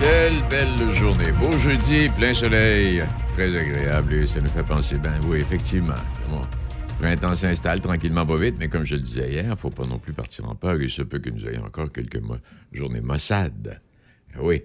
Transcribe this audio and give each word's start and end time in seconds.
Belle 0.00 0.90
journée. 0.90 1.30
Beau 1.32 1.52
jeudi, 1.58 2.08
plein 2.16 2.32
soleil. 2.32 3.02
Très 3.32 3.54
agréable 3.56 4.14
et 4.14 4.26
ça 4.26 4.40
nous 4.40 4.48
fait 4.48 4.62
penser, 4.64 4.96
ben 4.98 5.12
oui, 5.28 5.38
effectivement. 5.38 5.94
Bon, 6.30 6.40
printemps 6.98 7.34
s'installe 7.34 7.80
tranquillement, 7.80 8.24
pas 8.24 8.36
vite, 8.36 8.56
mais 8.58 8.68
comme 8.68 8.84
je 8.84 8.94
le 8.94 9.02
disais 9.02 9.30
hier, 9.30 9.58
faut 9.58 9.68
pas 9.70 9.86
non 9.86 9.98
plus 9.98 10.12
partir 10.14 10.48
en 10.48 10.54
peur. 10.54 10.80
Il 10.80 10.88
se 10.90 11.02
peut 11.02 11.18
que 11.18 11.28
nous 11.30 11.46
ayons 11.46 11.64
encore 11.64 11.92
quelques 11.92 12.20
journées 12.72 13.00
maussades. 13.02 13.80
Oui. 14.40 14.62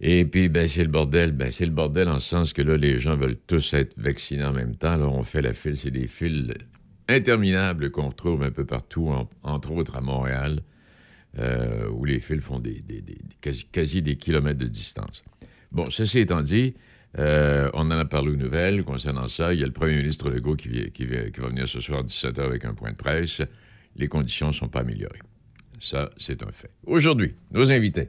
Et 0.00 0.26
puis, 0.26 0.48
ben, 0.50 0.68
c'est 0.68 0.82
le 0.82 0.90
bordel. 0.90 1.32
Ben, 1.32 1.50
c'est 1.50 1.64
le 1.64 1.70
bordel 1.72 2.08
en 2.08 2.20
ce 2.20 2.28
sens 2.28 2.52
que 2.52 2.60
là, 2.62 2.76
les 2.76 2.98
gens 2.98 3.16
veulent 3.16 3.36
tous 3.46 3.72
être 3.72 3.94
vaccinés 3.98 4.44
en 4.44 4.52
même 4.52 4.76
temps. 4.76 4.96
Là, 4.96 5.06
on 5.08 5.22
fait 5.22 5.40
la 5.42 5.54
file. 5.54 5.76
C'est 5.78 5.90
des 5.90 6.06
files 6.06 6.54
interminables 7.08 7.90
qu'on 7.90 8.08
retrouve 8.08 8.42
un 8.42 8.50
peu 8.50 8.66
partout, 8.66 9.08
en- 9.08 9.28
entre 9.42 9.72
autres 9.72 9.96
à 9.96 10.00
Montréal, 10.02 10.60
euh, 11.38 11.88
où 11.90 12.04
les 12.04 12.20
files 12.20 12.40
font 12.40 12.58
des, 12.58 12.82
quasi, 13.72 14.02
des 14.02 14.16
kilomètres 14.16 14.58
de 14.58 14.68
distance. 14.68 15.22
Bon, 15.70 15.90
ceci 15.90 16.20
étant 16.20 16.40
dit, 16.40 16.74
euh, 17.18 17.70
on 17.74 17.90
en 17.90 17.98
a 17.98 18.04
parlé 18.04 18.30
aux 18.30 18.36
nouvelles 18.36 18.84
concernant 18.84 19.28
ça. 19.28 19.52
Il 19.52 19.60
y 19.60 19.62
a 19.62 19.66
le 19.66 19.72
premier 19.72 19.96
ministre 19.96 20.30
Legault 20.30 20.56
qui, 20.56 20.90
qui, 20.92 21.04
va 21.04 21.48
venir 21.48 21.68
ce 21.68 21.80
soir 21.80 22.00
à 22.00 22.02
17h 22.02 22.40
avec 22.40 22.64
un 22.64 22.74
point 22.74 22.90
de 22.90 22.96
presse. 22.96 23.42
Les 23.96 24.08
conditions 24.08 24.48
ne 24.48 24.52
sont 24.52 24.68
pas 24.68 24.80
améliorées. 24.80 25.20
Ça, 25.80 26.10
c'est 26.16 26.42
un 26.42 26.52
fait. 26.52 26.70
Aujourd'hui, 26.86 27.34
nos 27.50 27.70
invités. 27.70 28.08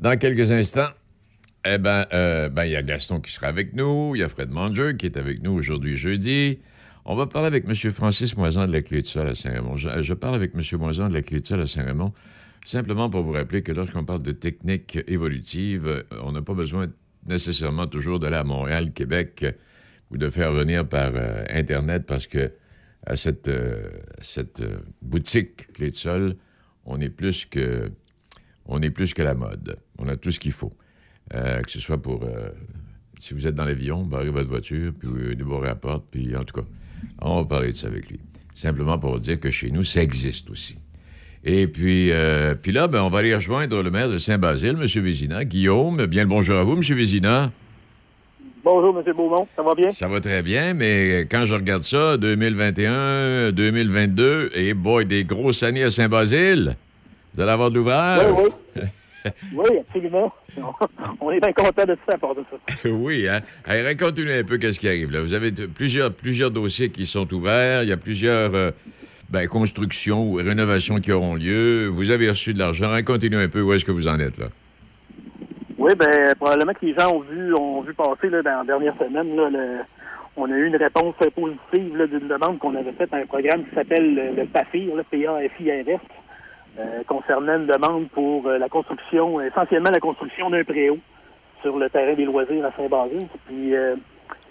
Dans 0.00 0.18
quelques 0.18 0.50
instants, 0.52 0.88
eh 1.66 1.78
ben, 1.78 2.06
euh, 2.12 2.48
ben, 2.48 2.64
il 2.64 2.72
y 2.72 2.76
a 2.76 2.82
Gaston 2.82 3.20
qui 3.20 3.32
sera 3.32 3.48
avec 3.48 3.74
nous, 3.74 4.16
il 4.16 4.20
y 4.20 4.22
a 4.22 4.28
Fred 4.28 4.50
Manger 4.50 4.96
qui 4.98 5.06
est 5.06 5.16
avec 5.16 5.42
nous 5.42 5.52
aujourd'hui 5.52 5.96
jeudi. 5.96 6.58
On 7.04 7.14
va 7.14 7.26
parler 7.26 7.48
avec 7.48 7.64
M. 7.68 7.74
Francis 7.90 8.36
Moisan 8.36 8.66
de 8.66 8.72
la 8.72 8.80
Clé 8.80 9.02
de 9.02 9.06
Sol 9.06 9.28
à 9.28 9.34
Saint-Raymond. 9.34 9.76
Je, 9.76 10.02
je 10.02 10.14
parle 10.14 10.34
avec 10.34 10.52
M. 10.54 10.62
Moisan 10.78 11.08
de 11.08 11.14
la 11.14 11.22
Clé 11.22 11.40
de 11.40 11.46
Sol 11.46 11.60
à 11.60 11.66
Saint-Raymond 11.66 12.12
simplement 12.64 13.10
pour 13.10 13.22
vous 13.22 13.32
rappeler 13.32 13.62
que 13.62 13.72
lorsqu'on 13.72 14.04
parle 14.04 14.22
de 14.22 14.32
technique 14.32 14.98
évolutive, 15.06 15.86
euh, 15.86 16.02
on 16.22 16.32
n'a 16.32 16.42
pas 16.42 16.54
besoin 16.54 16.88
nécessairement 17.26 17.86
toujours 17.86 18.18
d'aller 18.18 18.36
à 18.36 18.44
Montréal, 18.44 18.92
Québec 18.92 19.42
euh, 19.42 19.52
ou 20.10 20.16
de 20.16 20.28
faire 20.28 20.52
venir 20.52 20.88
par 20.88 21.12
euh, 21.14 21.44
Internet 21.50 22.06
parce 22.06 22.26
que 22.26 22.52
à 23.04 23.16
cette, 23.16 23.50
boutique 25.00 25.72
Clé 25.72 25.88
de 25.88 25.94
Sol, 25.94 26.36
on 26.84 27.00
est 27.00 27.10
plus 27.10 27.46
que 27.46 27.90
on 28.66 28.80
est 28.80 28.90
plus 28.90 29.12
que 29.12 29.22
la 29.22 29.34
mode. 29.34 29.76
On 29.98 30.06
a 30.06 30.16
tout 30.16 30.30
ce 30.30 30.38
qu'il 30.38 30.52
faut. 30.52 30.72
Que 31.30 31.68
ce 31.68 31.80
soit 31.80 32.00
pour 32.00 32.24
si 33.18 33.34
vous 33.34 33.44
êtes 33.44 33.56
dans 33.56 33.64
l'avion, 33.64 34.04
barrez 34.04 34.30
votre 34.30 34.48
voiture, 34.48 34.92
puis 34.96 35.08
vous 35.08 35.60
la 35.62 35.74
porte, 35.74 36.06
puis 36.12 36.36
en 36.36 36.44
tout 36.44 36.60
cas, 36.60 36.66
on 37.22 37.42
va 37.42 37.44
parler 37.44 37.72
de 37.72 37.76
ça 37.76 37.88
avec 37.88 38.08
lui. 38.08 38.20
Simplement 38.54 39.00
pour 39.00 39.18
dire 39.18 39.40
que 39.40 39.50
chez 39.50 39.72
nous, 39.72 39.82
ça 39.82 40.00
existe 40.00 40.48
aussi. 40.50 40.76
Et 41.44 41.66
puis, 41.66 42.12
euh, 42.12 42.54
puis 42.54 42.70
là, 42.70 42.86
ben, 42.86 43.02
on 43.02 43.08
va 43.08 43.18
aller 43.18 43.34
rejoindre 43.34 43.82
le 43.82 43.90
maire 43.90 44.08
de 44.08 44.18
Saint-Basile, 44.18 44.76
M. 44.80 44.86
Vézina. 44.86 45.44
Guillaume, 45.44 46.06
bien 46.06 46.22
le 46.22 46.28
bonjour 46.28 46.56
à 46.56 46.62
vous, 46.62 46.74
M. 46.74 46.82
Vézina. 46.82 47.50
Bonjour, 48.62 48.96
M. 48.96 49.12
Beaumont. 49.12 49.48
Ça 49.56 49.62
va 49.62 49.74
bien? 49.74 49.90
Ça 49.90 50.06
va 50.06 50.20
très 50.20 50.42
bien, 50.42 50.72
mais 50.72 51.26
quand 51.28 51.44
je 51.46 51.54
regarde 51.54 51.82
ça, 51.82 52.16
2021, 52.16 53.50
2022, 53.50 54.50
et 54.54 54.72
boy, 54.72 55.04
des 55.04 55.24
grosses 55.24 55.64
années 55.64 55.82
à 55.82 55.90
Saint-Basile. 55.90 56.76
De 57.34 57.42
l'avoir 57.42 57.70
d'ouvert. 57.70 58.20
Oui, 58.36 58.50
oui. 58.76 58.82
oui, 59.54 59.78
absolument. 59.80 60.32
On 61.20 61.30
est 61.32 61.40
bien 61.40 61.52
content 61.52 61.84
de 61.84 61.96
ça, 62.06 62.14
à 62.14 62.18
part 62.18 62.34
de 62.36 62.44
ça. 62.50 62.88
oui, 62.88 63.26
hein? 63.28 63.40
Hey, 63.66 63.82
racontez-nous 63.82 64.30
un 64.30 64.44
peu 64.44 64.58
qu'est-ce 64.58 64.78
qui 64.78 64.86
arrive. 64.86 65.10
Là. 65.10 65.22
Vous 65.22 65.34
avez 65.34 65.50
plusieurs, 65.50 66.12
plusieurs 66.12 66.50
dossiers 66.52 66.90
qui 66.90 67.06
sont 67.06 67.32
ouverts. 67.32 67.82
Il 67.82 67.88
y 67.88 67.92
a 67.92 67.96
plusieurs 67.96 68.54
euh, 68.54 68.70
ben, 69.32 69.48
constructions 69.48 70.22
ou 70.30 70.34
rénovations 70.34 70.96
qui 70.96 71.10
auront 71.10 71.34
lieu. 71.34 71.88
Vous 71.88 72.10
avez 72.10 72.28
reçu 72.28 72.52
de 72.52 72.58
l'argent. 72.58 72.90
Racontez-nous 72.90 73.38
un 73.38 73.48
peu 73.48 73.62
où 73.62 73.72
est-ce 73.72 73.84
que 73.84 73.90
vous 73.90 74.06
en 74.06 74.20
êtes, 74.20 74.38
là. 74.38 74.46
Oui, 75.78 75.92
ben 75.96 76.34
probablement 76.38 76.74
que 76.74 76.86
les 76.86 76.94
gens 76.94 77.12
ont 77.12 77.20
vu, 77.20 77.54
ont 77.54 77.80
vu 77.80 77.92
passer 77.94 78.28
là, 78.28 78.42
dans 78.42 78.58
la 78.58 78.64
dernière 78.64 78.94
semaine, 78.98 79.34
là, 79.34 79.48
on 80.36 80.50
a 80.50 80.54
eu 80.54 80.66
une 80.66 80.76
réponse 80.76 81.14
positive 81.34 82.08
d'une 82.10 82.28
demande 82.28 82.58
qu'on 82.58 82.76
avait 82.76 82.92
faite 82.92 83.12
à 83.12 83.16
un 83.16 83.26
programme 83.26 83.64
qui 83.64 83.74
s'appelle 83.74 84.14
le, 84.14 84.34
le 84.34 84.46
PAFIR, 84.46 84.94
le 84.94 85.02
PAFIRS, 85.02 86.00
euh, 86.78 87.02
concernant 87.06 87.56
une 87.56 87.66
demande 87.66 88.08
pour 88.10 88.46
euh, 88.46 88.58
la 88.58 88.68
construction, 88.68 89.40
essentiellement 89.40 89.90
la 89.90 90.00
construction 90.00 90.50
d'un 90.50 90.62
préau 90.62 90.98
sur 91.62 91.78
le 91.78 91.90
terrain 91.90 92.14
des 92.14 92.24
loisirs 92.24 92.64
à 92.64 92.72
Saint-Basile. 92.76 93.26
Puis 93.46 93.74
euh, 93.74 93.96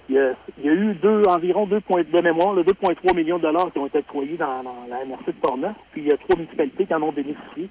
il 0.10 0.16
y, 0.16 0.20
a, 0.20 0.34
il 0.58 0.66
y 0.66 0.70
a 0.70 0.74
eu 0.74 0.94
deux, 0.96 1.24
environ 1.28 1.66
deux 1.66 1.80
points 1.80 2.04
de 2.04 2.22
mémoire, 2.22 2.54
là, 2.54 2.64
2,3 2.64 3.16
millions 3.16 3.38
de 3.38 3.44
dollars 3.44 3.72
qui 3.72 3.80
ont 3.80 3.86
été 3.86 4.00
octroyés 4.00 4.38
dans, 4.38 4.62
dans 4.64 4.86
la 4.90 5.06
MRC 5.06 5.28
de 5.28 5.32
Portneuf. 5.42 5.76
Puis 5.92 6.02
il 6.02 6.08
y 6.08 6.12
a 6.12 6.18
trois 6.18 6.36
municipalités 6.36 6.86
qui 6.86 6.94
en 6.94 7.02
ont 7.02 7.12
bénéficié, 7.12 7.70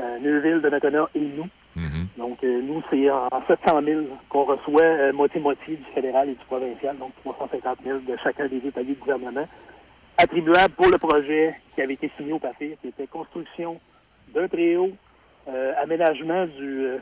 euh, 0.00 0.18
Neuville, 0.20 0.60
Donnacona 0.60 1.08
et 1.14 1.20
nous. 1.20 1.48
Donc, 2.16 2.42
euh, 2.44 2.62
nous, 2.62 2.82
c'est 2.88 3.10
en 3.10 3.28
700 3.48 3.82
000 3.82 4.02
qu'on 4.28 4.44
reçoit 4.44 4.82
euh, 4.82 5.12
moitié-moitié 5.12 5.76
du 5.76 5.84
fédéral 5.92 6.28
et 6.28 6.34
du 6.34 6.44
provincial, 6.44 6.96
donc 6.98 7.12
350 7.24 7.78
000 7.84 7.98
de 7.98 8.16
chacun 8.22 8.46
des 8.46 8.58
États 8.58 8.84
du 8.84 8.94
gouvernement, 8.94 9.44
attribuables 10.16 10.74
pour 10.74 10.86
le 10.88 10.98
projet 10.98 11.56
qui 11.74 11.82
avait 11.82 11.94
été 11.94 12.10
soumis 12.16 12.32
au 12.32 12.38
PAFIR, 12.38 12.76
qui 12.80 12.88
était 12.88 13.08
construction 13.08 13.80
d'un 14.32 14.46
préau, 14.46 14.92
euh, 15.48 15.72
aménagement 15.82 16.46
du, 16.46 16.86
euh, 16.86 16.98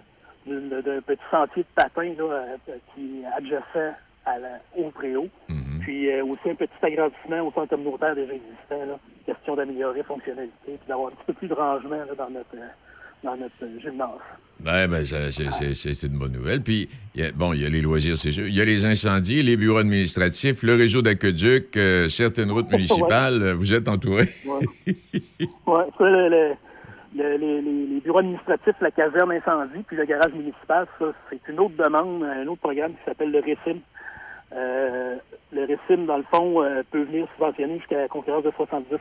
d'un 0.46 1.00
petit 1.02 1.22
sentier 1.30 1.62
de 1.62 1.68
patin 1.74 2.14
là, 2.18 2.24
euh, 2.24 2.56
qui 2.94 3.20
est 3.20 3.26
adjacent 3.36 3.94
à 4.25 4.38
la, 4.38 4.60
au 4.77 4.91
préau, 4.91 5.28
puis 5.81 6.10
euh, 6.10 6.25
aussi 6.25 6.49
un 6.50 6.55
petit 6.55 6.71
agrandissement 6.83 7.41
au 7.47 7.53
centre 7.53 7.71
communautaire 7.71 8.15
déjà 8.15 8.33
existant, 8.34 8.87
là, 8.87 8.99
question 9.27 9.56
d'améliorer 9.56 9.99
la 9.99 10.05
fonctionnalité, 10.05 10.55
puis 10.66 10.78
d'avoir 10.88 11.09
un 11.09 11.10
petit 11.16 11.25
peu 11.27 11.33
plus 11.33 11.49
de 11.49 11.55
rangement 11.55 11.91
là, 11.97 12.15
dans 12.16 12.31
notre, 12.31 12.55
euh, 12.55 12.66
dans 13.25 13.37
notre 13.37 13.55
euh, 13.62 13.81
gymnase. 13.81 14.09
Ben, 14.60 14.87
ben, 14.88 15.05
ça, 15.05 15.28
c'est, 15.33 15.50
c'est- 15.50 15.75
c'est- 15.75 15.93
c'est 15.93 16.06
une 16.06 16.19
bonne 16.19 16.33
nouvelle. 16.33 16.62
Puis, 16.62 16.88
il 17.16 17.21
y 17.22 17.25
a- 17.25 17.33
bon, 17.33 17.53
il 17.53 17.62
y 17.62 17.66
a 17.66 17.69
les 17.69 17.81
loisirs, 17.81 18.16
c'est 18.16 18.31
sûr. 18.31 18.47
Il 18.47 18.55
y 18.56 18.60
a 18.60 18.65
les 18.65 18.87
incendies, 18.87 19.43
les 19.43 19.56
bureaux 19.56 19.78
administratifs, 19.78 20.62
le 20.62 20.75
réseau 20.77 21.03
d'aqueduc, 21.03 21.77
euh, 21.77 22.09
certaines 22.09 22.53
routes 22.53 22.71
municipales. 22.71 23.53
Vous 23.54 23.75
êtes 23.75 23.89
entouré. 23.89 24.28
Ouais. 24.47 24.60
ouais, 25.66 25.84
ça, 25.99 26.04
le- 26.04 26.28
le- 26.28 26.54
le- 27.16 27.37
les, 27.39 27.60
les- 27.60 27.87
les 27.87 28.00
bureaux 28.00 28.21
administratifs, 28.21 28.77
la 28.81 28.91
caserne 28.93 29.33
incendie, 29.33 29.83
puis 29.87 29.97
le 29.97 30.04
garage 30.04 30.33
municipal, 30.33 30.87
ça, 30.99 31.06
c'est 31.31 31.41
une 31.53 31.59
autre 31.60 31.75
demande, 31.77 32.22
un 32.22 32.47
autre 32.47 32.60
programme 32.60 32.93
qui 32.93 33.04
s'appelle 33.04 33.33
le 33.33 33.41
RECIM. 33.41 33.81
Euh, 34.54 35.16
le 35.52 35.62
RECIM, 35.64 36.06
dans 36.06 36.16
le 36.18 36.24
fond, 36.24 36.62
euh, 36.62 36.82
peut 36.90 37.02
venir 37.02 37.26
subventionner 37.32 37.78
jusqu'à 37.78 37.98
la 38.00 38.08
conférence 38.08 38.44
de 38.44 38.50
70% 38.50 38.98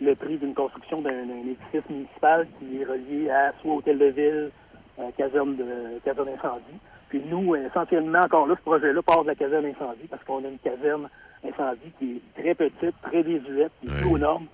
le 0.00 0.14
prix 0.14 0.36
d'une 0.36 0.54
construction 0.54 1.00
d'un 1.00 1.10
édifice 1.10 1.88
municipal 1.88 2.46
qui 2.58 2.80
est 2.80 2.84
relié 2.84 3.30
à 3.30 3.52
soit 3.60 3.74
hôtel 3.74 3.98
de 3.98 4.06
ville, 4.06 4.50
euh, 4.98 5.02
caserne 5.16 5.56
de 5.56 5.98
caserne 6.04 6.28
incendie. 6.28 6.78
Puis 7.08 7.22
nous, 7.30 7.54
essentiellement, 7.54 8.20
encore 8.20 8.46
là, 8.46 8.54
ce 8.56 8.62
projet-là 8.62 9.00
part 9.02 9.22
de 9.22 9.28
la 9.28 9.34
caserne 9.34 9.64
incendie 9.64 10.06
parce 10.10 10.22
qu'on 10.24 10.44
a 10.44 10.48
une 10.48 10.58
caserne 10.58 11.08
incendie 11.44 11.92
qui 11.98 12.16
est 12.36 12.42
très 12.42 12.54
petite, 12.54 12.94
très 13.02 13.22
désuète, 13.22 13.72
qui 13.80 13.88
est 13.88 14.00
plus 14.00 14.10
aux 14.10 14.18
normes, 14.18 14.46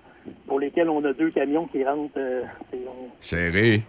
pour 0.47 0.61
lesquelles 0.61 0.91
on 0.91 1.05
a 1.05 1.12
deux 1.12 1.31
camions 1.31 1.66
qui 1.66 1.84
rentrent. 1.84 2.12
euh, 2.19 2.43
on, 2.75 3.09
Serré. 3.19 3.82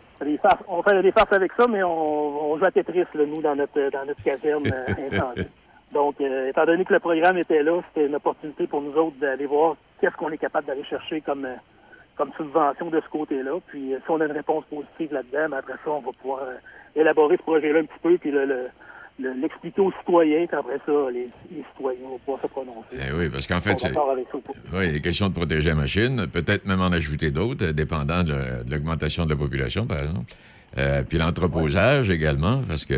on 0.67 0.81
fait 0.81 1.01
des 1.01 1.11
farces 1.11 1.33
avec 1.33 1.51
ça, 1.57 1.67
mais 1.67 1.83
on, 1.83 2.51
on 2.53 2.57
joue 2.57 2.65
à 2.65 2.71
Tetris, 2.71 3.05
là, 3.13 3.25
nous, 3.27 3.41
dans 3.41 3.55
notre, 3.55 3.91
dans 3.91 4.05
notre 4.05 4.23
caserne 4.23 4.63
euh, 4.67 5.07
incendie. 5.11 5.47
Donc, 5.93 6.15
euh, 6.21 6.49
étant 6.49 6.65
donné 6.65 6.83
que 6.85 6.93
le 6.93 6.99
programme 6.99 7.37
était 7.37 7.61
là, 7.63 7.81
c'était 7.93 8.07
une 8.07 8.15
opportunité 8.15 8.67
pour 8.67 8.81
nous 8.81 8.93
autres 8.93 9.17
d'aller 9.19 9.45
voir 9.45 9.75
qu'est-ce 10.01 10.15
qu'on 10.15 10.29
est 10.31 10.37
capable 10.37 10.67
d'aller 10.67 10.83
chercher 10.85 11.21
comme, 11.21 11.45
euh, 11.45 11.55
comme 12.17 12.31
subvention 12.37 12.89
de 12.89 12.99
ce 13.01 13.09
côté-là. 13.09 13.59
Puis, 13.67 13.93
euh, 13.93 13.97
si 14.03 14.11
on 14.11 14.19
a 14.21 14.25
une 14.25 14.31
réponse 14.31 14.63
positive 14.69 15.13
là-dedans, 15.13 15.49
ben, 15.49 15.57
après 15.57 15.73
ça, 15.83 15.91
on 15.91 16.01
va 16.01 16.11
pouvoir 16.19 16.41
élaborer 16.95 17.37
ce 17.37 17.43
projet-là 17.43 17.79
un 17.79 17.85
petit 17.85 17.99
peu, 18.01 18.17
puis 18.17 18.31
le- 18.31 18.45
le- 18.45 18.67
le- 19.19 19.33
l'expliquer 19.33 19.81
aux 19.81 19.91
citoyens, 19.99 20.45
puis 20.47 20.57
après 20.57 20.77
ça, 20.85 20.91
les, 21.11 21.29
les 21.51 21.63
citoyens 21.75 22.01
vont 22.09 22.17
pouvoir 22.19 22.41
se 22.41 22.47
prononcer. 22.47 22.97
Eh 22.97 23.13
oui, 23.15 23.29
parce 23.29 23.45
qu'en 23.47 23.59
fait, 23.59 23.71
c'est. 23.77 23.93
Oui, 24.73 24.89
il 24.89 24.95
est 24.95 25.01
question 25.01 25.29
de 25.29 25.33
protéger 25.33 25.69
la 25.69 25.75
machine, 25.75 26.25
peut-être 26.27 26.65
même 26.65 26.81
en 26.81 26.91
ajouter 26.91 27.29
d'autres, 27.31 27.67
dépendant 27.67 28.23
de, 28.23 28.33
l'augmentation 28.71 29.25
de 29.25 29.31
la 29.31 29.35
population, 29.35 29.85
par 29.85 29.99
exemple. 29.99 30.33
Euh, 30.79 31.03
puis 31.07 31.19
l'entreposage 31.19 32.09
également, 32.09 32.61
parce 32.67 32.85
que 32.85 32.95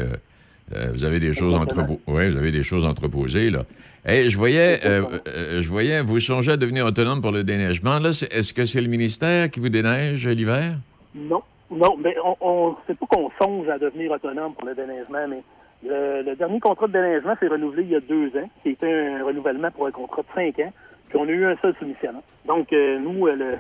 euh, 0.73 0.87
vous 0.93 1.03
avez 1.05 1.19
des 1.19 1.33
choses 1.33 1.53
Exactement. 1.53 1.83
entrepo- 1.83 1.99
ouais, 2.13 2.29
vous 2.29 2.37
avez 2.37 2.51
des 2.51 2.63
choses 2.63 2.85
entreposées 2.85 3.49
là. 3.49 3.63
Et 4.07 4.29
je 4.29 4.37
voyais, 4.37 4.79
euh, 4.85 5.03
euh, 5.27 5.61
je 5.63 5.67
voyais, 5.67 6.01
vous 6.03 6.19
songez 6.19 6.51
à 6.51 6.57
devenir 6.57 6.85
autonome 6.85 7.21
pour 7.21 7.31
le 7.31 7.43
déneigement. 7.43 7.97
Là, 7.97 8.09
est-ce 8.09 8.53
que 8.53 8.65
c'est 8.65 8.81
le 8.81 8.87
ministère 8.87 9.49
qui 9.49 9.59
vous 9.59 9.69
déneige 9.69 10.27
l'hiver? 10.27 10.73
Non, 11.15 11.41
non, 11.71 11.97
mais 11.97 12.15
on, 12.23 12.35
on 12.39 12.75
c'est 12.85 12.97
pas 12.99 13.07
qu'on 13.07 13.29
songe 13.41 13.67
à 13.67 13.79
devenir 13.79 14.11
autonome 14.11 14.53
pour 14.53 14.65
le 14.67 14.75
déneigement, 14.75 15.27
mais 15.27 15.41
le, 15.83 16.21
le 16.21 16.35
dernier 16.35 16.59
contrat 16.59 16.85
de 16.87 16.93
déneigement 16.93 17.35
s'est 17.39 17.47
renouvelé 17.47 17.81
il 17.83 17.89
y 17.89 17.95
a 17.95 17.99
deux 17.99 18.27
ans, 18.37 18.49
qui 18.61 18.69
était 18.69 18.93
un 18.93 19.25
renouvellement 19.25 19.71
pour 19.71 19.87
un 19.87 19.91
contrat 19.91 20.21
de 20.21 20.27
cinq 20.35 20.59
ans, 20.59 20.73
puis 21.09 21.17
on 21.19 21.27
a 21.27 21.31
eu 21.31 21.45
un 21.45 21.55
seul 21.61 21.73
soumissionnaire. 21.79 22.21
Donc, 22.47 22.71
nous, 22.71 23.25
le, 23.25 23.55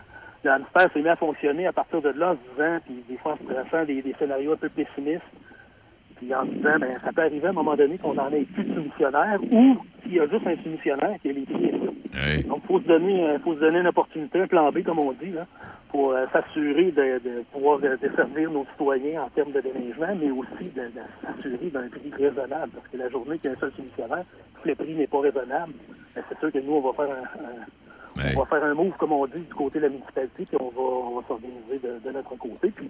s'est 0.93 1.01
mis 1.01 1.09
à 1.09 1.15
fonctionner 1.15 1.65
à 1.65 1.73
partir 1.73 2.03
de 2.03 2.09
là 2.09 2.31
en 2.31 2.33
se 2.33 2.55
disant, 2.55 2.77
puis 2.85 3.03
des 3.09 3.17
fois 3.17 3.33
en 3.33 3.37
se 3.37 3.85
des 3.85 4.15
scénarios 4.19 4.53
un 4.53 4.57
peu 4.57 4.69
pessimistes, 4.69 5.23
puis 6.25 6.33
en 6.33 6.45
se 6.45 6.51
disant, 6.51 6.79
ben, 6.79 6.91
ça 7.03 7.11
peut 7.11 7.21
arriver 7.21 7.45
à 7.45 7.49
un 7.51 7.53
moment 7.53 7.75
donné 7.75 7.97
qu'on 7.97 8.17
en 8.17 8.31
ait 8.31 8.45
plus 8.45 8.63
de 8.63 8.73
soumissionnaires, 8.73 9.39
ou 9.51 9.73
s'il 10.01 10.13
y 10.13 10.19
a 10.19 10.27
juste 10.27 10.47
un 10.47 10.55
soumissionnaire, 10.63 11.17
que 11.23 11.29
les 11.29 11.45
prix 11.45 11.65
est 11.65 12.47
Donc, 12.47 12.61
il 12.63 12.67
faut, 12.67 12.79
se 12.79 12.87
donner, 12.87 13.37
faut 13.43 13.53
se 13.53 13.59
donner 13.59 13.79
une 13.79 13.87
opportunité, 13.87 14.41
un 14.41 14.47
plan 14.47 14.71
B, 14.71 14.81
comme 14.83 14.99
on 14.99 15.11
dit, 15.11 15.31
là, 15.31 15.45
pour 15.89 16.15
s'assurer 16.33 16.91
de, 16.91 17.19
de, 17.23 17.43
pouvoir 17.53 17.79
desservir 17.79 18.49
nos 18.49 18.65
citoyens 18.71 19.23
en 19.23 19.29
termes 19.29 19.51
de 19.51 19.61
déneigement, 19.61 20.15
mais 20.19 20.31
aussi 20.31 20.71
de, 20.75 20.89
s'assurer 21.23 21.69
d'un 21.69 21.87
prix 21.89 22.11
raisonnable. 22.17 22.71
Parce 22.73 22.87
que 22.87 22.97
la 22.97 23.09
journée 23.09 23.37
qu'il 23.37 23.51
y 23.51 23.53
a 23.53 23.57
un 23.57 23.59
seul 23.59 23.71
solutionnaire, 23.73 24.25
si 24.61 24.69
le 24.69 24.75
prix 24.75 24.95
n'est 24.95 25.07
pas 25.07 25.21
raisonnable, 25.21 25.73
ben, 26.15 26.23
c'est 26.27 26.39
sûr 26.39 26.51
que 26.51 26.59
nous, 26.59 26.73
on 26.73 26.81
va 26.81 26.93
faire 26.93 27.15
un, 27.15 28.25
on 28.35 28.39
va 28.39 28.45
faire 28.45 28.63
un 28.63 28.73
move, 28.73 28.93
comme 28.97 29.11
on 29.11 29.25
dit, 29.27 29.39
du 29.39 29.53
côté 29.53 29.79
de 29.79 29.83
la 29.83 29.89
municipalité, 29.89 30.45
puis 30.45 30.57
on 30.59 30.69
va, 30.69 30.81
on 30.81 31.19
va 31.19 31.27
s'organiser 31.27 31.79
de, 31.83 32.11
notre 32.11 32.35
côté. 32.37 32.71
Puis, 32.71 32.89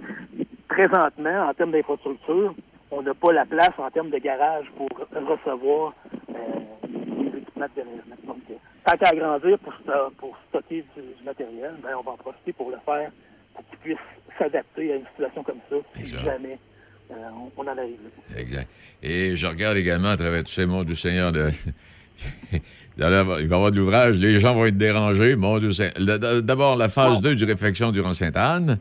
présentement, 0.67 1.47
en 1.49 1.53
termes 1.53 1.71
d'infrastructure, 1.71 2.53
on 2.95 3.01
n'a 3.01 3.13
pas 3.13 3.33
la 3.33 3.45
place 3.45 3.73
en 3.77 3.89
termes 3.91 4.09
de 4.09 4.17
garage 4.17 4.65
pour 4.77 4.87
recevoir 4.89 5.93
euh, 6.29 6.33
les 7.19 7.39
équipements 7.39 7.65
de 7.65 7.81
déneigement. 7.81 8.15
Donc, 8.25 8.37
tant 8.85 8.97
qu'à 8.97 9.09
agrandir 9.09 9.59
pour, 9.59 9.73
pour 10.17 10.37
stocker 10.49 10.85
du, 10.95 11.25
matériel, 11.25 11.73
ben, 11.83 11.89
on 11.99 12.03
va 12.03 12.11
en 12.11 12.17
profiter 12.17 12.53
pour 12.53 12.71
le 12.71 12.77
faire 12.85 13.11
pour 13.53 13.65
qu'il 13.69 13.77
puisse 13.79 13.97
s'adapter 14.37 14.93
à 14.93 14.95
une 14.95 15.05
situation 15.07 15.43
comme 15.43 15.59
ça, 15.69 15.75
si 15.95 16.17
jamais 16.23 16.57
euh, 17.11 17.15
on, 17.57 17.61
en 17.61 17.67
arrive 17.67 17.99
Exact. 18.35 18.69
Et 19.03 19.35
je 19.35 19.47
regarde 19.47 19.77
également 19.77 20.09
à 20.09 20.17
travers 20.17 20.43
tous 20.43 20.51
ces 20.51 20.65
mots 20.65 20.83
du 20.83 20.95
Seigneur 20.95 21.31
de. 21.31 21.49
il 22.53 22.61
va 22.97 23.39
y 23.39 23.43
avoir 23.43 23.71
de 23.71 23.75
l'ouvrage, 23.75 24.17
les 24.17 24.39
gens 24.39 24.53
vont 24.53 24.65
être 24.65 24.77
dérangés. 24.77 25.35
Mon 25.35 25.59
Dieu 25.59 25.71
D'abord, 26.43 26.77
la 26.77 26.89
phase 26.89 27.19
2 27.21 27.35
du 27.35 27.43
réflexion 27.43 27.91
durant 27.91 28.13
Sainte-Anne. 28.13 28.79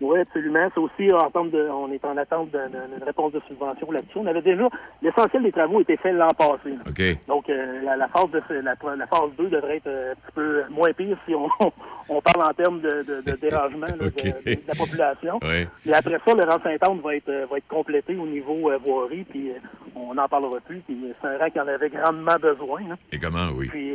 Oui, 0.00 0.20
absolument. 0.20 0.68
C'est 0.74 0.80
aussi 0.80 1.12
en 1.12 1.30
termes 1.30 1.50
de, 1.50 1.68
on 1.70 1.90
est 1.90 2.04
en 2.04 2.16
attente 2.18 2.50
d'une 2.50 3.02
réponse 3.02 3.32
de 3.32 3.40
subvention 3.48 3.90
là-dessus. 3.90 4.18
On 4.18 4.26
avait 4.26 4.42
déjà, 4.42 4.68
l'essentiel 5.00 5.42
des 5.42 5.52
travaux 5.52 5.80
était 5.80 5.96
fait 5.96 6.12
l'an 6.12 6.28
passé. 6.36 6.76
Donc, 7.26 7.48
euh, 7.48 7.82
la, 7.82 8.08
phase 8.08 8.30
de, 8.30 8.42
la, 8.60 8.76
phase 8.76 9.30
2 9.38 9.48
devrait 9.48 9.76
être 9.76 9.86
euh, 9.86 10.12
un 10.12 10.14
petit 10.14 10.32
peu 10.34 10.62
moins 10.70 10.92
pire 10.92 11.16
si 11.26 11.34
on, 11.34 11.48
on 12.10 12.20
parle 12.20 12.50
en 12.50 12.52
termes 12.52 12.80
de, 12.80 13.04
de, 13.24 13.32
dérangement 13.36 13.86
de, 13.98 14.66
la 14.68 14.74
population. 14.74 15.40
Et 15.86 15.94
après 15.94 16.18
ça, 16.26 16.34
le 16.34 16.44
rang 16.44 16.62
Saint-Anne 16.62 17.00
va 17.02 17.16
être, 17.16 17.32
va 17.50 17.56
être 17.56 17.68
complété 17.68 18.16
au 18.16 18.26
niveau 18.26 18.70
euh, 18.70 18.76
voirie, 18.76 19.24
puis 19.24 19.52
on 19.94 20.12
n'en 20.12 20.28
parlera 20.28 20.60
plus. 20.60 20.80
Puis 20.80 20.98
c'est 21.22 21.28
un 21.28 21.38
rang 21.38 21.48
qui 21.48 21.58
en 21.60 21.68
avait 21.68 21.88
grandement 21.88 22.36
besoin. 22.38 22.82
Hein. 22.90 22.96
Et 23.12 23.18
comment, 23.18 23.46
oui? 23.56 23.68
Puis 23.70 23.94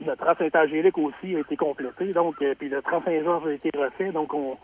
notre 0.00 0.24
rang 0.24 0.34
Saint-Angélique 0.38 0.96
aussi 0.96 1.36
a 1.36 1.40
été 1.40 1.56
complété. 1.56 2.10
Donc, 2.12 2.36
puis 2.58 2.70
le 2.70 2.80
rang 2.90 3.02
Saint-Georges 3.04 3.48
a 3.48 3.52
été 3.52 3.70
refait. 3.76 4.12
Donc, 4.12 4.32
on 4.32 4.56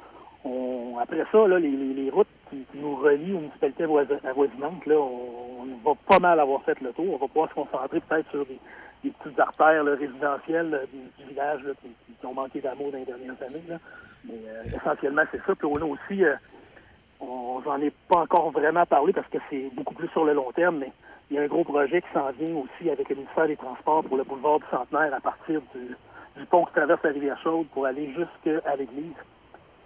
après 1.03 1.25
ça, 1.31 1.47
les, 1.59 1.71
les, 1.71 2.11
routes 2.11 2.29
qui, 2.51 2.65
nous 2.75 2.97
relient 2.97 3.35
aux 3.35 3.41
municipalités 3.41 3.85
avoisinantes, 3.85 4.87
là, 4.87 4.97
on, 4.97 5.67
va 5.85 5.93
pas 6.07 6.21
mal 6.21 6.39
avoir 6.39 6.63
fait 6.63 6.81
le 6.81 6.93
tour. 6.93 7.15
On 7.15 7.17
va 7.17 7.27
pouvoir 7.27 7.49
se 7.49 7.55
concentrer 7.55 8.01
peut-être 8.01 8.31
sur 8.31 8.47
des, 8.47 8.59
petites 9.03 9.41
artères 9.41 9.85
résidentielles 9.85 10.87
du, 10.93 11.25
village 11.27 11.63
qui, 11.83 12.27
ont 12.27 12.35
manqué 12.35 12.61
d'amour 12.61 12.93
dans 12.93 12.99
les 12.99 13.05
dernières 13.05 13.43
années. 13.43 13.81
Mais 14.25 14.35
euh, 14.47 14.77
essentiellement, 14.77 15.23
c'est 15.33 15.45
ça. 15.45 15.55
Puis 15.57 15.67
on 15.67 15.77
a 15.77 15.85
aussi, 15.85 16.25
euh, 16.25 16.35
on 17.21 17.61
j'en 17.65 17.81
ai 17.81 17.91
pas 18.09 18.19
encore 18.19 18.51
vraiment 18.51 18.87
parlé 18.87 19.13
parce 19.13 19.27
que 19.29 19.39
c'est 19.51 19.71
beaucoup 19.75 19.95
plus 19.95 20.09
sur 20.09 20.25
le 20.25 20.35
long 20.35 20.53
terme, 20.53 20.79
mais 20.79 20.93
il 21.31 21.37
y 21.37 21.39
a 21.41 21.43
un 21.43 21.49
gros 21.49 21.65
projet 21.65 22.01
qui 22.01 22.09
s'en 22.15 22.31
vient 22.31 22.55
aussi 22.55 22.91
avec 22.91 23.09
le 23.09 23.17
ministère 23.17 23.49
des 23.49 23.57
Transports 23.57 24.05
pour 24.05 24.17
le 24.17 24.25
boulevard 24.25 24.61
du 24.61 24.67
Centenaire 24.71 25.15
à 25.15 25.21
partir 25.21 25.61
du, 25.75 25.97
du 26.37 26.47
pont 26.47 26.65
qui 26.67 26.73
traverse 26.75 27.03
la 27.03 27.11
rivière 27.11 27.41
Chaude 27.43 27.67
pour 27.73 27.87
aller 27.87 28.13
jusqu'à 28.13 28.77
l'église 28.77 29.15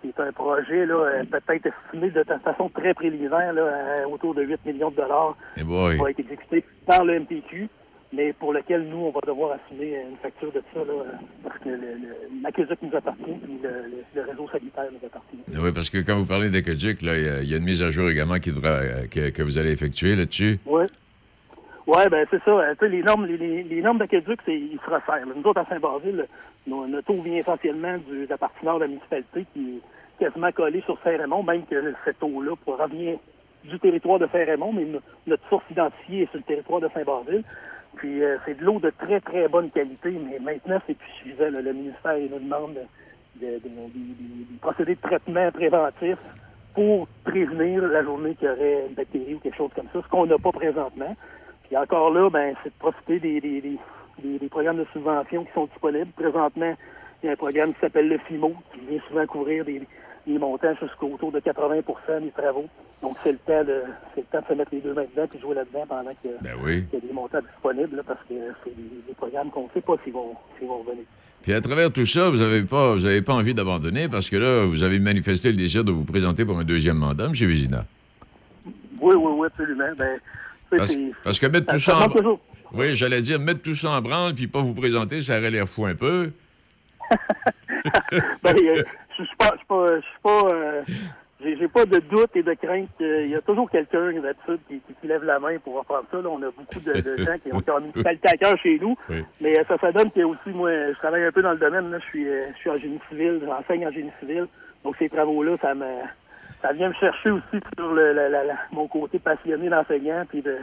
c'est 0.03 0.21
un 0.21 0.33
projet 0.33 0.87
là, 0.87 0.95
euh, 0.95 1.25
peut-être 1.25 1.67
estimé 1.67 2.11
de 2.11 2.25
façon 2.45 2.69
très 2.69 2.95
préliminaire 2.95 3.53
là, 3.53 4.03
à 4.03 4.09
autour 4.09 4.35
de 4.35 4.43
8 4.43 4.65
millions 4.67 4.91
de 4.91 4.97
dollars 4.97 5.37
qui 5.55 5.63
va 5.63 6.11
être 6.11 6.21
exécuté 6.21 6.65
par 6.87 7.05
le 7.05 7.21
MPQ, 7.21 7.69
mais 8.13 8.33
pour 8.33 8.53
lequel 8.53 8.89
nous, 8.89 8.99
on 8.99 9.11
va 9.11 9.21
devoir 9.27 9.59
assumer 9.59 10.01
une 10.11 10.17
facture 10.19 10.53
de 10.53 10.61
ça 10.73 10.81
là, 10.81 11.05
parce 11.43 11.59
que 11.59 11.71
l'aqueduc 12.43 12.79
nous 12.83 12.97
appartient 12.97 13.31
et 13.31 13.67
le, 14.15 14.23
réseau 14.23 14.49
sanitaire 14.51 14.85
nous 14.93 15.07
appartient. 15.07 15.61
Oui, 15.61 15.73
parce 15.75 15.91
que 15.91 15.99
quand 15.99 16.17
vous 16.17 16.27
parlez 16.27 16.51
d'aqueduc, 16.51 16.99
il 17.03 17.49
y, 17.49 17.55
a 17.55 17.57
une 17.57 17.65
mise 17.65 17.83
à 17.83 17.91
jour 17.91 18.09
également 18.09 18.39
qui 18.39 18.53
devra, 18.53 18.71
euh, 18.71 19.07
que, 19.09 19.43
vous 19.43 19.59
allez 19.59 19.73
effectuer 19.73 20.17
là-dessus. 20.17 20.59
Oui. 20.67 20.85
Oui, 21.87 22.03
ben 22.11 22.27
c'est 22.31 22.43
ça. 22.43 22.51
Euh, 22.51 22.75
les 22.83 23.03
normes, 23.03 23.27
les, 23.27 23.63
les, 23.63 23.83
normes 23.83 23.99
d'aqueduc, 23.99 24.41
ils 24.49 24.79
se 24.85 24.91
resserrent. 24.91 25.27
Nous 25.27 25.43
autres, 25.45 25.61
à 25.61 25.67
Saint-Basile, 25.67 26.27
notre 26.67 27.11
eau 27.13 27.23
vient 27.23 27.37
essentiellement 27.37 27.97
du, 27.99 28.25
de 28.25 28.31
la 28.31 28.39
partie 28.39 28.65
nord 28.65 28.79
de 28.79 28.85
la 28.85 28.89
municipalité 28.89 29.47
qui 29.53 29.77
est 29.77 30.25
quasiment 30.25 30.51
collée 30.51 30.83
sur 30.83 30.99
Saint-Raymond, 31.05 31.45
même 31.45 31.65
que 31.65 31.95
cette 32.05 32.21
eau-là 32.23 32.57
provient 32.65 33.17
du 33.63 33.79
territoire 33.79 34.19
de 34.19 34.27
Saint-Raymond, 34.33 34.73
mais 34.73 34.87
notre 35.29 35.49
source 35.49 35.65
identifiée 35.71 36.23
est 36.23 36.31
sur 36.31 36.39
le 36.39 36.43
territoire 36.43 36.81
de 36.81 36.89
Saint-Basile. 36.93 37.45
Puis 37.95 38.23
euh, 38.23 38.37
c'est 38.45 38.59
de 38.59 38.65
l'eau 38.65 38.81
de 38.81 38.91
très, 38.91 39.21
très 39.21 39.47
bonne 39.47 39.71
qualité, 39.71 40.11
mais 40.11 40.41
maintenant, 40.41 40.81
c'est 40.89 40.99
plus 40.99 41.11
suffisant. 41.23 41.51
Le 41.51 41.73
ministère 41.73 42.17
nous 42.19 42.41
demande 42.41 42.79
de, 43.37 43.47
de, 43.47 44.61
procéder 44.61 44.97
de 44.97 45.01
traitement 45.01 45.53
préventif 45.53 46.19
pour 46.75 47.07
prévenir 47.25 47.83
la 47.87 48.03
journée 48.03 48.35
qu'il 48.35 48.49
y 48.49 48.51
aurait 48.51 48.87
une 48.89 48.95
bactérie 48.95 49.35
ou 49.35 49.39
quelque 49.39 49.57
chose 49.57 49.71
comme 49.75 49.87
ça, 49.93 50.01
ce 50.03 50.09
qu'on 50.09 50.27
n'a 50.27 50.37
pas 50.37 50.53
présentement. 50.53 51.17
Puis 51.67 51.77
encore 51.77 52.13
là, 52.13 52.31
ben, 52.31 52.55
c'est 52.63 52.71
de 52.71 52.79
profiter 52.79 53.19
des, 53.19 53.41
des, 53.41 53.61
des, 53.61 54.39
des, 54.39 54.49
programmes 54.49 54.79
de 54.79 54.87
subvention 54.93 55.45
qui 55.45 55.53
sont 55.53 55.67
disponibles. 55.67 56.11
Présentement, 56.17 56.77
il 57.23 57.27
y 57.27 57.29
a 57.29 57.33
un 57.33 57.37
programme 57.37 57.75
qui 57.75 57.81
s'appelle 57.81 58.09
le 58.09 58.19
FIMO, 58.19 58.55
qui 58.73 58.81
vient 58.89 59.01
souvent 59.09 59.27
couvrir 59.27 59.65
des, 59.65 59.83
des 60.27 60.39
montants 60.39 60.75
jusqu'au 60.81 61.09
autour 61.15 61.33
de 61.33 61.41
80% 61.41 62.23
des 62.23 62.31
travaux. 62.31 62.67
Donc, 63.03 63.17
c'est 63.23 63.33
le 63.33 63.39
temps 63.39 63.65
de 63.65 63.83
c'est 64.15 64.21
le 64.21 64.27
temps 64.27 64.41
de 64.41 64.47
se 64.47 64.59
mettre 64.59 64.71
les 64.73 64.81
deux 64.81 64.95
mains 64.95 65.05
dedans 65.15 65.29
et 65.33 65.39
jouer 65.39 65.55
là-dedans 65.55 65.85
pendant 65.89 66.11
que, 66.23 66.29
ben 66.41 66.55
oui. 66.65 66.87
qu'il 66.87 67.01
y 67.01 67.03
a 67.05 67.07
des 67.07 67.13
montants 67.13 67.41
disponibles, 67.41 68.03
parce 68.07 68.21
que 68.29 68.35
c'est 68.65 68.77
des, 68.77 69.15
programmes 69.17 69.51
qu'on 69.51 69.65
ne 69.65 69.69
sait 69.75 69.81
pas 69.81 69.95
s'ils 70.05 70.13
vont, 70.13 70.35
vont 70.63 70.79
revenir. 70.79 71.05
Puis 71.43 71.53
à 71.53 71.61
travers 71.61 71.93
tout 71.93 72.05
ça, 72.07 72.29
vous 72.31 72.39
n'avez 72.39 72.63
pas, 72.63 72.95
vous 72.95 73.07
avez 73.07 73.23
pas 73.23 73.35
envie 73.35 73.55
d'abandonner 73.55 74.09
parce 74.09 74.29
que 74.29 74.37
là, 74.37 74.65
vous 74.67 74.83
avez 74.83 74.99
manifesté 74.99 75.51
le 75.51 75.57
désir 75.57 75.85
de 75.85 75.93
vous 75.93 76.05
présenter 76.05 76.45
pour 76.45 76.59
un 76.59 76.65
deuxième 76.65 76.97
mandat, 76.97 77.27
M. 77.27 77.33
Vézina? 77.33 77.85
Oui, 79.01 79.15
oui, 79.15 79.33
oui, 79.37 79.47
absolument. 79.47 79.89
Ben, 79.97 80.19
parce, 80.71 81.39
que 81.39 81.47
mettre 81.47 81.73
tout 81.73 81.79
ça, 81.79 81.97
en 81.97 82.07
branle. 82.07 82.39
Oui, 82.73 82.97
j'allais 82.97 83.21
dire, 83.21 83.39
mettre 83.39 83.63
tout 83.63 83.75
ça 83.75 83.91
en 83.91 84.01
branle 84.01 84.35
puis 84.35 84.47
pas 84.47 84.61
vous 84.61 84.75
présenter, 84.75 85.23
ça 85.23 85.39
aurait 85.39 85.51
l'air 85.51 85.69
fou 85.69 85.87
un 85.87 85.95
peu. 85.95 86.31
ben, 88.43 88.57
euh, 88.57 88.83
je 89.19 89.25
suis 89.25 89.37
pas. 89.37 89.55
Je 89.69 90.01
suis 90.01 90.21
pas. 90.23 90.49
Euh, 90.53 90.83
j'ai 91.39 91.69
pas 91.69 91.85
de 91.85 91.99
doute 91.99 92.31
et 92.35 92.43
de 92.43 92.55
crainte. 92.55 92.89
Il 92.99 93.29
y 93.29 93.35
a 93.35 93.41
toujours 93.41 93.71
quelqu'un 93.71 94.13
d'habitude 94.21 94.59
qui, 94.69 94.81
qui, 95.01 95.07
lève 95.07 95.23
la 95.23 95.39
main 95.39 95.59
pour 95.59 95.85
faire 95.87 96.03
ça. 96.11 96.17
Là, 96.17 96.29
on 96.29 96.43
a 96.43 96.51
beaucoup 96.51 96.81
de, 96.81 96.95
gens 97.19 97.39
qui 97.39 97.53
ont, 97.53 97.61
qui 97.61 97.71
ont 97.71 97.81
mis 97.81 97.93
à 98.25 98.37
cœur 98.37 98.59
chez 98.61 98.79
nous. 98.81 98.97
Mais 99.41 99.59
euh, 99.59 99.63
ça, 99.69 99.77
ça 99.79 99.93
donne 99.93 100.11
que 100.11 100.23
aussi, 100.23 100.49
moi, 100.49 100.71
je 100.89 100.99
travaille 100.99 101.25
un 101.25 101.33
peu 101.33 101.43
dans 101.43 101.53
le 101.53 101.59
domaine. 101.59 101.91
Là. 101.91 101.99
Je 102.01 102.07
suis, 102.07 102.25
je 102.25 102.59
suis 102.59 102.71
en 102.71 102.77
génie 102.77 103.01
civil, 103.11 103.41
j'enseigne 103.45 103.87
en 103.87 103.93
génie 103.93 104.11
civil. 104.19 104.47
Donc 104.83 104.97
ces 104.99 105.09
travaux-là, 105.09 105.57
ça 105.59 105.75
me 105.75 105.85
ça 106.67 106.73
vient 106.73 106.89
me 106.89 106.95
chercher 106.95 107.31
aussi 107.31 107.63
sur 107.77 107.93
le, 107.93 108.31
mon 108.73 108.89
côté 108.89 109.19
passionné 109.19 109.69
d'enseignant, 109.69 110.25
puis 110.29 110.43
de 110.43 110.57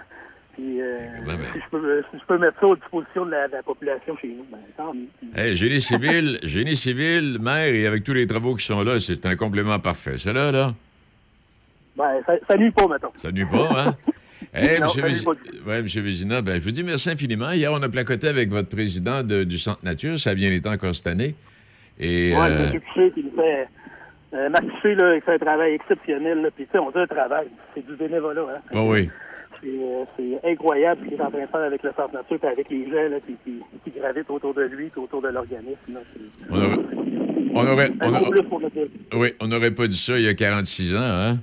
puis, 0.53 0.81
euh, 0.81 0.99
ben, 1.25 1.35
ben. 1.35 1.45
si, 1.51 1.59
je 1.59 1.69
peux, 1.71 2.03
si, 2.11 2.19
je 2.19 2.25
peux, 2.27 2.37
mettre 2.37 2.59
ça 2.59 2.67
à 2.67 2.75
disposition 2.75 3.25
de 3.25 3.31
la, 3.31 3.63
population 3.63 4.15
chez 4.17 4.27
nous, 4.27 4.45
ben, 4.51 4.59
tant 4.77 4.93
mieux. 4.93 5.07
Hey, 5.35 5.55
génie 5.55 5.81
civil, 5.81 6.37
génie 6.43 6.75
civil, 6.75 7.39
maire, 7.41 7.73
et 7.73 7.87
avec 7.87 8.03
tous 8.03 8.13
les 8.13 8.27
travaux 8.27 8.53
qui 8.53 8.63
sont 8.63 8.83
là, 8.83 8.99
c'est 8.99 9.25
un 9.25 9.35
complément 9.35 9.79
parfait. 9.79 10.15
C'est 10.17 10.31
là, 10.31 10.51
là? 10.51 10.73
Ben, 11.97 12.21
ça, 12.27 12.33
ça 12.47 12.55
nuit 12.55 12.69
pas, 12.69 12.87
mettons. 12.87 13.09
Ça 13.15 13.31
nuit 13.31 13.45
pas, 13.45 13.69
hein? 13.75 13.95
Hey, 14.53 14.79
non, 14.79 14.87
ouais, 15.65 15.81
monsieur 15.81 16.01
Vézina, 16.01 16.43
ben, 16.43 16.59
je 16.59 16.65
vous 16.65 16.71
dis 16.71 16.83
merci 16.83 17.09
infiniment. 17.09 17.51
Hier, 17.53 17.71
on 17.71 17.81
a 17.81 17.89
placoté 17.89 18.27
avec 18.27 18.49
votre 18.49 18.69
président 18.69 19.23
du 19.23 19.57
Centre 19.57 19.83
Nature. 19.83 20.19
Ça 20.19 20.31
a 20.31 20.35
bien 20.35 20.51
été 20.51 20.69
encore 20.69 20.93
cette 20.93 21.07
année. 21.07 21.33
Et, 21.99 22.35
ouais, 22.35 22.51
euh... 22.51 22.71
M. 22.73 23.11
qui 23.13 23.23
nous 23.23 23.31
fait 23.35 23.67
euh, 24.33 24.49
Marc 24.49 24.65
là, 24.83 25.15
il 25.15 25.21
fait 25.21 25.33
un 25.33 25.37
travail 25.37 25.73
exceptionnel. 25.73 26.41
Là, 26.41 26.49
puis, 26.55 26.65
tu 26.65 26.71
sais, 26.71 26.79
on 26.79 26.91
dit 26.91 26.99
un 26.99 27.07
travail. 27.07 27.47
C'est 27.73 27.85
du 27.85 27.95
bénévolat. 27.95 28.41
Hein. 28.41 28.61
Oh 28.73 28.91
oui. 28.91 29.09
Euh, 29.65 30.03
c'est 30.17 30.51
incroyable 30.51 31.01
ce 31.03 31.09
qu'il 31.09 31.17
est 31.17 31.21
en 31.21 31.29
train 31.31 31.41
de 31.41 31.47
faire 31.47 31.61
avec 31.61 31.83
le 31.83 31.91
Centre 31.95 32.13
Nature 32.13 32.39
et 32.43 32.47
avec 32.47 32.69
les 32.69 32.85
gens 32.85 33.09
là, 33.09 33.17
qui, 33.25 33.35
qui, 33.45 33.61
qui, 33.83 33.97
gravitent 33.97 34.29
autour 34.29 34.53
de 34.53 34.63
lui 34.63 34.87
et 34.87 34.99
autour 34.99 35.21
de 35.21 35.29
l'organisme. 35.29 35.99
On 36.49 36.55
aurait... 36.55 36.79
On 37.55 37.67
aurait, 37.67 37.89
on 38.01 38.13
aurait... 38.13 38.87
Oui, 39.13 39.29
on 39.39 39.47
n'aurait 39.47 39.71
pas 39.71 39.87
dit 39.87 39.95
ça 39.95 40.17
il 40.17 40.25
y 40.25 40.27
a 40.27 40.33
46 40.33 40.95
ans, 40.95 40.99
hein? 40.99 41.37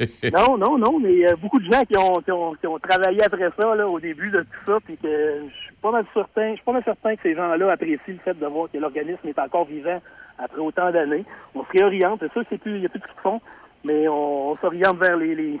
non, 0.32 0.58
non, 0.58 0.78
non, 0.78 0.98
mais 0.98 1.12
il 1.12 1.20
y 1.20 1.26
a 1.26 1.36
beaucoup 1.36 1.60
de 1.60 1.70
gens 1.70 1.82
qui 1.84 1.96
ont, 1.96 2.20
qui 2.22 2.32
ont, 2.32 2.54
qui 2.54 2.66
ont 2.66 2.78
travaillé 2.78 3.22
après 3.22 3.50
ça, 3.56 3.74
là, 3.76 3.86
au 3.86 4.00
début 4.00 4.30
de 4.30 4.40
tout 4.40 4.66
ça, 4.66 4.78
puis 4.84 4.96
que 4.96 5.08
je 5.08 5.62
suis 5.62 5.74
pas 5.80 5.92
mal 5.92 6.04
certain, 6.12 6.50
je 6.50 6.54
suis 6.54 6.64
pas 6.64 6.72
mal 6.72 6.82
certain 6.84 7.14
que 7.14 7.22
ces 7.22 7.34
gens-là 7.36 7.70
apprécient 7.70 8.00
le 8.08 8.18
fait 8.24 8.38
de 8.38 8.46
voir 8.46 8.68
que 8.72 8.78
l'organisme 8.78 9.28
est 9.28 9.38
encore 9.38 9.66
vivant 9.66 10.00
après 10.42 10.60
autant 10.60 10.90
d'années. 10.90 11.24
On 11.54 11.64
se 11.64 11.70
réoriente, 11.72 12.20
c'est 12.20 12.32
sûr 12.32 12.44
qu'il 12.46 12.74
n'y 12.74 12.86
a 12.86 12.88
plus 12.88 12.98
de 12.98 13.04
font, 13.22 13.40
mais 13.84 14.08
on, 14.08 14.56
s'oriente 14.56 14.98
vers 14.98 15.16
les, 15.16 15.34
les, 15.34 15.60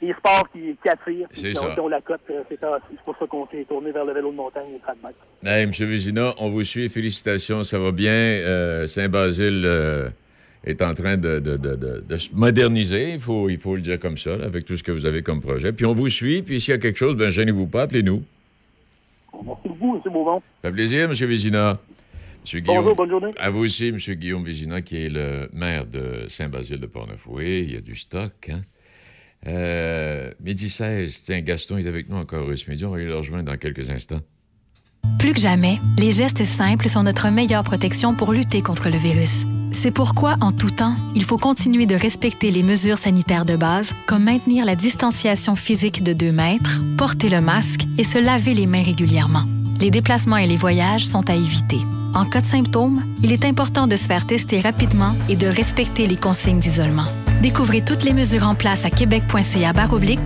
les, 0.00 0.12
sports 0.14 0.48
qui, 0.52 0.76
qui 0.82 0.88
attirent, 0.88 1.28
qui, 1.28 1.52
qui, 1.52 1.80
ont, 1.80 1.88
la 1.88 2.00
cote. 2.00 2.20
Euh, 2.30 2.42
c'est 2.48 2.60
pour 3.04 3.16
ça 3.18 3.26
qu'on 3.26 3.46
s'est 3.48 3.64
tourné 3.68 3.92
vers 3.92 4.04
le 4.04 4.12
vélo 4.12 4.30
de 4.30 4.36
montagne 4.36 4.68
et 4.68 4.80
le 5.42 5.48
hey, 5.48 5.64
M. 5.64 5.70
Vézina, 5.70 6.34
on 6.38 6.50
vous 6.50 6.64
suit. 6.64 6.88
Félicitations, 6.88 7.64
ça 7.64 7.78
va 7.78 7.92
bien. 7.92 8.12
Euh, 8.12 8.86
Saint-Basile 8.86 9.62
euh, 9.64 10.08
est 10.64 10.82
en 10.82 10.94
train 10.94 11.16
de, 11.16 11.40
de, 11.40 11.56
de, 11.56 12.04
de, 12.08 12.16
se 12.16 12.30
moderniser, 12.32 13.14
il 13.14 13.20
faut, 13.20 13.48
il 13.48 13.58
faut 13.58 13.74
le 13.74 13.82
dire 13.82 13.98
comme 13.98 14.16
ça, 14.16 14.34
avec 14.34 14.64
tout 14.64 14.76
ce 14.76 14.82
que 14.82 14.92
vous 14.92 15.06
avez 15.06 15.22
comme 15.22 15.40
projet. 15.40 15.72
Puis 15.72 15.86
on 15.86 15.92
vous 15.92 16.08
suit, 16.08 16.42
puis 16.42 16.60
s'il 16.60 16.72
y 16.72 16.76
a 16.76 16.78
quelque 16.78 16.98
chose, 16.98 17.16
ben 17.16 17.30
gênez-vous 17.30 17.66
pas, 17.66 17.82
appelez-nous. 17.82 18.22
Merci 19.44 19.68
beaucoup, 19.68 19.96
M. 19.96 20.12
Beaumont. 20.12 20.42
Ça 20.62 20.68
fait 20.68 20.74
plaisir, 20.74 21.04
M. 21.04 21.12
Vézina. 21.12 21.78
Monsieur 22.42 22.60
Guillaume, 22.60 22.82
Bonjour, 22.82 22.96
bonne 22.96 23.10
journée. 23.10 23.32
À 23.38 23.50
vous 23.50 23.60
aussi, 23.60 23.88
M. 23.88 23.96
Guillaume 23.96 24.44
Vézina, 24.44 24.82
qui 24.82 24.96
est 24.96 25.08
le 25.08 25.48
maire 25.52 25.86
de 25.86 26.26
Saint-Basile 26.28 26.80
de 26.80 26.86
Portneuf. 26.86 27.26
Oui, 27.28 27.64
il 27.66 27.72
y 27.72 27.76
a 27.76 27.80
du 27.80 27.94
stock, 27.94 28.50
hein? 28.50 28.60
Euh, 29.46 30.30
midi 30.40 30.68
16, 30.68 31.22
tiens, 31.24 31.40
Gaston 31.40 31.78
est 31.78 31.86
avec 31.86 32.08
nous 32.08 32.16
encore 32.16 32.46
ce 32.56 32.70
midi. 32.70 32.84
On 32.84 32.90
va 32.90 32.96
aller 32.96 33.06
le 33.06 33.16
rejoindre 33.16 33.50
dans 33.50 33.56
quelques 33.56 33.90
instants. 33.90 34.20
Plus 35.18 35.32
que 35.32 35.40
jamais, 35.40 35.78
les 35.98 36.12
gestes 36.12 36.44
simples 36.44 36.88
sont 36.88 37.02
notre 37.02 37.28
meilleure 37.28 37.64
protection 37.64 38.14
pour 38.14 38.32
lutter 38.32 38.62
contre 38.62 38.88
le 38.88 38.98
virus. 38.98 39.44
C'est 39.72 39.90
pourquoi, 39.90 40.36
en 40.40 40.52
tout 40.52 40.70
temps, 40.70 40.94
il 41.16 41.24
faut 41.24 41.38
continuer 41.38 41.86
de 41.86 41.96
respecter 41.96 42.52
les 42.52 42.62
mesures 42.62 42.98
sanitaires 42.98 43.44
de 43.44 43.56
base, 43.56 43.92
comme 44.06 44.24
maintenir 44.24 44.64
la 44.64 44.76
distanciation 44.76 45.56
physique 45.56 46.04
de 46.04 46.12
2 46.12 46.30
mètres, 46.30 46.80
porter 46.96 47.28
le 47.28 47.40
masque 47.40 47.82
et 47.98 48.04
se 48.04 48.18
laver 48.18 48.54
les 48.54 48.66
mains 48.66 48.82
régulièrement. 48.82 49.44
Les 49.80 49.90
déplacements 49.90 50.36
et 50.36 50.46
les 50.46 50.56
voyages 50.56 51.06
sont 51.06 51.28
à 51.28 51.34
éviter. 51.34 51.78
En 52.14 52.26
cas 52.26 52.40
de 52.42 52.46
symptômes, 52.46 53.02
il 53.22 53.32
est 53.32 53.44
important 53.44 53.86
de 53.86 53.96
se 53.96 54.06
faire 54.06 54.26
tester 54.26 54.60
rapidement 54.60 55.14
et 55.28 55.36
de 55.36 55.46
respecter 55.46 56.06
les 56.06 56.16
consignes 56.16 56.58
d'isolement. 56.58 57.06
Découvrez 57.40 57.82
toutes 57.82 58.04
les 58.04 58.12
mesures 58.12 58.46
en 58.46 58.54
place 58.54 58.84
à 58.84 58.90
québec.ca 58.90 59.72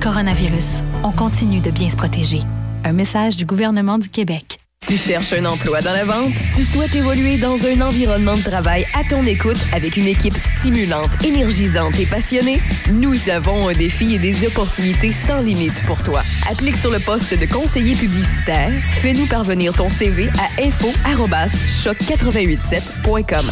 coronavirus. 0.00 0.82
On 1.04 1.12
continue 1.12 1.60
de 1.60 1.70
bien 1.70 1.88
se 1.88 1.96
protéger. 1.96 2.40
Un 2.84 2.92
message 2.92 3.36
du 3.36 3.46
gouvernement 3.46 3.98
du 3.98 4.08
Québec. 4.08 4.58
Tu 4.86 4.96
cherches 4.96 5.32
un 5.32 5.44
emploi 5.46 5.80
dans 5.80 5.92
la 5.92 6.04
vente? 6.04 6.32
Tu 6.54 6.62
souhaites 6.62 6.94
évoluer 6.94 7.38
dans 7.38 7.56
un 7.66 7.80
environnement 7.80 8.36
de 8.36 8.42
travail 8.42 8.86
à 8.94 9.02
ton 9.02 9.24
écoute 9.24 9.56
avec 9.72 9.96
une 9.96 10.06
équipe 10.06 10.36
stimulante, 10.36 11.10
énergisante 11.24 11.98
et 11.98 12.06
passionnée? 12.06 12.60
Nous 12.92 13.28
avons 13.28 13.68
un 13.68 13.74
défi 13.74 14.14
et 14.14 14.20
des 14.20 14.46
opportunités 14.46 15.10
sans 15.10 15.42
limite 15.42 15.82
pour 15.86 16.00
toi. 16.04 16.22
Applique 16.48 16.76
sur 16.76 16.92
le 16.92 17.00
poste 17.00 17.36
de 17.36 17.46
conseiller 17.46 17.96
publicitaire. 17.96 18.70
Fais-nous 19.02 19.26
parvenir 19.26 19.72
ton 19.72 19.88
CV 19.88 20.28
à 20.38 20.46
info-choc887.com. 20.62 23.44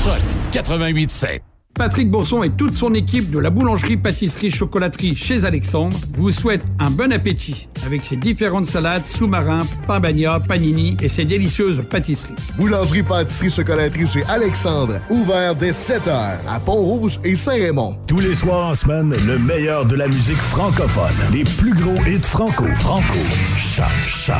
Choc 0.52 0.52
887. 0.52 1.42
Patrick 1.74 2.08
Bourson 2.08 2.44
et 2.44 2.50
toute 2.50 2.72
son 2.72 2.94
équipe 2.94 3.30
de 3.30 3.38
la 3.38 3.50
boulangerie 3.50 3.96
pâtisserie 3.96 4.50
chocolaterie 4.50 5.16
chez 5.16 5.44
Alexandre 5.44 5.96
vous 6.16 6.30
souhaitent 6.30 6.64
un 6.78 6.90
bon 6.90 7.12
appétit 7.12 7.68
avec 7.84 8.04
ses 8.04 8.16
différentes 8.16 8.66
salades, 8.66 9.04
sous-marins, 9.04 9.66
pain 9.88 9.98
bagna, 9.98 10.38
panini 10.38 10.96
et 11.02 11.08
ses 11.08 11.24
délicieuses 11.24 11.82
pâtisseries. 11.90 12.34
Boulangerie 12.56 13.02
pâtisserie 13.02 13.50
chocolaterie 13.50 14.06
chez 14.06 14.22
Alexandre, 14.28 15.00
ouvert 15.10 15.56
dès 15.56 15.72
7 15.72 16.06
heures 16.06 16.38
à 16.48 16.60
Pont-Rouge 16.60 17.18
et 17.24 17.34
Saint-Raymond. 17.34 17.96
Tous 18.06 18.20
les 18.20 18.34
soirs 18.34 18.68
en 18.68 18.74
semaine, 18.74 19.14
le 19.26 19.38
meilleur 19.38 19.84
de 19.84 19.96
la 19.96 20.06
musique 20.06 20.36
francophone. 20.36 21.12
Les 21.32 21.44
plus 21.44 21.74
gros 21.74 21.96
hits 22.06 22.22
franco. 22.22 22.64
Franco. 22.74 23.18
Chat, 23.58 23.90
chat. 24.06 24.38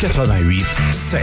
88 0.00 0.64
7. 0.90 1.22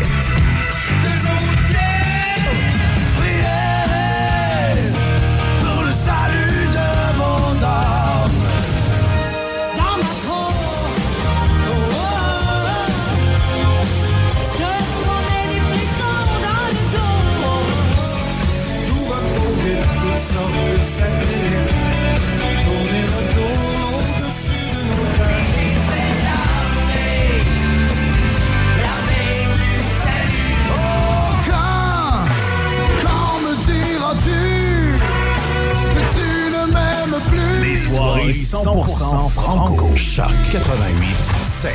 100% 38.52 39.30
franco. 39.30 39.96
Choc 39.96 40.30
88 40.52 41.16
7. 41.42 41.72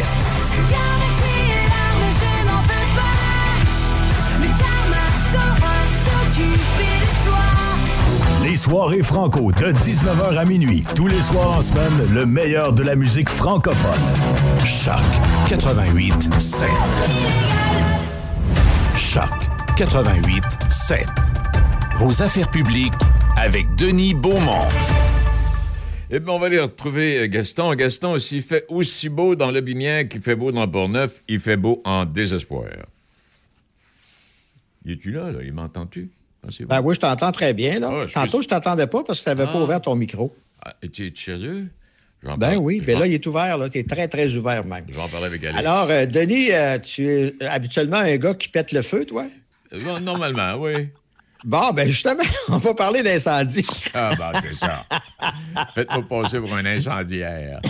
Les 8.42 8.56
soirées 8.56 9.02
franco 9.02 9.50
de 9.52 9.73
19h 9.73 10.37
à 10.37 10.45
minuit. 10.45 10.85
Tous 10.95 11.06
les 11.06 11.23
soirs 11.23 11.56
en 11.56 11.62
semaine, 11.62 12.12
le 12.12 12.26
meilleur 12.26 12.75
de 12.75 12.83
la 12.83 12.95
musique 12.95 13.30
francophone. 13.30 13.92
Choc 14.66 15.00
88 15.49 16.28
7. 16.38 16.68
Choc 18.95 19.30
88 19.76 20.42
7. 20.68 21.06
Vos 21.97 22.21
affaires 22.21 22.50
publiques 22.50 22.92
avec 23.35 23.75
Denis 23.76 24.12
Beaumont. 24.12 24.66
Eh 26.09 26.21
bien, 26.21 26.35
on 26.35 26.39
va 26.39 26.47
aller 26.47 26.61
retrouver 26.61 27.19
euh, 27.19 27.27
Gaston. 27.27 27.75
Gaston, 27.75 28.19
s'il 28.19 28.43
fait 28.43 28.65
aussi 28.69 29.09
beau 29.09 29.35
dans 29.35 29.51
le 29.51 29.61
Binière 29.61 30.07
qu'il 30.09 30.21
fait 30.21 30.37
beau 30.37 30.53
dans 30.53 30.69
Port-Neuf, 30.69 31.23
il 31.27 31.41
fait 31.41 31.57
beau 31.57 31.83
en 31.85 32.05
désespoir. 32.05 32.67
Il 34.85 34.93
est-tu 34.93 35.11
là, 35.11 35.33
là? 35.33 35.41
Il 35.43 35.53
m'entend-tu? 35.53 36.11
Ben 36.61 36.81
oui, 36.81 36.95
je 36.95 37.01
t'entends 37.01 37.33
très 37.33 37.55
bien. 37.55 37.81
Là. 37.81 37.91
Ah, 37.93 38.07
Tantôt, 38.07 38.41
je 38.41 38.47
t'entendais 38.47 38.87
pas 38.87 39.03
parce 39.03 39.19
que 39.19 39.25
tu 39.25 39.31
n'avais 39.31 39.47
pas 39.47 39.59
ah. 39.59 39.63
ouvert 39.63 39.83
ton 39.83 39.97
micro. 39.97 40.33
Ah, 40.63 40.75
es-tu 40.81 41.13
chez 41.15 41.45
eux? 41.45 41.67
Ben 42.39 42.57
oui, 42.57 42.83
mais 42.87 42.95
là, 42.95 43.07
il 43.07 43.15
est 43.15 43.27
ouvert. 43.27 43.59
Tu 43.71 43.79
es 43.79 43.85
très, 43.85 44.09
très 44.09 44.35
ouvert 44.35 44.65
même. 44.65 44.85
Je 44.89 44.95
vais 44.95 45.01
en 45.01 45.09
parler 45.09 45.27
avec 45.27 45.45
Alex. 45.45 45.59
Alors, 45.59 45.89
euh, 45.91 46.07
Denis, 46.07 46.53
euh, 46.53 46.79
tu 46.79 47.09
es 47.09 47.35
habituellement 47.45 47.99
un 47.99 48.17
gars 48.17 48.35
qui 48.35 48.49
pète 48.49 48.73
le 48.73 48.83
feu, 48.83 49.05
toi? 49.05 49.27
Normalement, 50.03 50.55
oui. 50.59 50.89
Bon, 51.47 51.71
ben 51.73 51.87
justement, 51.87 52.25
on 52.49 52.57
va 52.57 52.75
parler 52.75 53.05
d'incendie. 53.05 53.65
Ah, 53.95 54.11
ben 54.19 54.33
c'est 54.43 54.57
ça. 54.57 54.85
Faites-moi 55.76 56.03
passer 56.09 56.41
pour 56.41 56.53
un 56.53 56.67
incendiaire. 56.67 57.61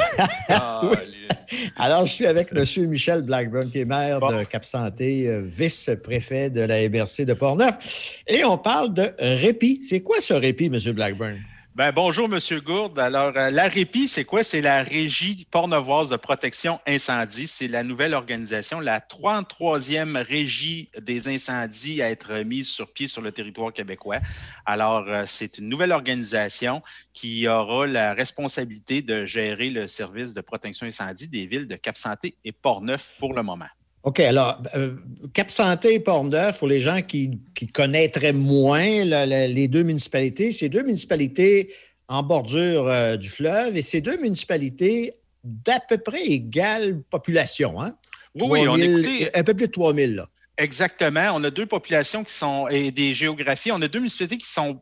Alors, 1.76 2.06
je 2.06 2.12
suis 2.12 2.26
avec 2.26 2.48
M. 2.52 2.64
Michel 2.88 3.20
Blackburn, 3.20 3.70
qui 3.70 3.80
est 3.80 3.84
maire 3.84 4.20
de 4.20 4.44
Cap-Santé, 4.44 5.28
euh, 5.28 5.42
vice-préfet 5.44 6.48
de 6.48 6.62
la 6.62 6.88
MRC 6.88 7.26
de 7.26 7.34
Portneuf. 7.34 8.22
Et 8.26 8.44
on 8.44 8.56
parle 8.56 8.94
de 8.94 9.12
répit. 9.18 9.82
C'est 9.86 10.00
quoi 10.00 10.22
ce 10.22 10.32
répit, 10.32 10.66
M. 10.66 10.78
Blackburn? 10.92 11.36
Ben, 11.76 11.92
bonjour, 11.92 12.26
Monsieur 12.26 12.62
Gourde. 12.62 12.98
Alors, 12.98 13.36
euh, 13.36 13.50
la 13.50 13.68
REPI, 13.68 14.08
c'est 14.08 14.24
quoi? 14.24 14.42
C'est 14.42 14.62
la 14.62 14.82
Régie 14.82 15.46
pornevoise 15.50 16.08
de 16.08 16.16
protection 16.16 16.80
incendie. 16.86 17.46
C'est 17.46 17.68
la 17.68 17.82
nouvelle 17.82 18.14
organisation, 18.14 18.80
la 18.80 18.98
33e 18.98 20.16
Régie 20.16 20.90
des 21.02 21.28
incendies 21.28 22.00
à 22.00 22.08
être 22.08 22.32
mise 22.44 22.70
sur 22.70 22.90
pied 22.94 23.08
sur 23.08 23.20
le 23.20 23.30
territoire 23.30 23.74
québécois. 23.74 24.20
Alors, 24.64 25.04
euh, 25.06 25.24
c'est 25.26 25.58
une 25.58 25.68
nouvelle 25.68 25.92
organisation 25.92 26.80
qui 27.12 27.46
aura 27.46 27.86
la 27.86 28.14
responsabilité 28.14 29.02
de 29.02 29.26
gérer 29.26 29.68
le 29.68 29.86
service 29.86 30.32
de 30.32 30.40
protection 30.40 30.86
incendie 30.86 31.28
des 31.28 31.46
villes 31.46 31.68
de 31.68 31.76
Cap-Santé 31.76 32.38
et 32.42 32.52
Portneuf 32.52 33.12
pour 33.18 33.34
le 33.34 33.42
moment. 33.42 33.68
OK, 34.06 34.20
alors, 34.20 34.62
euh, 34.76 34.94
Cap 35.34 35.50
Santé 35.50 35.94
et 35.94 36.00
Port-Neuf, 36.00 36.60
pour 36.60 36.68
les 36.68 36.78
gens 36.78 37.02
qui, 37.02 37.40
connaîtraient 37.74 38.32
moins 38.32 39.04
les 39.04 39.66
deux 39.66 39.82
municipalités, 39.82 40.52
c'est 40.52 40.68
deux 40.68 40.84
municipalités 40.84 41.74
en 42.06 42.22
bordure 42.22 42.86
euh, 42.86 43.16
du 43.16 43.28
fleuve 43.28 43.76
et 43.76 43.82
ces 43.82 44.00
deux 44.00 44.16
municipalités 44.18 45.14
d'à 45.42 45.80
peu 45.80 45.98
près 45.98 46.24
égale 46.24 47.02
population. 47.10 47.80
Hein? 47.80 47.96
Oui, 48.36 48.68
on 48.68 48.76
écoutait... 48.76 49.36
Un 49.36 49.42
peu 49.42 49.54
plus 49.54 49.66
de 49.66 49.72
3 49.72 49.92
000, 49.92 50.12
là. 50.12 50.28
Exactement. 50.56 51.32
On 51.34 51.42
a 51.42 51.50
deux 51.50 51.66
populations 51.66 52.22
qui 52.22 52.32
sont, 52.32 52.68
et 52.68 52.92
des 52.92 53.12
géographies, 53.12 53.72
on 53.72 53.82
a 53.82 53.88
deux 53.88 53.98
municipalités 53.98 54.36
qui 54.36 54.48
sont 54.48 54.80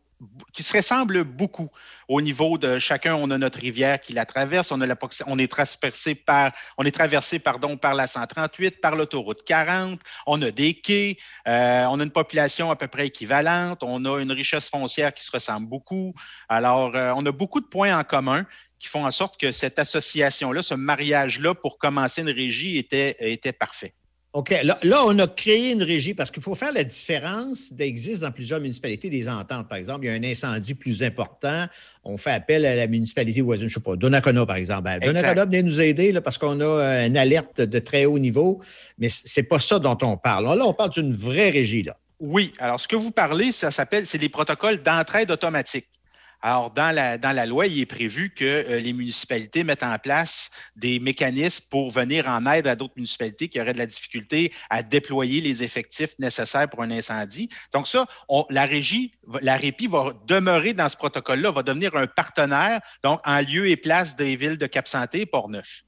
qui 0.52 0.62
se 0.62 0.76
ressemblent 0.76 1.24
beaucoup 1.24 1.70
au 2.08 2.20
niveau 2.20 2.58
de 2.58 2.78
chacun. 2.78 3.14
On 3.14 3.30
a 3.30 3.38
notre 3.38 3.58
rivière 3.58 4.00
qui 4.00 4.12
la 4.12 4.26
traverse, 4.26 4.72
on, 4.72 4.80
est 5.38 5.48
traversé 5.48 6.14
par, 6.14 6.52
on 6.78 6.84
est 6.84 6.90
traversé 6.90 7.38
pardon 7.38 7.76
par 7.76 7.94
la 7.94 8.06
138, 8.06 8.80
par 8.80 8.96
l'autoroute 8.96 9.44
40. 9.44 10.00
On 10.26 10.40
a 10.42 10.50
des 10.50 10.74
quais, 10.74 11.16
euh, 11.48 11.84
on 11.90 12.00
a 12.00 12.04
une 12.04 12.10
population 12.10 12.70
à 12.70 12.76
peu 12.76 12.88
près 12.88 13.06
équivalente, 13.08 13.82
on 13.82 14.04
a 14.04 14.20
une 14.20 14.32
richesse 14.32 14.68
foncière 14.68 15.12
qui 15.12 15.24
se 15.24 15.30
ressemble 15.30 15.68
beaucoup. 15.68 16.14
Alors, 16.48 16.94
euh, 16.94 17.12
on 17.16 17.24
a 17.26 17.32
beaucoup 17.32 17.60
de 17.60 17.66
points 17.66 17.96
en 17.98 18.04
commun 18.04 18.46
qui 18.78 18.88
font 18.88 19.06
en 19.06 19.10
sorte 19.10 19.40
que 19.40 19.50
cette 19.50 19.78
association-là, 19.78 20.62
ce 20.62 20.74
mariage-là, 20.74 21.54
pour 21.54 21.78
commencer 21.78 22.20
une 22.20 22.30
régie, 22.30 22.76
était, 22.76 23.16
était 23.20 23.52
parfait. 23.52 23.94
OK. 24.34 24.52
Là, 24.64 25.04
on 25.06 25.16
a 25.20 25.28
créé 25.28 25.70
une 25.70 25.84
régie 25.84 26.12
parce 26.12 26.32
qu'il 26.32 26.42
faut 26.42 26.56
faire 26.56 26.72
la 26.72 26.82
différence 26.82 27.72
d'existe 27.72 28.22
dans 28.22 28.32
plusieurs 28.32 28.58
municipalités 28.58 29.08
des 29.08 29.28
ententes. 29.28 29.68
Par 29.68 29.78
exemple, 29.78 30.04
il 30.04 30.08
y 30.08 30.10
a 30.10 30.14
un 30.14 30.24
incendie 30.24 30.74
plus 30.74 31.04
important. 31.04 31.66
On 32.02 32.16
fait 32.16 32.32
appel 32.32 32.66
à 32.66 32.74
la 32.74 32.88
municipalité 32.88 33.42
voisine, 33.42 33.68
je 33.68 33.78
ne 33.78 33.80
sais 33.80 33.84
pas, 33.84 33.94
Donnacona, 33.94 34.44
par 34.44 34.56
exemple. 34.56 34.82
Ben, 34.82 34.98
Donnacona, 34.98 35.44
venez 35.44 35.62
nous 35.62 35.80
aider 35.80 36.10
là, 36.10 36.20
parce 36.20 36.36
qu'on 36.36 36.58
a 36.58 36.64
euh, 36.64 37.06
une 37.06 37.16
alerte 37.16 37.60
de 37.60 37.78
très 37.78 38.06
haut 38.06 38.18
niveau. 38.18 38.60
Mais 38.98 39.08
c'est 39.08 39.44
pas 39.44 39.60
ça 39.60 39.78
dont 39.78 39.96
on 40.02 40.16
parle. 40.16 40.46
Là, 40.46 40.66
on 40.66 40.74
parle 40.74 40.90
d'une 40.90 41.14
vraie 41.14 41.50
régie. 41.50 41.84
Là. 41.84 41.96
Oui. 42.18 42.52
Alors, 42.58 42.80
ce 42.80 42.88
que 42.88 42.96
vous 42.96 43.12
parlez, 43.12 43.52
ça 43.52 43.70
s'appelle, 43.70 44.04
c'est 44.04 44.18
les 44.18 44.28
protocoles 44.28 44.82
d'entraide 44.82 45.30
automatique. 45.30 45.86
Alors, 46.46 46.70
dans 46.72 46.94
la, 46.94 47.16
dans 47.16 47.32
la 47.32 47.46
loi, 47.46 47.68
il 47.68 47.80
est 47.80 47.86
prévu 47.86 48.28
que 48.28 48.44
euh, 48.44 48.78
les 48.78 48.92
municipalités 48.92 49.64
mettent 49.64 49.82
en 49.82 49.96
place 49.98 50.50
des 50.76 51.00
mécanismes 51.00 51.64
pour 51.70 51.90
venir 51.90 52.28
en 52.28 52.44
aide 52.44 52.66
à 52.66 52.76
d'autres 52.76 52.92
municipalités 52.96 53.48
qui 53.48 53.58
auraient 53.58 53.72
de 53.72 53.78
la 53.78 53.86
difficulté 53.86 54.52
à 54.68 54.82
déployer 54.82 55.40
les 55.40 55.62
effectifs 55.62 56.10
nécessaires 56.18 56.68
pour 56.68 56.82
un 56.82 56.90
incendie. 56.90 57.48
Donc 57.72 57.88
ça, 57.88 58.06
la 58.50 58.66
régie, 58.66 59.12
la 59.40 59.56
REPI 59.56 59.86
va 59.86 60.12
demeurer 60.26 60.74
dans 60.74 60.90
ce 60.90 60.98
protocole-là, 60.98 61.50
va 61.50 61.62
devenir 61.62 61.96
un 61.96 62.06
partenaire, 62.06 62.82
donc 63.02 63.22
en 63.24 63.40
lieu 63.40 63.70
et 63.70 63.78
place 63.78 64.14
des 64.14 64.36
villes 64.36 64.58
de 64.58 64.66
Cap-Santé 64.66 65.22
et 65.22 65.26
Port-Neuf. 65.26 65.84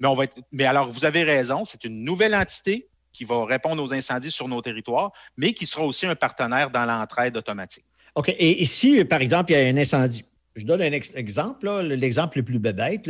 Mais, 0.00 0.08
on 0.08 0.14
va 0.14 0.26
mais 0.52 0.66
alors, 0.66 0.90
vous 0.90 1.06
avez 1.06 1.22
raison, 1.22 1.64
c'est 1.64 1.84
une 1.84 2.04
nouvelle 2.04 2.34
entité 2.34 2.90
qui 3.14 3.24
va 3.24 3.46
répondre 3.46 3.82
aux 3.82 3.94
incendies 3.94 4.30
sur 4.30 4.48
nos 4.48 4.60
territoires, 4.60 5.12
mais 5.38 5.54
qui 5.54 5.66
sera 5.66 5.86
aussi 5.86 6.04
un 6.04 6.14
partenaire 6.14 6.68
dans 6.68 6.84
l'entraide 6.84 7.38
automatique. 7.38 7.86
OK. 8.18 8.34
Et, 8.36 8.64
si, 8.66 9.04
par 9.04 9.20
exemple, 9.20 9.52
il 9.52 9.54
y 9.54 9.60
a 9.60 9.68
un 9.68 9.76
incendie, 9.76 10.24
je 10.56 10.64
donne 10.64 10.82
un 10.82 10.90
exemple, 10.90 11.70
l'exemple 11.82 12.38
le 12.38 12.42
plus 12.42 12.58
bête, 12.58 13.08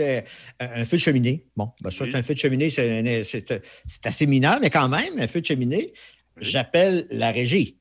un 0.61 0.85
feu 0.85 0.99
de 0.99 1.03
cheminée. 1.03 1.47
Bon, 1.57 1.71
ben, 1.81 1.91
soit 1.91 2.15
un 2.15 2.21
feu 2.21 2.35
de 2.35 2.39
cheminée, 2.39 2.69
c'est 2.69 3.63
assez 4.05 4.27
mineur, 4.27 4.59
mais 4.61 4.69
quand 4.69 4.91
même, 4.91 5.19
un 5.19 5.27
feu 5.27 5.41
de 5.41 5.47
cheminée, 5.47 5.95
j'appelle 6.43 7.07
la 7.11 7.31
régie. 7.31 7.79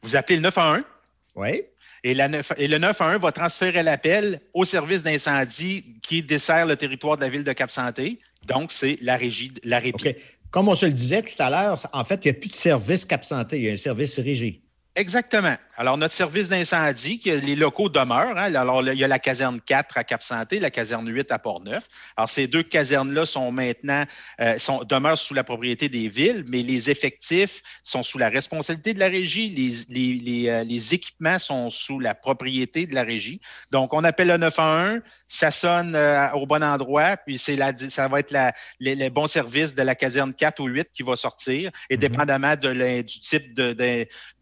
Vous 0.00 0.16
appelez 0.16 0.36
le 0.36 0.42
911. 0.42 0.82
Oui. 1.34 1.64
Et, 2.02 2.14
la 2.14 2.30
et, 2.56 2.66
le 2.66 2.78
911 2.78 3.20
va 3.20 3.30
transférer 3.30 3.82
l'appel 3.82 4.40
au 4.54 4.64
service 4.64 5.02
d'incendie 5.02 5.84
qui 6.00 6.22
dessert 6.22 6.64
le 6.64 6.76
territoire 6.76 7.18
de 7.18 7.22
la 7.22 7.28
ville 7.28 7.44
de 7.44 7.52
Cap-Santé. 7.52 8.20
Donc, 8.46 8.72
c'est 8.72 8.96
la 9.02 9.18
régie, 9.18 9.52
la 9.64 9.80
régie. 9.80 10.16
Comme 10.50 10.68
on 10.68 10.74
se 10.74 10.86
le 10.86 10.94
disait 10.94 11.20
tout 11.20 11.40
à 11.42 11.50
l'heure, 11.50 11.86
en 11.92 12.04
fait, 12.04 12.20
il 12.24 12.32
n'y 12.32 12.38
a 12.38 12.40
plus 12.40 12.48
de 12.48 12.56
service 12.56 13.04
Cap-Santé, 13.04 13.58
il 13.58 13.64
y 13.64 13.68
a 13.68 13.72
un 13.72 13.76
service 13.76 14.18
régie. 14.18 14.62
Exactement. 15.00 15.56
Alors, 15.78 15.96
notre 15.96 16.12
service 16.12 16.50
d'incendie, 16.50 17.22
les 17.24 17.56
locaux 17.56 17.88
demeurent. 17.88 18.36
Hein. 18.36 18.54
alors, 18.54 18.86
il 18.86 18.98
y 18.98 19.04
a 19.04 19.08
la 19.08 19.18
caserne 19.18 19.62
4 19.62 19.96
à 19.96 20.04
Cap-Santé, 20.04 20.60
la 20.60 20.70
caserne 20.70 21.08
8 21.08 21.32
à 21.32 21.38
Port-Neuf. 21.38 21.88
Alors, 22.18 22.28
ces 22.28 22.46
deux 22.46 22.62
casernes-là 22.62 23.24
sont 23.24 23.50
maintenant, 23.50 24.04
euh, 24.42 24.58
sont, 24.58 24.84
demeurent 24.84 25.16
sous 25.16 25.32
la 25.32 25.42
propriété 25.42 25.88
des 25.88 26.10
villes, 26.10 26.44
mais 26.48 26.62
les 26.62 26.90
effectifs 26.90 27.62
sont 27.82 28.02
sous 28.02 28.18
la 28.18 28.28
responsabilité 28.28 28.92
de 28.92 28.98
la 28.98 29.06
régie. 29.06 29.48
Les, 29.88 30.18
les, 30.18 30.50
euh, 30.50 30.64
les, 30.64 30.92
équipements 30.92 31.38
sont 31.38 31.70
sous 31.70 31.98
la 31.98 32.14
propriété 32.14 32.84
de 32.84 32.94
la 32.94 33.02
régie. 33.02 33.40
Donc, 33.70 33.94
on 33.94 34.04
appelle 34.04 34.28
le 34.28 34.36
911, 34.36 35.00
ça 35.28 35.50
sonne 35.50 35.94
euh, 35.94 36.28
au 36.32 36.44
bon 36.44 36.62
endroit, 36.62 37.16
puis 37.16 37.38
c'est 37.38 37.56
la, 37.56 37.72
ça 37.88 38.06
va 38.06 38.18
être 38.18 38.32
la, 38.32 38.52
les, 38.80 39.08
bons 39.08 39.28
services 39.28 39.74
de 39.74 39.80
la 39.80 39.94
caserne 39.94 40.34
4 40.34 40.60
ou 40.60 40.66
8 40.66 40.88
qui 40.92 41.02
va 41.02 41.16
sortir, 41.16 41.70
et 41.88 41.96
mm-hmm. 41.96 41.98
dépendamment 42.00 42.56
de, 42.56 43.00
du 43.00 43.20
type 43.20 43.58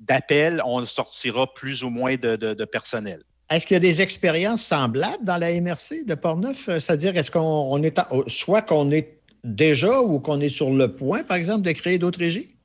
d'appel, 0.00 0.47
on 0.64 0.84
sortira 0.86 1.52
plus 1.52 1.84
ou 1.84 1.90
moins 1.90 2.16
de, 2.16 2.64
personnel. 2.64 3.22
Est-ce 3.50 3.66
qu'il 3.66 3.74
y 3.74 3.78
a 3.78 3.80
des 3.80 4.02
expériences 4.02 4.62
semblables 4.62 5.24
dans 5.24 5.38
la 5.38 5.58
MRC 5.58 6.04
de 6.06 6.14
Portneuf? 6.14 6.68
Euh, 6.68 6.80
c'est-à-dire, 6.80 7.16
est-ce 7.16 7.30
qu'on 7.30 7.82
est, 7.82 7.98
soit 8.26 8.60
qu'on 8.60 8.90
est 8.90 9.18
déjà 9.42 10.02
ou 10.02 10.20
qu'on 10.20 10.40
est 10.40 10.50
sur 10.50 10.70
le 10.70 10.94
point, 10.94 11.22
par 11.22 11.38
exemple, 11.38 11.62
de 11.62 11.72
créer 11.72 11.98
d'autres 11.98 12.18
régies? 12.18 12.58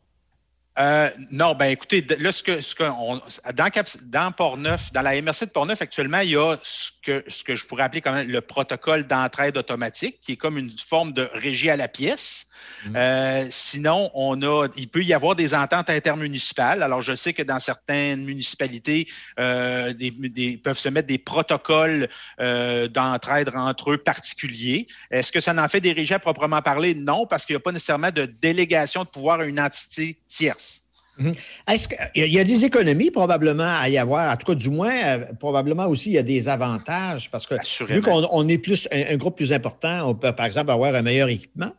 Euh, 0.80 1.10
non, 1.30 1.54
ben 1.54 1.68
écoutez, 1.68 2.04
là, 2.18 2.32
ce 2.32 2.42
que, 2.42 2.60
ce 2.60 2.74
que 2.74 2.84
on, 2.84 3.22
dans, 3.54 3.70
dans 4.06 4.32
Portneuf, 4.32 4.92
dans 4.92 5.04
la 5.04 5.22
MRC 5.22 5.46
de 5.46 5.52
Portneuf, 5.52 5.82
actuellement, 5.84 6.20
il 6.20 6.32
y 6.32 6.36
a 6.36 6.58
ce 6.64 6.90
que, 7.04 7.24
ce 7.28 7.44
que 7.44 7.56
je 7.56 7.68
pourrais 7.68 7.84
appeler 7.84 8.02
quand 8.02 8.14
même 8.14 8.28
le 8.28 8.42
protocole 8.42 9.06
d'entraide 9.06 9.56
automatique, 9.56 10.20
qui 10.22 10.32
est 10.32 10.38
comme 10.38 10.58
une 10.58 10.72
forme 10.80 11.14
de 11.14 11.30
régie 11.34 11.70
à 11.70 11.78
la 11.78 11.88
pièce. 11.88 12.48
Euh, 12.96 13.48
sinon, 13.50 14.12
on 14.14 14.42
a, 14.42 14.68
il 14.76 14.88
peut 14.88 15.04
y 15.04 15.14
avoir 15.14 15.36
des 15.36 15.54
ententes 15.54 15.90
intermunicipales. 15.90 16.84
Alors, 16.84 17.02
je 17.02 17.14
sais 17.14 17.34
que 17.34 17.44
dans 17.44 17.60
certaines 17.60 18.24
municipalités, 18.24 19.08
euh, 19.40 19.94
des, 19.94 20.58
peuvent 20.58 20.78
se 20.78 20.90
mettre 20.90 21.08
des 21.08 21.18
protocoles 21.18 22.10
euh, 22.40 22.88
d'entraide 22.88 23.52
entre 23.56 23.92
eux 23.92 23.98
particuliers. 23.98 24.88
Est-ce 25.12 25.32
que 25.32 25.40
ça 25.40 25.54
en 25.54 25.68
fait 25.68 25.82
des 25.82 25.94
régies 25.94 26.14
à 26.14 26.20
proprement 26.20 26.62
parler? 26.62 26.96
Non, 26.96 27.26
parce 27.26 27.46
qu'il 27.46 27.56
n'y 27.56 27.58
a 27.58 27.62
pas 27.62 27.72
nécessairement 27.72 28.12
de 28.12 28.26
délégation 28.26 29.04
de 29.04 29.10
pouvoir 29.10 29.40
à 29.40 29.46
une 29.46 29.60
entité 29.60 30.18
tierce. 30.28 30.84
Mm-hmm. 31.20 31.36
Est-ce 31.72 31.88
qu'il 31.88 32.34
y 32.34 32.40
a 32.40 32.44
des 32.44 32.66
économies 32.66 33.12
probablement 33.12 33.78
à 33.80 33.88
y 33.88 33.98
avoir? 33.98 34.34
En 34.34 34.38
tout 34.38 34.48
cas, 34.48 34.56
du 34.56 34.70
moins, 34.70 34.96
euh, 34.96 35.20
probablement 35.40 35.86
aussi, 35.86 36.10
il 36.10 36.14
y 36.14 36.18
a 36.18 36.24
des 36.24 36.48
avantages 36.48 37.30
parce 37.30 37.46
que 37.46 37.56
vu 37.86 38.02
qu'on 38.02 38.48
est 38.48 38.58
plus 38.58 38.88
un, 38.92 39.16
groupe 39.18 39.36
plus 39.36 39.54
important, 39.54 40.10
on 40.10 40.16
peut, 40.16 40.34
par 40.34 40.46
exemple, 40.46 40.72
avoir 40.72 40.96
un 40.96 41.02
meilleur 41.02 41.30
équipement. 41.30 41.72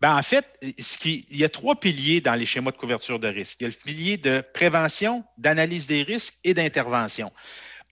Ben, 0.00 0.16
en 0.16 0.22
fait, 0.22 0.44
il 0.62 1.36
y 1.36 1.44
a 1.44 1.48
trois 1.48 1.78
piliers 1.78 2.20
dans 2.20 2.34
les 2.34 2.44
schémas 2.44 2.72
de 2.72 2.76
couverture 2.76 3.18
de 3.18 3.28
risque. 3.28 3.58
Il 3.60 3.62
y 3.62 3.66
a 3.66 3.68
le 3.68 3.74
pilier 3.74 4.16
de 4.16 4.42
prévention, 4.52 5.24
d'analyse 5.38 5.86
des 5.86 6.02
risques 6.02 6.34
et 6.44 6.52
d'intervention 6.52 7.32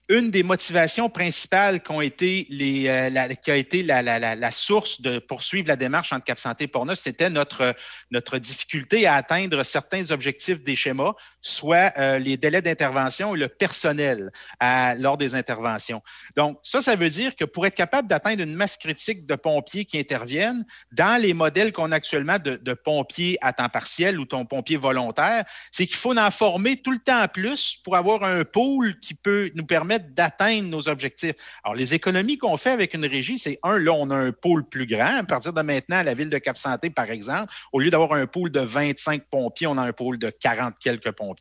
une 0.09 0.31
des 0.31 0.43
motivations 0.43 1.09
principales 1.09 1.81
euh, 1.89 2.09
qui 2.09 3.51
a 3.51 3.55
été 3.55 3.83
la, 3.83 4.51
source 4.51 5.01
de 5.01 5.19
poursuivre 5.19 5.67
la 5.67 5.75
démarche 5.75 6.11
entre 6.11 6.25
Cap 6.25 6.39
Santé 6.39 6.65
et 6.65 6.67
Portneuf, 6.67 6.99
c'était 6.99 7.29
notre 7.29 8.37
difficulté 8.37 9.07
à 9.07 9.15
atteindre 9.15 9.63
certains 9.63 10.11
objectifs 10.11 10.61
des 10.61 10.75
schémas, 10.75 11.13
soit 11.43 11.93
euh, 11.97 12.17
les 12.17 12.37
délais 12.37 12.61
d'intervention 12.61 13.35
et 13.35 13.37
le 13.37 13.49
personnel 13.49 14.31
à, 14.59 14.95
lors 14.95 15.17
des 15.17 15.35
interventions. 15.35 16.01
Donc, 16.35 16.57
ça, 16.63 16.81
ça 16.81 16.95
veut 16.95 17.09
dire 17.09 17.35
que 17.35 17.45
pour 17.45 17.67
être 17.67 17.75
capable 17.75 18.07
d'atteindre 18.07 18.41
une 18.41 18.55
masse 18.55 18.77
critique 18.77 19.27
de 19.27 19.35
pompiers 19.35 19.85
qui 19.85 19.99
interviennent, 19.99 20.65
dans 20.91 21.21
les 21.21 21.33
modèles 21.33 21.73
qu'on 21.73 21.91
a 21.91 21.95
actuellement 21.95 22.39
de, 22.39 22.55
de 22.55 22.73
pompiers 22.73 23.37
à 23.41 23.53
temps 23.53 23.69
partiel 23.69 24.19
ou 24.19 24.25
ton 24.25 24.45
pompier 24.45 24.77
volontaire, 24.77 25.43
c'est 25.71 25.85
qu'il 25.85 25.97
faut 25.97 26.17
en 26.17 26.31
former 26.31 26.77
tout 26.77 26.91
le 26.91 26.99
temps 26.99 27.27
plus 27.27 27.75
pour 27.83 27.97
avoir 27.97 28.23
un 28.23 28.45
pôle 28.45 28.99
qui 29.01 29.13
peut 29.13 29.51
nous 29.53 29.65
permettre 29.65 30.05
d'atteindre 30.11 30.69
nos 30.69 30.87
objectifs. 30.87 31.33
Alors, 31.63 31.75
les 31.75 31.93
économies 31.93 32.37
qu'on 32.37 32.55
fait 32.55 32.71
avec 32.71 32.93
une 32.93 33.05
régie, 33.05 33.37
c'est 33.37 33.59
un, 33.63 33.77
là, 33.77 33.91
on 33.91 34.09
a 34.11 34.15
un 34.15 34.31
pôle 34.31 34.63
plus 34.63 34.85
grand. 34.85 35.17
À 35.17 35.23
partir 35.23 35.51
de 35.51 35.61
maintenant, 35.61 36.01
la 36.03 36.13
ville 36.13 36.29
de 36.29 36.37
Cap-Santé, 36.37 36.89
par 36.89 37.11
exemple, 37.11 37.53
au 37.73 37.79
lieu 37.79 37.89
d'avoir 37.89 38.13
un 38.13 38.27
pôle 38.27 38.49
de 38.49 38.61
25 38.61 39.23
pompiers, 39.29 39.67
on 39.67 39.77
a 39.77 39.81
un 39.81 39.91
pôle 39.91 40.17
de 40.17 40.29
40 40.29 40.75
quelques 40.79 41.11
pompiers. 41.11 41.32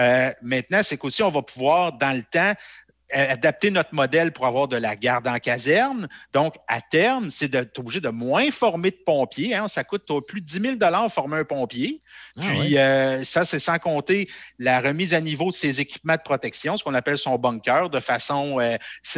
Euh, 0.00 0.30
maintenant, 0.42 0.80
c'est 0.82 0.96
qu'aussi, 0.96 1.22
on 1.22 1.30
va 1.30 1.42
pouvoir, 1.42 1.92
dans 1.94 2.16
le 2.16 2.22
temps, 2.22 2.54
adapter 3.12 3.70
notre 3.70 3.94
modèle 3.94 4.32
pour 4.32 4.46
avoir 4.46 4.68
de 4.68 4.76
la 4.76 4.96
garde 4.96 5.28
en 5.28 5.38
caserne. 5.38 6.08
Donc, 6.32 6.54
à 6.66 6.80
terme, 6.80 7.30
c'est 7.30 7.48
d'être 7.48 7.78
obligé 7.78 8.00
de 8.00 8.08
moins 8.08 8.50
former 8.50 8.90
de 8.90 8.98
pompiers. 9.04 9.54
Hein. 9.54 9.68
Ça 9.68 9.84
coûte 9.84 10.04
plus 10.26 10.40
de 10.40 10.46
10 10.46 10.78
000 10.80 11.08
former 11.08 11.38
un 11.38 11.44
pompier. 11.44 12.02
Ah 12.38 12.42
Puis, 12.48 12.78
euh, 12.78 13.22
ça, 13.24 13.44
c'est 13.44 13.58
sans 13.58 13.78
compter 13.78 14.28
la 14.58 14.80
remise 14.80 15.14
à 15.14 15.20
niveau 15.20 15.50
de 15.50 15.56
ses 15.56 15.80
équipements 15.80 16.16
de 16.16 16.22
protection, 16.22 16.76
ce 16.76 16.84
qu'on 16.84 16.94
appelle 16.94 17.18
son 17.18 17.36
bunker, 17.36 17.90
de 17.90 18.00
façon 18.00 18.60
euh, 18.60 18.76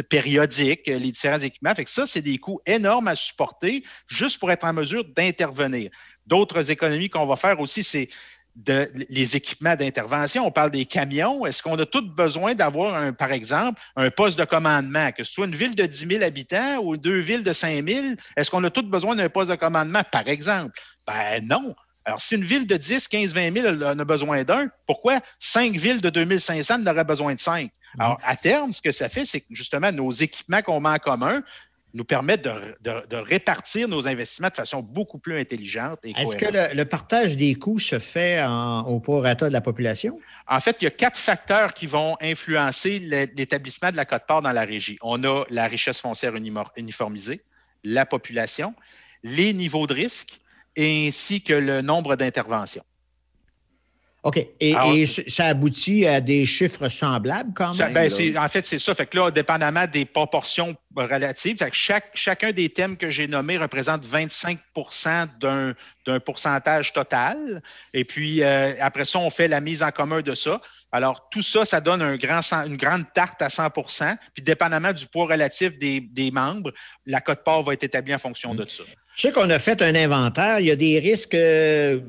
périodique, 0.09 0.87
les 0.87 1.11
différents 1.11 1.39
équipements. 1.39 1.73
Fait 1.75 1.85
que 1.85 1.89
ça, 1.89 2.05
c'est 2.05 2.21
des 2.21 2.37
coûts 2.37 2.59
énormes 2.65 3.07
à 3.07 3.15
supporter 3.15 3.83
juste 4.07 4.39
pour 4.39 4.51
être 4.51 4.65
en 4.65 4.73
mesure 4.73 5.05
d'intervenir. 5.05 5.89
D'autres 6.25 6.71
économies 6.71 7.09
qu'on 7.09 7.25
va 7.25 7.35
faire 7.35 7.59
aussi, 7.59 7.83
c'est 7.83 8.09
de 8.55 8.89
les 9.09 9.35
équipements 9.35 9.75
d'intervention. 9.75 10.45
On 10.45 10.51
parle 10.51 10.71
des 10.71 10.85
camions. 10.85 11.45
Est-ce 11.45 11.61
qu'on 11.61 11.77
a 11.77 11.85
tous 11.85 12.01
besoin 12.01 12.55
d'avoir, 12.55 13.13
par 13.15 13.31
exemple, 13.31 13.81
un 13.95 14.09
poste 14.09 14.39
de 14.39 14.45
commandement, 14.45 15.11
que 15.11 15.23
ce 15.23 15.31
soit 15.31 15.45
une 15.45 15.55
ville 15.55 15.75
de 15.75 15.85
10 15.85 16.07
000 16.07 16.23
habitants 16.23 16.77
ou 16.81 16.95
deux 16.97 17.19
villes 17.19 17.43
de 17.43 17.53
5 17.53 17.87
000? 17.87 18.05
Est-ce 18.37 18.49
qu'on 18.49 18.63
a 18.63 18.69
tous 18.69 18.83
besoin 18.83 19.15
d'un 19.15 19.29
poste 19.29 19.51
de 19.51 19.55
commandement, 19.55 20.01
par 20.11 20.27
exemple? 20.27 20.79
Ben 21.05 21.45
non. 21.45 21.75
Alors, 22.05 22.21
si 22.21 22.35
une 22.35 22.43
ville 22.43 22.67
de 22.67 22.77
10, 22.77 23.07
15, 23.07 23.33
20 23.33 23.53
000 23.53 23.83
en 23.83 23.99
a 23.99 24.05
besoin 24.05 24.43
d'un, 24.43 24.67
pourquoi 24.85 25.19
cinq 25.39 25.75
villes 25.75 26.01
de 26.01 26.09
2500 26.09 26.81
en 26.81 26.87
auraient 26.87 27.03
besoin 27.03 27.33
de 27.33 27.39
cinq? 27.39 27.71
Alors, 27.97 28.19
à 28.23 28.35
terme, 28.35 28.73
ce 28.73 28.81
que 28.81 28.91
ça 28.91 29.09
fait, 29.09 29.25
c'est 29.25 29.41
que 29.41 29.47
justement, 29.51 29.91
nos 29.91 30.11
équipements 30.11 30.61
qu'on 30.61 30.79
met 30.79 30.89
en 30.89 30.97
commun 30.97 31.41
nous 31.95 32.03
permettent 32.03 32.43
de, 32.43 33.15
répartir 33.15 33.87
nos 33.87 34.07
investissements 34.07 34.49
de 34.49 34.55
façon 34.55 34.81
beaucoup 34.81 35.17
plus 35.17 35.39
intelligente 35.39 35.99
et 36.03 36.11
Est-ce 36.11 36.35
que 36.35 36.75
le, 36.75 36.83
partage 36.85 37.37
des 37.37 37.55
coûts 37.55 37.79
se 37.79 37.99
fait 37.99 38.45
au 38.85 38.99
prorata 38.99 39.47
de 39.47 39.53
la 39.53 39.61
population? 39.61 40.19
En 40.47 40.59
fait, 40.59 40.77
il 40.81 40.83
y 40.83 40.87
a 40.87 40.91
quatre 40.91 41.17
facteurs 41.17 41.73
qui 41.73 41.87
vont 41.87 42.15
influencer 42.21 42.99
l'établissement 42.99 43.91
de 43.91 43.95
la 43.95 44.05
cote-part 44.05 44.41
dans 44.41 44.51
la 44.51 44.65
régie. 44.65 44.97
On 45.01 45.23
a 45.23 45.45
la 45.49 45.67
richesse 45.67 46.01
foncière 46.01 46.33
uniformisée, 46.75 47.41
la 47.85 48.05
population, 48.05 48.75
les 49.23 49.53
niveaux 49.53 49.87
de 49.87 49.93
risque 49.93 50.41
ainsi 50.77 51.41
que 51.41 51.53
le 51.53 51.81
nombre 51.81 52.17
d'interventions. 52.17 52.83
OK. 54.25 54.43
Et, 54.59 55.05
ça 55.27 55.45
aboutit 55.45 56.07
à 56.07 56.19
des 56.19 56.47
chiffres 56.47 56.89
semblables 56.89 57.51
quand 57.55 57.75
même? 57.75 57.93
Ben, 57.93 58.09
en 58.37 58.49
fait, 58.49 58.65
c'est 58.65 58.79
ça. 58.79 58.95
Fait 58.95 59.05
que 59.05 59.17
là, 59.17 59.29
dépendamment 59.29 59.85
des 59.85 60.03
proportions 60.03 60.75
relatives, 60.95 61.57
fait 61.57 61.69
que 61.69 61.75
chaque, 61.75 62.09
chacun 62.15 62.51
des 62.51 62.69
thèmes 62.69 62.97
que 62.97 63.11
j'ai 63.11 63.27
nommés 63.27 63.59
représente 63.59 64.03
25% 64.03 65.27
d'un, 65.39 65.75
pourcentage 66.21 66.91
total. 66.91 67.61
Et 67.93 68.03
puis, 68.03 68.41
euh, 68.41 68.73
après 68.79 69.05
ça, 69.05 69.19
on 69.19 69.29
fait 69.29 69.47
la 69.47 69.61
mise 69.61 69.83
en 69.83 69.91
commun 69.91 70.21
de 70.21 70.33
ça. 70.33 70.59
Alors, 70.91 71.29
tout 71.29 71.43
ça, 71.43 71.63
ça 71.63 71.79
donne 71.79 72.01
un 72.01 72.15
grand, 72.15 72.41
une 72.65 72.77
grande 72.77 73.05
tarte 73.13 73.43
à 73.43 73.49
100% 73.49 74.17
Puis, 74.33 74.41
dépendamment 74.41 74.91
du 74.91 75.05
poids 75.05 75.25
relatif 75.25 75.77
des, 75.77 76.31
membres, 76.31 76.73
la 77.05 77.21
cote-part 77.21 77.61
va 77.61 77.73
être 77.73 77.83
établie 77.83 78.15
en 78.15 78.19
fonction 78.19 78.55
de 78.55 78.65
ça. 78.65 78.83
Je 79.15 79.21
sais 79.21 79.31
qu'on 79.31 79.51
a 79.51 79.59
fait 79.59 79.83
un 79.83 79.93
inventaire. 79.93 80.59
Il 80.61 80.65
y 80.65 80.71
a 80.71 80.75
des 80.75 80.97
risques... 80.97 81.35
Euh, 81.35 81.99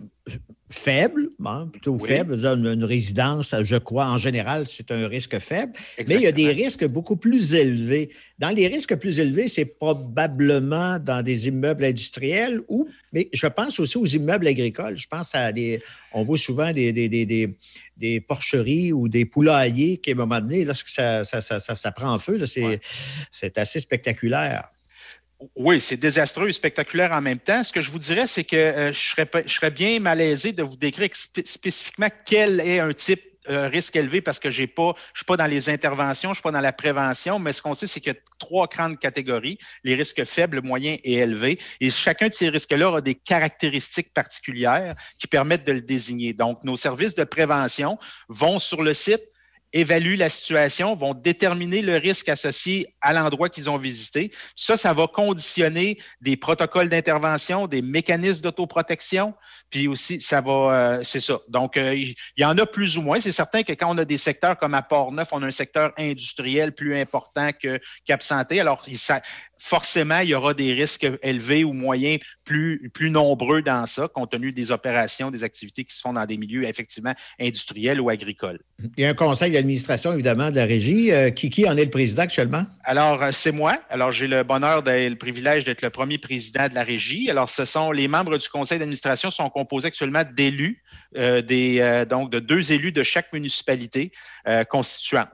faible, 0.69 1.31
hein, 1.45 1.69
plutôt 1.71 1.99
faible. 1.99 2.35
Une, 2.45 2.67
une, 2.67 2.85
résidence, 2.85 3.55
je 3.63 3.77
crois, 3.77 4.07
en 4.07 4.19
général, 4.19 4.67
c'est 4.69 4.91
un 4.91 5.07
risque 5.07 5.39
faible. 5.39 5.73
Mais 6.09 6.17
il 6.17 6.23
y 6.23 6.27
a 6.27 6.33
des 6.33 6.51
risques 6.51 6.85
beaucoup 6.85 7.17
plus 7.17 7.55
élevés. 7.55 8.11
Dans 8.39 8.51
les 8.51 8.67
risques 8.67 8.97
plus 8.97 9.21
élevés, 9.21 9.47
c'est 9.49 9.65
probablement 9.65 10.99
dans 10.99 11.23
des 11.23 11.47
immeubles 11.47 11.85
industriels 11.85 12.63
ou, 12.69 12.89
mais 13.13 13.29
je 13.33 13.47
pense 13.47 13.79
aussi 13.79 13.97
aux 13.97 14.07
immeubles 14.07 14.49
agricoles. 14.49 14.97
Je 14.97 15.07
pense 15.07 15.35
à 15.35 15.53
des, 15.53 15.83
on 16.13 16.25
voit 16.25 16.37
souvent 16.37 16.73
des, 16.73 16.93
des, 16.93 17.09
des, 17.09 17.57
des, 17.97 18.21
porcheries 18.21 18.93
ou 18.93 19.09
des 19.09 19.25
poulaillers 19.25 19.99
qui, 19.99 20.11
à 20.11 20.15
un 20.15 20.17
moment 20.17 20.41
donné, 20.41 20.65
lorsque 20.65 20.89
ça, 20.89 21.23
ça, 21.25 21.41
ça, 21.41 21.61
ça 21.61 21.93
prend 21.93 22.19
feu, 22.19 22.45
c'est 23.31 23.59
assez 23.59 23.81
spectaculaire. 23.81 24.69
Oui, 25.55 25.81
c'est 25.81 25.99
désastreux 25.99 26.49
et 26.49 26.53
spectaculaire 26.53 27.13
en 27.13 27.21
même 27.21 27.39
temps. 27.39 27.63
Ce 27.63 27.73
que 27.73 27.83
je 27.83 27.91
vous 27.91 27.99
dirais, 27.99 28.27
c'est 28.27 28.45
que 28.45 28.57
euh, 28.57 28.93
je, 28.93 29.49
serais, 29.49 29.71
bien 29.71 30.01
malaisé 30.01 30.53
de 30.53 30.63
vous 30.63 30.77
décrire 30.77 31.11
spécifiquement 31.13 32.09
quel 32.25 32.61
est 32.61 32.81
un 32.81 32.93
type 32.95 33.23
euh, 33.49 33.69
risque 33.69 33.95
élevé 33.95 34.21
parce 34.21 34.41
que 34.41 34.51
j'ai 34.51 34.67
pas, 34.67 34.95
je 35.13 35.21
suis 35.21 35.25
pas 35.25 35.37
dans 35.37 35.47
les 35.47 35.69
interventions, 35.69 36.31
je 36.31 36.37
suis 36.37 36.43
pas 36.43 36.51
dans 36.51 36.61
la 36.61 36.73
prévention, 36.73 37.39
mais 37.39 37.53
ce 37.53 37.63
qu'on 37.63 37.75
sait, 37.75 37.87
c'est 37.87 38.01
qu'il 38.01 38.13
y 38.13 38.17
a 38.17 38.19
trois 38.39 38.67
grandes 38.67 38.99
catégories, 38.99 39.59
les 39.85 39.95
risques 39.95 40.25
faibles, 40.25 40.63
moyens 40.63 40.99
et 41.05 41.15
élevés. 41.15 41.59
Et 41.81 41.91
chacun 41.91 42.29
de 42.29 42.33
ces 42.35 42.49
risques-là 42.49 42.97
a 42.97 43.01
des 43.01 43.15
caractéristiques 43.15 44.13
particulières 44.15 44.97
qui 45.19 45.27
permettent 45.27 45.67
de 45.67 45.73
le 45.73 45.83
désigner. 45.83 46.33
Donc, 46.33 46.65
nos 46.65 46.77
services 46.77 47.15
de 47.15 47.25
prévention 47.25 47.99
vont 48.29 48.59
sur 48.59 48.83
le 48.83 48.95
site, 48.95 49.23
évaluent 49.77 50.17
la 50.17 50.31
situation, 50.31 50.95
vont 50.95 51.13
déterminer 51.13 51.83
le 51.83 51.97
risque 51.97 52.29
associé 52.29 52.95
à 53.03 53.13
l'endroit 53.13 53.51
qu'ils 53.51 53.69
ont 53.69 53.77
visité. 53.77 54.31
Ça, 54.57 54.77
ça 54.77 54.95
va 54.95 55.07
conditionner 55.07 55.99
des 56.23 56.37
protocoles 56.37 56.89
d'intervention, 56.89 57.67
des 57.67 57.83
mécanismes 57.83 58.41
d'autoprotection, 58.41 59.35
puis 59.69 59.87
aussi, 59.87 60.21
ça 60.21 60.41
va, 60.41 60.53
euh, 60.53 61.01
c'est 61.03 61.21
ça. 61.21 61.41
Donc, 61.49 61.77
euh, 61.77 61.95
il 61.95 62.15
y, 62.39 62.45
en 62.45 62.57
a 62.57 62.65
plus 62.65 62.97
ou 62.97 63.03
moins. 63.03 63.21
C'est 63.21 63.33
certain 63.33 63.63
que 63.63 63.73
quand 63.73 63.95
on 63.95 63.99
a 63.99 64.05
des 64.05 64.17
secteurs 64.17 64.57
comme 64.59 64.75
à 64.75 64.83
Port-Neuf, 64.83 65.29
on 65.33 65.43
a 65.43 65.47
un 65.47 65.51
secteur 65.51 65.93
industriel 65.99 66.73
plus 66.73 66.97
important 66.97 67.51
que 67.53 67.79
Cap 68.07 68.23
Santé. 68.23 68.61
Alors, 68.61 68.85
forcément, 69.59 70.21
il 70.21 70.29
y 70.29 70.35
aura 70.35 70.55
des 70.55 70.73
risques 70.73 71.07
élevés 71.23 71.65
ou 71.65 71.73
moyens 71.73 72.21
plus, 72.45 72.91
plus 72.93 73.11
nombreux 73.11 73.63
dans 73.63 73.87
ça, 73.87 74.09
compte 74.09 74.31
tenu 74.31 74.53
des 74.53 74.71
opérations, 74.71 75.31
des 75.31 75.45
activités 75.45 75.85
qui 75.85 75.95
se 75.95 76.01
font 76.01 76.13
dans 76.13 76.25
des 76.27 76.37
milieux 76.37 76.65
effectivement 76.65 77.15
industriels 77.41 78.01
ou 78.01 78.11
agricoles. 78.11 78.59
Il 78.97 79.03
y 79.03 79.07
a 79.07 79.11
un 79.11 79.15
conseil 79.15 79.53
d'administration, 79.53 80.13
évidemment, 80.13 80.51
de 80.51 80.57
la 80.57 80.67
régie. 80.67 81.13
Euh, 81.13 81.31
qui, 81.31 81.51
qui 81.51 81.69
en 81.69 81.77
est 81.77 81.85
le 81.85 81.91
président 81.91 82.23
actuellement? 82.23 82.67
Alors, 82.85 83.23
euh, 83.23 83.31
c'est 83.33 83.53
moi. 83.53 83.79
Alors, 83.91 84.13
j'ai 84.13 84.27
le 84.27 84.43
bonheur 84.43 84.87
et 84.89 85.09
le 85.09 85.17
privilège 85.17 85.65
d'être 85.65 85.83
le 85.83 85.91
premier 85.91 86.19
président 86.19 86.69
de 86.69 86.75
la 86.75 86.83
régie. 86.83 87.31
Alors, 87.31 87.49
ce 87.49 87.65
sont 87.65 87.93
les 87.93 88.09
membres 88.09 88.39
du 88.39 88.49
conseil 88.49 88.79
d'administration 88.79 89.31
sont 89.31 89.49
composés 89.49 89.89
actuellement 89.89 90.23
d'élus, 90.35 90.83
euh, 91.17 91.43
des, 91.43 92.05
donc 92.09 92.31
de 92.31 92.39
deux 92.39 92.73
élus 92.73 92.93
de 92.93 93.03
chaque 93.03 93.33
municipalité 93.33 94.13
constituante. 94.69 95.29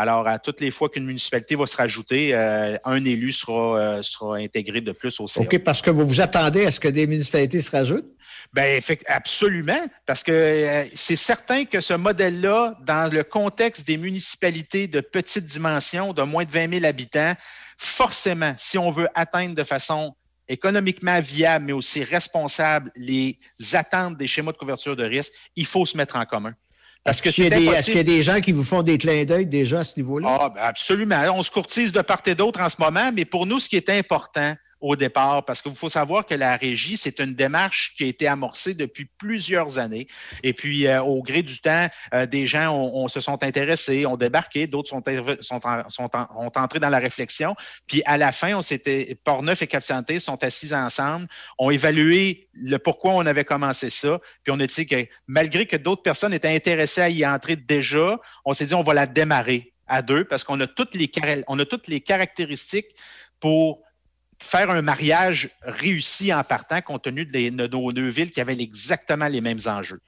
Alors, 0.00 0.28
à 0.28 0.38
toutes 0.38 0.60
les 0.60 0.70
fois 0.70 0.88
qu'une 0.88 1.06
municipalité 1.06 1.56
va 1.56 1.66
se 1.66 1.76
rajouter, 1.76 2.32
euh, 2.32 2.76
un 2.84 3.04
élu 3.04 3.32
sera, 3.32 3.80
euh, 3.80 4.02
sera 4.02 4.36
intégré 4.36 4.80
de 4.80 4.92
plus 4.92 5.18
au 5.18 5.26
CA. 5.26 5.40
OK, 5.40 5.58
parce 5.58 5.82
que 5.82 5.90
vous 5.90 6.06
vous 6.06 6.20
attendez 6.20 6.66
à 6.66 6.70
ce 6.70 6.78
que 6.78 6.86
des 6.86 7.08
municipalités 7.08 7.60
se 7.60 7.72
rajoutent? 7.72 8.06
Bien, 8.52 8.78
absolument, 9.08 9.84
parce 10.06 10.22
que 10.22 10.30
euh, 10.30 10.84
c'est 10.94 11.16
certain 11.16 11.64
que 11.64 11.80
ce 11.80 11.94
modèle-là, 11.94 12.78
dans 12.86 13.12
le 13.12 13.24
contexte 13.24 13.88
des 13.88 13.96
municipalités 13.96 14.86
de 14.86 15.00
petite 15.00 15.46
dimension, 15.46 16.12
de 16.12 16.22
moins 16.22 16.44
de 16.44 16.52
20 16.52 16.74
000 16.74 16.86
habitants, 16.86 17.32
forcément, 17.76 18.54
si 18.56 18.78
on 18.78 18.92
veut 18.92 19.08
atteindre 19.16 19.56
de 19.56 19.64
façon 19.64 20.14
économiquement 20.46 21.20
viable, 21.20 21.64
mais 21.64 21.72
aussi 21.72 22.04
responsable 22.04 22.92
les 22.94 23.36
attentes 23.72 24.16
des 24.16 24.28
schémas 24.28 24.52
de 24.52 24.58
couverture 24.58 24.94
de 24.94 25.04
risque, 25.04 25.32
il 25.56 25.66
faut 25.66 25.84
se 25.84 25.96
mettre 25.96 26.14
en 26.14 26.24
commun. 26.24 26.54
Est-ce 27.08 27.22
qu'il 27.22 27.44
y, 27.44 27.98
a 27.98 28.02
des 28.02 28.22
gens 28.22 28.40
qui 28.40 28.52
vous 28.52 28.64
font 28.64 28.82
des 28.82 28.98
clins 28.98 29.24
d'œil 29.24 29.46
déjà 29.46 29.80
à 29.80 29.84
ce 29.84 29.94
niveau-là? 29.96 30.38
Ah, 30.40 30.50
ben 30.50 30.60
absolument. 30.62 31.16
On 31.34 31.42
se 31.42 31.50
courtise 31.50 31.92
de 31.92 32.02
part 32.02 32.22
et 32.26 32.34
d'autre 32.34 32.60
en 32.60 32.68
ce 32.68 32.76
moment, 32.78 33.10
mais 33.12 33.24
pour 33.24 33.46
nous, 33.46 33.60
ce 33.60 33.68
qui 33.68 33.76
est 33.76 33.88
important, 33.90 34.54
au 34.80 34.96
départ, 34.96 35.44
parce 35.44 35.60
qu'il 35.62 35.74
faut 35.74 35.88
savoir 35.88 36.26
que 36.26 36.34
la 36.34 36.56
régie, 36.56 36.96
c'est 36.96 37.20
une 37.20 37.34
démarche 37.34 37.94
qui 37.96 38.04
a 38.04 38.06
été 38.06 38.28
amorcée 38.28 38.74
depuis 38.74 39.06
plusieurs 39.18 39.78
années. 39.78 40.06
Et 40.42 40.52
puis, 40.52 40.86
euh, 40.86 41.02
au 41.02 41.22
gré 41.22 41.42
du 41.42 41.60
temps, 41.60 41.88
euh, 42.14 42.26
des 42.26 42.46
gens 42.46 42.72
ont, 42.72 43.08
se 43.08 43.20
sont 43.20 43.42
intéressés, 43.42 44.06
ont 44.06 44.16
débarqué, 44.16 44.66
d'autres 44.66 44.88
sont, 44.88 45.02
sont, 45.40 45.60
sont 45.88 46.10
ont 46.36 46.50
entré 46.54 46.78
dans 46.78 46.90
la 46.90 46.98
réflexion. 46.98 47.54
Puis, 47.86 48.02
à 48.04 48.18
la 48.18 48.32
fin, 48.32 48.54
on 48.54 48.62
s'était, 48.62 49.18
Portneuf 49.24 49.62
et 49.62 49.66
Cap 49.66 49.84
Santé 49.84 50.20
sont 50.20 50.42
assis 50.44 50.74
ensemble, 50.74 51.26
ont 51.58 51.70
évalué 51.70 52.48
le 52.52 52.78
pourquoi 52.78 53.14
on 53.14 53.26
avait 53.26 53.44
commencé 53.44 53.90
ça. 53.90 54.20
Puis, 54.44 54.52
on 54.54 54.60
a 54.60 54.66
dit 54.66 54.86
que 54.86 55.06
malgré 55.26 55.66
que 55.66 55.76
d'autres 55.76 56.02
personnes 56.02 56.32
étaient 56.32 56.54
intéressées 56.54 57.00
à 57.00 57.08
y 57.08 57.26
entrer 57.26 57.56
déjà, 57.56 58.20
on 58.44 58.54
s'est 58.54 58.66
dit, 58.66 58.74
on 58.74 58.82
va 58.82 58.94
la 58.94 59.06
démarrer 59.06 59.72
à 59.88 60.02
deux 60.02 60.24
parce 60.24 60.44
qu'on 60.44 60.60
a 60.60 60.66
toutes 60.66 60.94
les, 60.94 61.10
on 61.48 61.58
a 61.58 61.64
toutes 61.64 61.88
les 61.88 62.00
caractéristiques 62.00 62.94
pour 63.40 63.82
faire 64.40 64.70
un 64.70 64.82
mariage 64.82 65.50
réussi 65.62 66.32
en 66.32 66.42
partant, 66.42 66.80
compte 66.80 67.02
tenu 67.02 67.24
de, 67.24 67.66
nos 67.66 67.92
deux 67.92 68.08
villes 68.08 68.30
qui 68.30 68.40
avaient 68.40 68.56
exactement 68.58 69.28
les 69.28 69.40
mêmes 69.40 69.60
enjeux. 69.66 70.00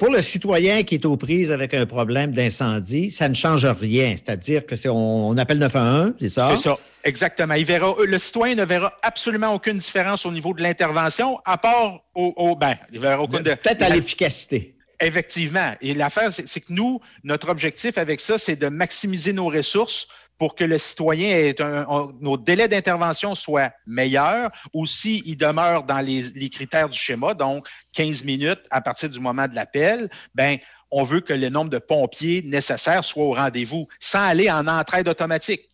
Pour 0.00 0.10
le 0.10 0.22
citoyen 0.22 0.82
qui 0.82 0.96
est 0.96 1.04
aux 1.04 1.16
prises 1.16 1.52
avec 1.52 1.72
un 1.72 1.86
problème 1.86 2.32
d'incendie, 2.32 3.12
ça 3.12 3.28
ne 3.28 3.34
change 3.34 3.64
rien. 3.64 4.16
C'est-à-dire 4.16 4.66
que 4.66 4.74
c'est 4.74 4.88
on, 4.88 5.36
appelle 5.36 5.58
911, 5.58 6.14
c'est 6.20 6.28
ça? 6.28 6.50
C'est 6.50 6.62
ça, 6.62 6.78
exactement. 7.04 7.54
Il 7.54 7.64
verra, 7.64 7.94
le 8.04 8.18
citoyen 8.18 8.56
ne 8.56 8.64
verra 8.64 8.92
absolument 9.02 9.54
aucune 9.54 9.78
différence 9.78 10.26
au 10.26 10.32
niveau 10.32 10.52
de 10.52 10.62
l'intervention, 10.62 11.38
à 11.44 11.58
part 11.58 12.00
au, 12.16 12.34
au 12.36 12.56
ben, 12.56 12.74
il 12.92 12.98
verra 12.98 13.22
aucune 13.22 13.42
Peut-être 13.44 13.82
à 13.82 13.88
l'efficacité. 13.88 14.74
Effectivement. 15.00 15.74
Et 15.80 15.94
l'affaire, 15.94 16.32
c'est 16.32 16.60
que 16.60 16.72
nous, 16.72 17.00
notre 17.22 17.48
objectif 17.48 17.98
avec 17.98 18.18
ça, 18.18 18.36
c'est 18.36 18.56
de 18.56 18.66
maximiser 18.66 19.32
nos 19.32 19.46
ressources 19.46 20.08
pour 20.38 20.54
que 20.54 20.64
le 20.64 20.78
citoyen 20.78 21.28
ait 21.28 21.60
un, 21.60 22.12
nos 22.20 22.36
délais 22.36 22.68
d'intervention 22.68 23.34
soient 23.34 23.70
meilleurs 23.86 24.50
ou 24.72 24.86
s'il 24.86 25.36
demeure 25.36 25.84
dans 25.84 26.00
les, 26.00 26.22
les, 26.34 26.48
critères 26.48 26.88
du 26.88 26.98
schéma, 26.98 27.34
donc 27.34 27.68
15 27.92 28.24
minutes 28.24 28.60
à 28.70 28.80
partir 28.80 29.10
du 29.10 29.20
moment 29.20 29.48
de 29.48 29.54
l'appel, 29.54 30.08
ben 30.34 30.58
on 30.90 31.04
veut 31.04 31.20
que 31.20 31.32
le 31.32 31.48
nombre 31.50 31.70
de 31.70 31.78
pompiers 31.78 32.42
nécessaires 32.42 33.04
soit 33.04 33.24
au 33.24 33.34
rendez-vous 33.34 33.88
sans 33.98 34.22
aller 34.22 34.50
en 34.50 34.66
entraide 34.66 35.08
automatique. 35.08 35.67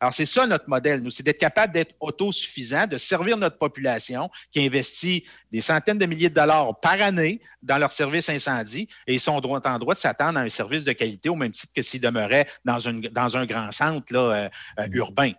Alors, 0.00 0.14
c'est 0.14 0.26
ça 0.26 0.46
notre 0.46 0.68
modèle, 0.68 1.00
nous, 1.00 1.10
c'est 1.10 1.24
d'être 1.24 1.38
capable 1.38 1.72
d'être 1.72 1.94
autosuffisant, 2.00 2.86
de 2.86 2.96
servir 2.96 3.36
notre 3.36 3.58
population 3.58 4.30
qui 4.52 4.64
investit 4.64 5.24
des 5.50 5.60
centaines 5.60 5.98
de 5.98 6.06
milliers 6.06 6.28
de 6.28 6.34
dollars 6.34 6.78
par 6.80 7.00
année 7.00 7.40
dans 7.62 7.78
leur 7.78 7.90
service 7.90 8.28
incendie 8.28 8.88
et 9.06 9.14
ils 9.14 9.20
sont 9.20 9.32
en 9.32 9.40
droit 9.40 9.94
de 9.94 9.98
s'attendre 9.98 10.38
à 10.38 10.42
un 10.42 10.48
service 10.48 10.84
de 10.84 10.92
qualité 10.92 11.28
au 11.28 11.34
même 11.34 11.52
titre 11.52 11.72
que 11.74 11.82
s'ils 11.82 12.00
demeuraient 12.00 12.46
dans, 12.64 12.86
un 13.36 13.46
grand 13.46 13.72
centre 13.72 14.14
euh, 14.14 14.48
euh, 14.78 14.88
urbain. 14.92 15.32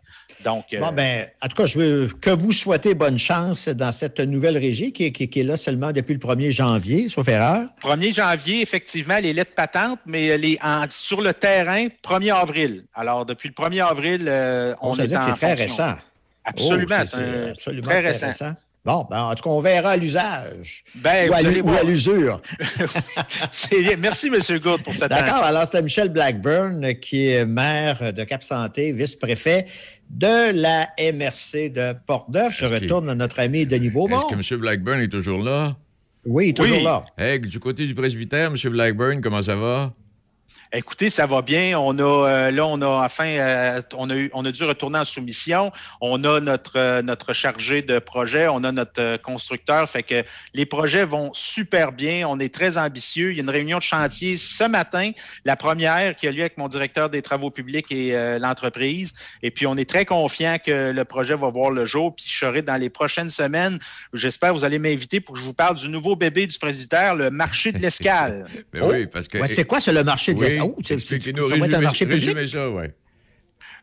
Donc, 0.43 0.65
euh, 0.73 0.79
bon, 0.79 0.91
ben, 0.91 1.27
en 1.41 1.47
tout 1.47 1.55
cas, 1.55 1.65
je 1.65 1.79
veux 1.79 2.07
que 2.21 2.29
vous 2.29 2.51
souhaitez 2.51 2.93
bonne 2.93 3.19
chance 3.19 3.67
dans 3.67 3.91
cette 3.91 4.19
nouvelle 4.19 4.57
régie 4.57 4.93
qui, 4.93 5.05
est 5.05 5.43
là 5.43 5.57
seulement 5.57 5.91
depuis 5.91 6.13
le 6.13 6.19
1er 6.19 6.51
janvier, 6.51 7.09
sauf 7.09 7.27
erreur. 7.27 7.67
1er 7.83 8.13
janvier, 8.15 8.61
effectivement, 8.61 9.17
les 9.17 9.33
lettres 9.33 9.53
patentes, 9.53 9.99
mais 10.05 10.37
les, 10.37 10.57
sur 10.89 11.21
le 11.21 11.33
terrain, 11.33 11.87
1er 12.03 12.33
avril. 12.33 12.85
Alors, 12.93 13.25
depuis 13.25 13.49
le 13.49 13.53
1er 13.53 13.85
avril, 13.85 14.25
euh, 14.27 14.75
on, 14.81 14.95
est 14.97 15.15
en 15.15 15.25
C'est 15.25 15.33
très 15.33 15.53
récent. 15.55 15.95
Absolument, 16.45 16.95
oh, 17.01 17.05
c'est 17.11 17.49
absolument 17.49 17.87
très, 17.87 17.99
récent. 17.99 18.55
Bon, 18.89 19.05
ben, 19.07 19.21
en 19.21 19.35
tout 19.35 19.43
cas, 19.43 19.49
on 19.51 19.59
verra 19.59 19.91
à 19.91 19.97
l'usage. 19.97 20.83
Ben, 20.95 21.29
ou, 21.29 21.33
à, 21.35 21.83
l'usure. 21.83 22.41
Merci, 23.99 24.27
M. 24.33 24.57
Gould, 24.57 24.81
pour 24.81 24.95
cette 24.95 25.11
D'accord. 25.11 25.43
Alors, 25.43 25.65
c'était 25.65 25.83
Michel 25.83 26.09
Blackburn, 26.09 26.95
qui 26.95 27.27
est 27.27 27.45
maire 27.45 28.11
de 28.11 28.23
Cap-Santé, 28.23 28.91
vice-préfet 28.91 29.67
de 30.09 30.51
la 30.59 30.89
MRC 30.99 31.69
de 31.69 31.93
Portneuf. 32.07 32.55
Je 32.57 32.65
retourne 32.65 33.11
à 33.11 33.15
notre 33.15 33.39
ami 33.39 33.67
Denis 33.67 33.91
Beaumont. 33.91 34.17
Est-ce 34.17 34.25
que 34.25 34.53
M. 34.55 34.59
Blackburn 34.59 34.99
est 34.99 35.07
toujours 35.07 35.43
là? 35.43 35.75
Oui, 36.25 36.55
toujours 36.55 36.81
là. 36.81 37.05
Hey, 37.15 37.39
du 37.39 37.59
côté 37.59 37.85
du 37.85 37.93
presbytère, 37.93 38.47
M. 38.51 38.71
Blackburn, 38.71 39.21
comment 39.21 39.43
ça 39.43 39.55
va? 39.55 39.93
Écoutez, 40.71 41.09
ça 41.09 41.25
va 41.25 41.41
bien. 41.41 41.79
On 41.79 41.97
a 41.97 42.03
euh, 42.03 42.51
là, 42.51 42.67
on 42.67 42.79
a 42.83 43.03
enfin, 43.03 43.25
euh, 43.25 43.81
on 43.97 44.07
a 44.11 44.15
eu, 44.15 44.29
on 44.35 44.45
a 44.45 44.51
dû 44.51 44.63
retourner 44.65 44.99
en 44.99 45.03
soumission. 45.03 45.71
On 45.99 46.23
a 46.23 46.39
notre 46.39 46.77
euh, 46.77 47.01
notre 47.01 47.33
chargé 47.33 47.81
de 47.81 47.97
projet, 47.97 48.47
on 48.47 48.63
a 48.63 48.71
notre 48.71 49.17
constructeur. 49.17 49.89
Fait 49.89 50.03
que 50.03 50.23
les 50.53 50.67
projets 50.67 51.05
vont 51.05 51.31
super 51.33 51.91
bien. 51.91 52.27
On 52.27 52.39
est 52.39 52.53
très 52.53 52.77
ambitieux. 52.77 53.31
Il 53.31 53.37
y 53.37 53.39
a 53.39 53.43
une 53.43 53.49
réunion 53.49 53.79
de 53.79 53.83
chantier 53.83 54.37
ce 54.37 54.63
matin, 54.63 55.09
la 55.43 55.55
première 55.55 56.15
qui 56.15 56.27
a 56.27 56.31
lieu 56.31 56.41
avec 56.41 56.59
mon 56.59 56.67
directeur 56.67 57.09
des 57.09 57.23
travaux 57.23 57.49
publics 57.49 57.91
et 57.91 58.37
l'entreprise. 58.39 59.13
Et 59.41 59.49
puis 59.49 59.65
on 59.65 59.75
est 59.75 59.89
très 59.89 60.05
confiant 60.05 60.57
que 60.63 60.91
le 60.91 61.05
projet 61.05 61.33
va 61.33 61.49
voir 61.49 61.71
le 61.71 61.87
jour. 61.87 62.15
Puis 62.15 62.25
je 62.27 62.37
serai 62.37 62.61
dans 62.61 62.75
les 62.75 62.91
prochaines 62.91 63.31
semaines. 63.31 63.79
J'espère 64.13 64.49
que 64.49 64.57
vous 64.57 64.65
allez 64.65 64.77
m'inviter 64.77 65.19
pour 65.19 65.33
que 65.33 65.39
je 65.39 65.45
vous 65.45 65.53
parle 65.53 65.77
du 65.77 65.89
nouveau 65.89 66.15
bébé 66.15 66.45
du 66.45 66.59
presbytère, 66.59 67.15
le 67.15 67.31
marché 67.31 67.71
de 67.71 67.79
l'escale. 67.79 68.45
oui, 68.73 69.07
parce 69.07 69.27
que 69.27 69.47
c'est 69.47 69.65
quoi, 69.65 69.79
c'est 69.79 69.93
le 69.93 70.03
marché 70.03 70.35
de 70.35 70.41
l'escale? 70.41 70.58
Expliquez-nous, 70.89 71.47
résumez, 71.47 72.47
ça, 72.47 72.69
ouais. 72.71 72.93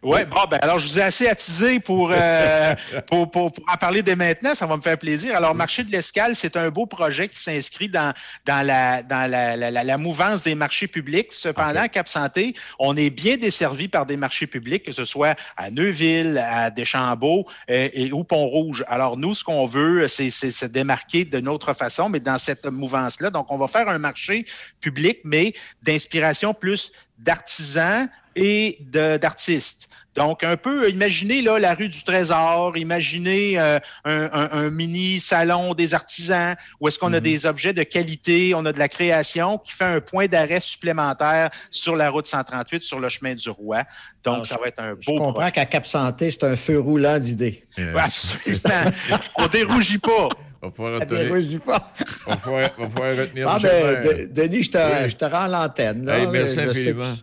Oui, 0.02 0.24
bon, 0.24 0.40
ben 0.50 0.58
alors 0.60 0.78
je 0.78 0.88
vous 0.88 0.98
ai 0.98 1.02
assez 1.02 1.26
attisé 1.26 1.80
pour, 1.80 2.10
euh, 2.12 2.74
pour, 3.08 3.30
pour, 3.30 3.52
pour, 3.52 3.64
en 3.72 3.76
parler 3.76 4.02
dès 4.02 4.16
maintenant. 4.16 4.54
Ça 4.54 4.66
va 4.66 4.76
me 4.76 4.82
faire 4.82 4.98
plaisir. 4.98 5.34
Alors, 5.36 5.54
Marché 5.54 5.84
de 5.84 5.90
l'Escale, 5.90 6.36
c'est 6.36 6.56
un 6.56 6.70
beau 6.70 6.86
projet 6.86 7.28
qui 7.28 7.38
s'inscrit 7.40 7.88
dans, 7.88 8.12
dans, 8.44 8.64
la, 8.66 9.02
dans 9.02 9.30
la, 9.30 9.56
la, 9.56 9.70
la, 9.70 9.98
mouvance 9.98 10.42
des 10.42 10.54
marchés 10.54 10.86
publics. 10.86 11.32
Cependant, 11.32 11.80
okay. 11.80 11.88
Cap 11.88 12.08
Santé, 12.08 12.54
on 12.78 12.96
est 12.96 13.10
bien 13.10 13.36
desservi 13.36 13.88
par 13.88 14.06
des 14.06 14.16
marchés 14.16 14.46
publics, 14.46 14.84
que 14.84 14.92
ce 14.92 15.04
soit 15.04 15.34
à 15.56 15.70
Neuville, 15.70 16.38
à 16.38 16.70
Deschambault 16.70 17.46
euh, 17.70 17.88
et 17.92 18.12
au 18.12 18.22
Pont-Rouge. 18.22 18.84
Alors, 18.88 19.16
nous, 19.16 19.34
ce 19.34 19.44
qu'on 19.44 19.66
veut, 19.66 20.06
c'est 20.08 20.30
se 20.30 20.66
démarquer 20.66 21.24
de 21.24 21.40
notre 21.40 21.72
façon, 21.72 22.08
mais 22.08 22.20
dans 22.20 22.38
cette 22.38 22.66
mouvance-là. 22.66 23.30
Donc, 23.30 23.50
on 23.50 23.56
va 23.56 23.66
faire 23.66 23.88
un 23.88 23.98
marché 23.98 24.44
public, 24.80 25.20
mais 25.24 25.54
d'inspiration 25.82 26.52
plus 26.52 26.92
d'artisans 27.18 28.08
et 28.36 28.78
d'artistes. 29.20 29.88
Donc, 30.14 30.44
un 30.44 30.56
peu, 30.56 30.88
imaginez 30.90 31.42
là, 31.42 31.58
la 31.58 31.74
rue 31.74 31.90
du 31.90 32.02
Trésor, 32.02 32.76
imaginez 32.78 33.58
euh, 33.58 33.78
un, 34.06 34.28
un, 34.32 34.48
un, 34.50 34.70
mini 34.70 35.20
salon 35.20 35.74
des 35.74 35.92
artisans 35.92 36.54
où 36.80 36.88
est-ce 36.88 36.98
qu'on 36.98 37.12
a 37.12 37.20
des 37.20 37.44
objets 37.44 37.74
de 37.74 37.82
qualité, 37.82 38.54
on 38.54 38.64
a 38.64 38.72
de 38.72 38.78
la 38.78 38.88
création 38.88 39.58
qui 39.58 39.74
fait 39.74 39.84
un 39.84 40.00
point 40.00 40.26
d'arrêt 40.26 40.60
supplémentaire 40.60 41.50
sur 41.70 41.96
la 41.96 42.08
route 42.08 42.26
138, 42.26 42.82
sur 42.82 42.98
le 42.98 43.10
chemin 43.10 43.34
du 43.34 43.50
Roi. 43.50 43.84
Donc, 44.24 44.34
Alors, 44.36 44.46
ça 44.46 44.56
va 44.58 44.68
être 44.68 44.78
un 44.80 44.94
beau 44.94 45.00
Je 45.00 45.10
comprends 45.18 45.50
qu'à 45.50 45.66
Cap 45.66 45.84
Santé, 45.86 46.30
c'est 46.30 46.44
un 46.44 46.56
feu 46.56 46.80
roulant 46.80 47.18
d'idées. 47.18 47.64
Ouais, 47.76 47.92
absolument. 47.96 48.90
on 49.38 49.46
dérougit 49.48 49.98
pas. 49.98 50.28
On 50.62 50.68
va 50.68 50.98
Ça 51.00 51.04
dérougit 51.04 51.58
pas. 51.58 51.92
On 52.26 52.34
va 52.36 53.10
retenir 53.10 53.48
Ah, 53.48 53.58
ben, 53.62 54.02
de- 54.02 54.28
Denis, 54.32 54.62
je 54.62 54.70
te, 54.70 54.78
Oui. 54.78 55.10
je 55.10 55.16
te 55.16 55.24
rends 55.26 55.46
l'antenne. 55.46 56.08
Hey, 56.08 56.26
merci 56.28 56.58
infiniment. 56.58 57.14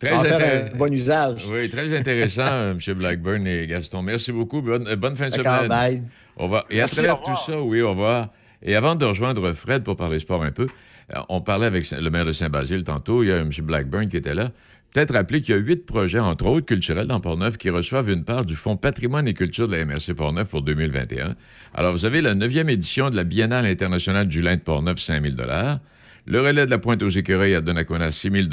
Très 0.00 0.10
vas 0.10 0.18
en 0.18 0.24
faire 0.24 0.34
intéressant. 0.36 0.74
un 0.74 0.78
bon 0.78 0.92
usage. 0.92 1.46
Oui, 1.48 1.68
très 1.68 1.96
intéressant, 1.96 2.70
M. 2.72 2.78
Blackburn 2.94 3.46
et 3.46 3.66
Gaston. 3.66 4.02
Merci 4.02 4.32
beaucoup. 4.32 4.62
Bonne, 4.62 4.88
euh, 4.88 4.96
bonne 4.96 5.14
fin 5.16 5.28
de 5.28 5.34
semaine. 5.34 5.68
bye. 5.68 6.02
On 6.36 6.48
va, 6.48 6.64
et 6.70 6.76
Merci, 6.76 7.00
à 7.00 7.02
travers 7.04 7.20
au 7.20 7.24
tout 7.24 7.30
revoir. 7.30 7.46
ça, 7.46 7.60
oui, 7.62 7.82
on 7.82 7.94
va. 7.94 8.32
Et 8.62 8.74
avant 8.74 8.94
de 8.94 9.04
rejoindre 9.04 9.52
Fred 9.52 9.84
pour 9.84 9.96
parler 9.96 10.18
sport 10.18 10.42
un 10.42 10.52
peu, 10.52 10.66
euh, 11.14 11.20
on 11.28 11.40
parlait 11.40 11.66
avec 11.66 11.90
le 11.90 12.10
maire 12.10 12.24
de 12.24 12.32
Saint-Basile 12.32 12.82
tantôt. 12.82 13.22
Il 13.22 13.28
y 13.28 13.32
a 13.32 13.38
M. 13.38 13.50
Blackburn 13.62 14.08
qui 14.08 14.16
était 14.16 14.34
là. 14.34 14.50
Peut-être 14.92 15.14
rappeler 15.14 15.40
qu'il 15.40 15.54
y 15.54 15.58
a 15.58 15.60
huit 15.60 15.86
projets, 15.86 16.18
entre 16.18 16.46
autres 16.46 16.66
culturels, 16.66 17.06
dans 17.06 17.20
Portneuf, 17.20 17.56
qui 17.58 17.70
reçoivent 17.70 18.10
une 18.10 18.24
part 18.24 18.44
du 18.44 18.56
Fonds 18.56 18.76
patrimoine 18.76 19.28
et 19.28 19.34
culture 19.34 19.68
de 19.68 19.76
la 19.76 19.84
MRC 19.84 20.14
Portneuf 20.16 20.48
pour 20.48 20.62
2021. 20.62 21.36
Alors, 21.74 21.92
vous 21.92 22.04
avez 22.06 22.20
la 22.20 22.34
neuvième 22.34 22.68
édition 22.68 23.08
de 23.08 23.14
la 23.14 23.22
Biennale 23.22 23.66
internationale 23.66 24.26
du 24.26 24.42
lin 24.42 24.56
de 24.56 24.60
Portneuf, 24.60 24.98
5 24.98 25.22
000 25.22 25.36
Le 26.26 26.40
relais 26.40 26.66
de 26.66 26.70
la 26.70 26.78
Pointe 26.78 27.02
aux 27.04 27.08
Écureuils 27.08 27.54
à 27.54 27.60
Donnacona, 27.60 28.10
6 28.10 28.30
000 28.32 28.48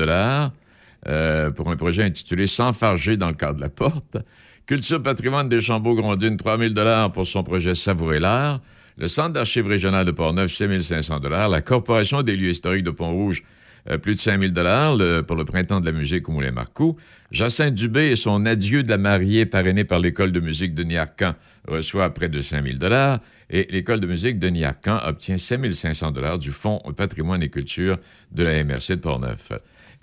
euh, 1.08 1.50
pour 1.52 1.70
un 1.70 1.76
projet 1.76 2.04
intitulé 2.04 2.48
S'enfarger 2.48 3.18
dans 3.18 3.28
le 3.28 3.34
cadre 3.34 3.56
de 3.58 3.62
la 3.62 3.70
porte. 3.70 4.18
Culture 4.66 5.02
patrimoine 5.02 5.48
des 5.48 5.62
Chambeaux-Grondines, 5.62 6.38
3 6.38 6.58
000 6.60 6.74
pour 7.14 7.26
son 7.26 7.44
projet 7.44 7.74
Savourer 7.76 8.20
l'art. 8.20 8.62
Le 8.98 9.08
Centre 9.08 9.34
d'archives 9.34 9.68
régional 9.68 10.06
de 10.06 10.12
Portneuf, 10.12 10.52
6 10.54 10.82
500 10.82 11.20
La 11.50 11.62
Corporation 11.62 12.24
des 12.24 12.36
lieux 12.36 12.50
historiques 12.50 12.84
de 12.84 12.90
Pont-Rouge, 12.92 13.44
euh, 13.90 13.98
plus 13.98 14.16
de 14.16 14.20
5 14.20 14.42
000 14.42 14.54
le- 14.98 15.22
pour 15.22 15.36
le 15.36 15.46
Printemps 15.46 15.80
de 15.80 15.86
la 15.86 15.92
musique 15.92 16.28
au 16.28 16.32
Moulin 16.32 16.52
Marcoux.00 16.52 17.72
Dubé 17.72 18.08
et 18.12 18.16
son 18.16 18.46
adieu 18.46 18.84
de 18.84 18.90
la 18.90 18.98
mariée 18.98 19.46
parrainé 19.46 19.84
par 19.84 20.00
l'École 20.00 20.32
de 20.32 20.40
musique 20.40 20.74
de 20.74 20.84
Niarcan 20.84 21.36
reçoit 21.68 22.10
près 22.14 22.28
de 22.28 22.42
5 22.42 22.64
000 22.66 22.78
et 23.50 23.68
l'École 23.70 24.00
de 24.00 24.08
musique 24.08 24.40
de 24.40 24.50
Niarcan 24.50 25.00
obtient 25.06 25.38
5 25.38 25.72
500 25.72 26.12
du 26.40 26.52
Fonds 26.52 26.82
patrimoine 26.94 27.44
et 27.44 27.50
culture 27.50 27.98
de 28.32 28.44
la 28.44 28.64
MRC 28.64 28.90
de 28.92 28.96
Portneuf. 28.96 29.52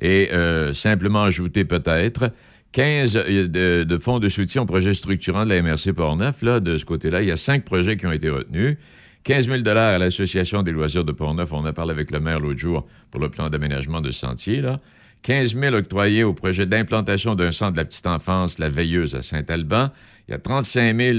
Et 0.05 0.29
euh, 0.35 0.75
simplement 0.75 1.23
ajouter 1.23 1.65
peut-être 1.65 2.31
15 2.73 3.17
euh, 3.17 3.49
de, 3.49 3.85
de 3.85 3.97
fonds 3.97 4.19
de 4.19 4.29
soutien 4.29 4.61
aux 4.61 4.67
projets 4.67 4.93
structurants 4.93 5.47
de 5.47 5.49
la 5.49 5.63
MRC 5.63 5.95
Portneuf. 5.95 6.43
Là, 6.43 6.61
de 6.61 6.77
ce 6.77 6.85
côté-là, 6.85 7.23
il 7.23 7.29
y 7.29 7.33
a 7.33 7.39
cinq 7.39 7.65
projets 7.65 7.97
qui 7.97 8.07
ont 8.07 8.13
été 8.13 8.29
retenus. 8.29 8.77
15 9.23 9.49
000 9.49 9.67
à 9.67 9.97
l'Association 9.97 10.63
des 10.63 10.73
loisirs 10.73 11.05
de 11.05 11.13
Portneuf. 11.13 11.55
On 11.55 11.65
a 11.65 11.73
parlé 11.73 11.93
avec 11.93 12.11
le 12.11 12.21
maire 12.21 12.39
l'autre 12.39 12.59
jour 12.59 12.87
pour 13.11 13.19
le 13.19 13.31
plan 13.31 13.49
d'aménagement 13.49 14.03
de 14.03 14.11
sentiers. 14.11 14.61
Là. 14.61 14.77
15 15.23 15.59
000 15.59 15.75
octroyés 15.75 16.23
au 16.23 16.35
projet 16.35 16.67
d'implantation 16.67 17.35
d'un 17.35 17.51
centre 17.51 17.73
de 17.73 17.79
la 17.79 17.87
petite 17.87 18.07
enfance, 18.07 18.59
la 18.59 18.69
Veilleuse 18.69 19.15
à 19.15 19.23
Saint-Alban. 19.23 19.89
Il 20.29 20.33
y 20.33 20.35
a 20.35 20.39
35 20.39 20.95
000 21.01 21.19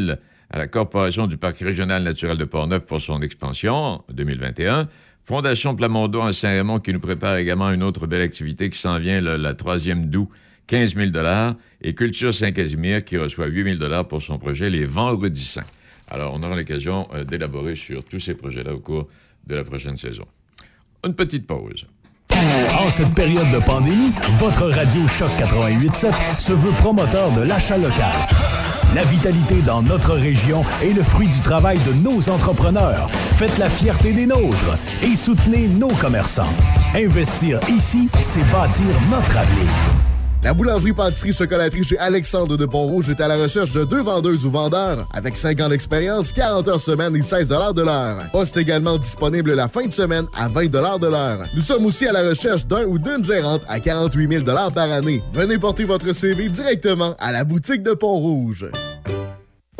à 0.52 0.60
la 0.60 0.68
Corporation 0.68 1.26
du 1.26 1.38
Parc 1.38 1.58
régional 1.58 2.04
naturel 2.04 2.38
de 2.38 2.46
Portneuf 2.46 2.86
pour 2.86 3.02
son 3.02 3.24
expansion 3.24 3.74
en 3.74 4.06
2021. 4.14 4.88
Fondation 5.26 5.76
Plamondon 5.76 6.24
à 6.24 6.34
Saint-Raymond 6.34 6.80
qui 6.80 6.94
nous 6.94 7.00
prépare 7.00 7.38
également 7.38 7.72
une 7.72 7.82
autre 7.82 8.06
belle 8.06 8.22
activité 8.22 8.70
qui 8.70 8.78
s'en 8.78 9.00
vient 9.00 9.22
la 9.22 9.54
troisième 9.56 10.06
d'août, 10.06 10.30
15 10.68 10.96
000 10.96 11.10
Et 11.82 11.96
Culture 11.96 12.32
Saint-Casimir 12.32 13.04
qui 13.04 13.18
reçoit 13.18 13.48
8 13.48 13.80
000 13.80 14.04
pour 14.04 14.22
son 14.22 14.38
projet 14.38 14.70
Les 14.70 14.86
Vendredis 14.86 15.46
Saints. 15.46 15.64
Alors, 16.12 16.36
on 16.36 16.44
aura 16.44 16.56
l'occasion 16.56 17.08
euh, 17.16 17.24
d'élaborer 17.24 17.76
sur 17.76 18.04
tous 18.04 18.20
ces 18.20 18.36
projets-là 18.36 18.76
au 18.76 18.80
cours 18.80 19.08
de 19.48 19.56
la 19.56 19.64
prochaine 19.64 19.98
saison. 19.98 20.26
Une 21.04 21.16
petite 21.16 21.48
pause. 21.48 21.88
En 22.30 22.90
cette 22.92 23.16
période 23.16 23.50
de 23.52 23.58
pandémie, 23.58 24.12
votre 24.38 24.68
radio 24.68 25.08
Choc 25.08 25.32
887 25.40 26.14
se 26.38 26.54
veut 26.54 26.74
promoteur 26.78 27.32
de 27.32 27.42
l'achat 27.42 27.80
local. 27.80 28.14
La 28.96 29.04
vitalité 29.04 29.56
dans 29.68 29.82
notre 29.82 30.14
région 30.14 30.64
est 30.82 30.94
le 30.94 31.04
fruit 31.04 31.28
du 31.28 31.42
travail 31.42 31.78
de 31.80 31.92
nos 32.02 32.30
entrepreneurs. 32.30 33.10
Faites 33.36 33.58
la 33.58 33.70
fierté 33.70 34.14
des 34.14 34.26
nôtres 34.26 34.78
et 35.04 35.18
soutenez 35.18 35.68
nos 35.68 35.90
commerçants. 35.90 36.48
Investir 36.96 37.60
ici, 37.68 38.08
c'est 38.22 38.50
bâtir 38.54 38.86
notre 39.12 39.36
avenir. 39.36 39.70
La 40.44 40.54
boulangerie 40.54 40.94
pâtisserie 40.94 41.34
chocolaterie 41.34 41.84
chez 41.84 41.98
Alexandre 41.98 42.56
de 42.56 42.66
Pont-Rouge 42.66 43.10
est 43.10 43.20
à 43.20 43.28
la 43.28 43.36
recherche 43.36 43.74
de 43.74 43.84
deux 43.84 44.02
vendeuses 44.02 44.46
ou 44.46 44.52
vendeurs 44.52 45.06
avec 45.12 45.36
5 45.36 45.60
ans 45.60 45.70
d'expérience, 45.70 46.32
40 46.32 46.66
heures 46.70 46.80
semaine 46.80 47.18
et 47.18 47.22
16 47.22 47.50
de 47.50 47.82
l'heure. 47.82 48.18
Poste 48.32 48.56
également 48.56 48.98
disponible 48.98 49.56
la 49.56 49.68
fin 49.68 49.88
de 49.88 49.92
semaine 49.92 50.28
à 50.34 50.48
20 50.48 50.72
de 50.72 51.08
l'heure. 51.10 51.40
Nous 51.54 51.62
sommes 51.62 51.86
aussi 51.86 52.08
à 52.08 52.14
la 52.14 52.30
recherche 52.30 52.66
d'un 52.66 52.86
ou 52.86 52.98
d'une 52.98 53.26
gérante 53.26 53.64
à 53.68 53.82
48 53.82 54.46
000 54.46 54.46
par 54.46 54.90
année. 54.90 55.22
Venez 55.34 55.58
porter 55.58 55.84
votre 55.84 56.14
CV 56.14 56.48
directement 56.48 57.14
à 57.20 57.34
la 57.34 57.44
boutique 57.44 57.84
de 57.84 57.92
Pont-Rouge. 57.92 58.68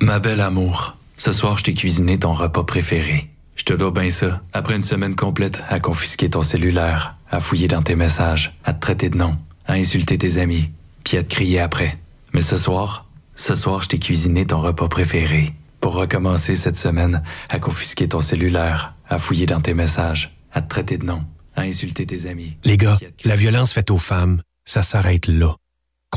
Ma 0.00 0.20
belle 0.20 0.40
amour, 0.40 0.96
ce 1.16 1.32
soir, 1.32 1.58
je 1.58 1.64
t'ai 1.64 1.74
cuisiné 1.74 2.18
ton 2.18 2.32
repas 2.32 2.62
préféré. 2.62 3.28
Je 3.56 3.64
te 3.64 3.72
dois 3.72 3.90
bien 3.90 4.10
ça. 4.10 4.40
Après 4.52 4.76
une 4.76 4.82
semaine 4.82 5.16
complète 5.16 5.62
à 5.68 5.80
confisquer 5.80 6.30
ton 6.30 6.42
cellulaire, 6.42 7.16
à 7.28 7.40
fouiller 7.40 7.66
dans 7.66 7.82
tes 7.82 7.96
messages, 7.96 8.56
à 8.64 8.72
te 8.72 8.80
traiter 8.80 9.10
de 9.10 9.16
nom, 9.16 9.36
à 9.66 9.72
insulter 9.72 10.16
tes 10.16 10.38
amis, 10.38 10.70
puis 11.02 11.16
à 11.16 11.24
te 11.24 11.28
crier 11.28 11.58
après. 11.58 11.98
Mais 12.32 12.42
ce 12.42 12.56
soir, 12.56 13.06
ce 13.34 13.56
soir, 13.56 13.82
je 13.82 13.88
t'ai 13.88 13.98
cuisiné 13.98 14.46
ton 14.46 14.60
repas 14.60 14.88
préféré. 14.88 15.52
Pour 15.80 15.94
recommencer 15.94 16.54
cette 16.54 16.76
semaine 16.76 17.22
à 17.48 17.58
confisquer 17.58 18.08
ton 18.08 18.20
cellulaire, 18.20 18.94
à 19.08 19.18
fouiller 19.18 19.46
dans 19.46 19.60
tes 19.60 19.74
messages, 19.74 20.36
à 20.52 20.62
te 20.62 20.68
traiter 20.68 20.98
de 20.98 21.06
nom, 21.06 21.24
à 21.56 21.62
insulter 21.62 22.06
tes 22.06 22.26
amis. 22.26 22.56
Les 22.64 22.76
gars, 22.76 22.98
la 23.24 23.36
violence 23.36 23.72
faite 23.72 23.90
aux 23.90 23.98
femmes, 23.98 24.42
ça 24.64 24.82
s'arrête 24.82 25.26
là. 25.26 25.56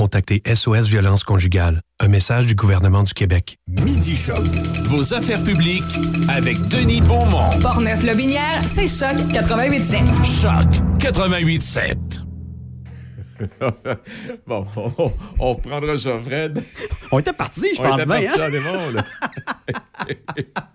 Contactez 0.02 0.42
SOS 0.46 0.88
Violence 0.88 1.24
Conjugale, 1.26 1.82
un 2.00 2.08
message 2.08 2.46
du 2.46 2.56
gouvernement 2.56 3.04
du 3.04 3.14
Québec. 3.14 3.60
Midi 3.68 4.16
Choc. 4.16 4.42
Vos 4.86 5.14
affaires 5.14 5.44
publiques 5.44 5.84
avec 6.30 6.62
Denis 6.70 7.02
Beaumont. 7.02 7.50
Portneuf-Lobinière, 7.62 8.62
c'est 8.74 8.88
Choc 8.88 9.18
88.7. 9.34 10.42
Choc 10.42 10.68
88.7. 11.00 12.22
bon, 14.48 14.66
on, 14.78 15.12
on 15.40 15.54
reprendra 15.54 15.98
ça, 15.98 16.12
Fred. 16.24 16.64
On 17.12 17.20
était 17.20 17.34
parti, 17.34 17.68
je 17.76 17.82
On 17.82 17.84
pense 17.84 17.98
était 18.00 18.06
bien. 18.06 18.16
parti 18.28 18.42
hein? 18.42 18.48
en 18.48 18.50
démon, 18.50 18.90
là. 18.92 19.06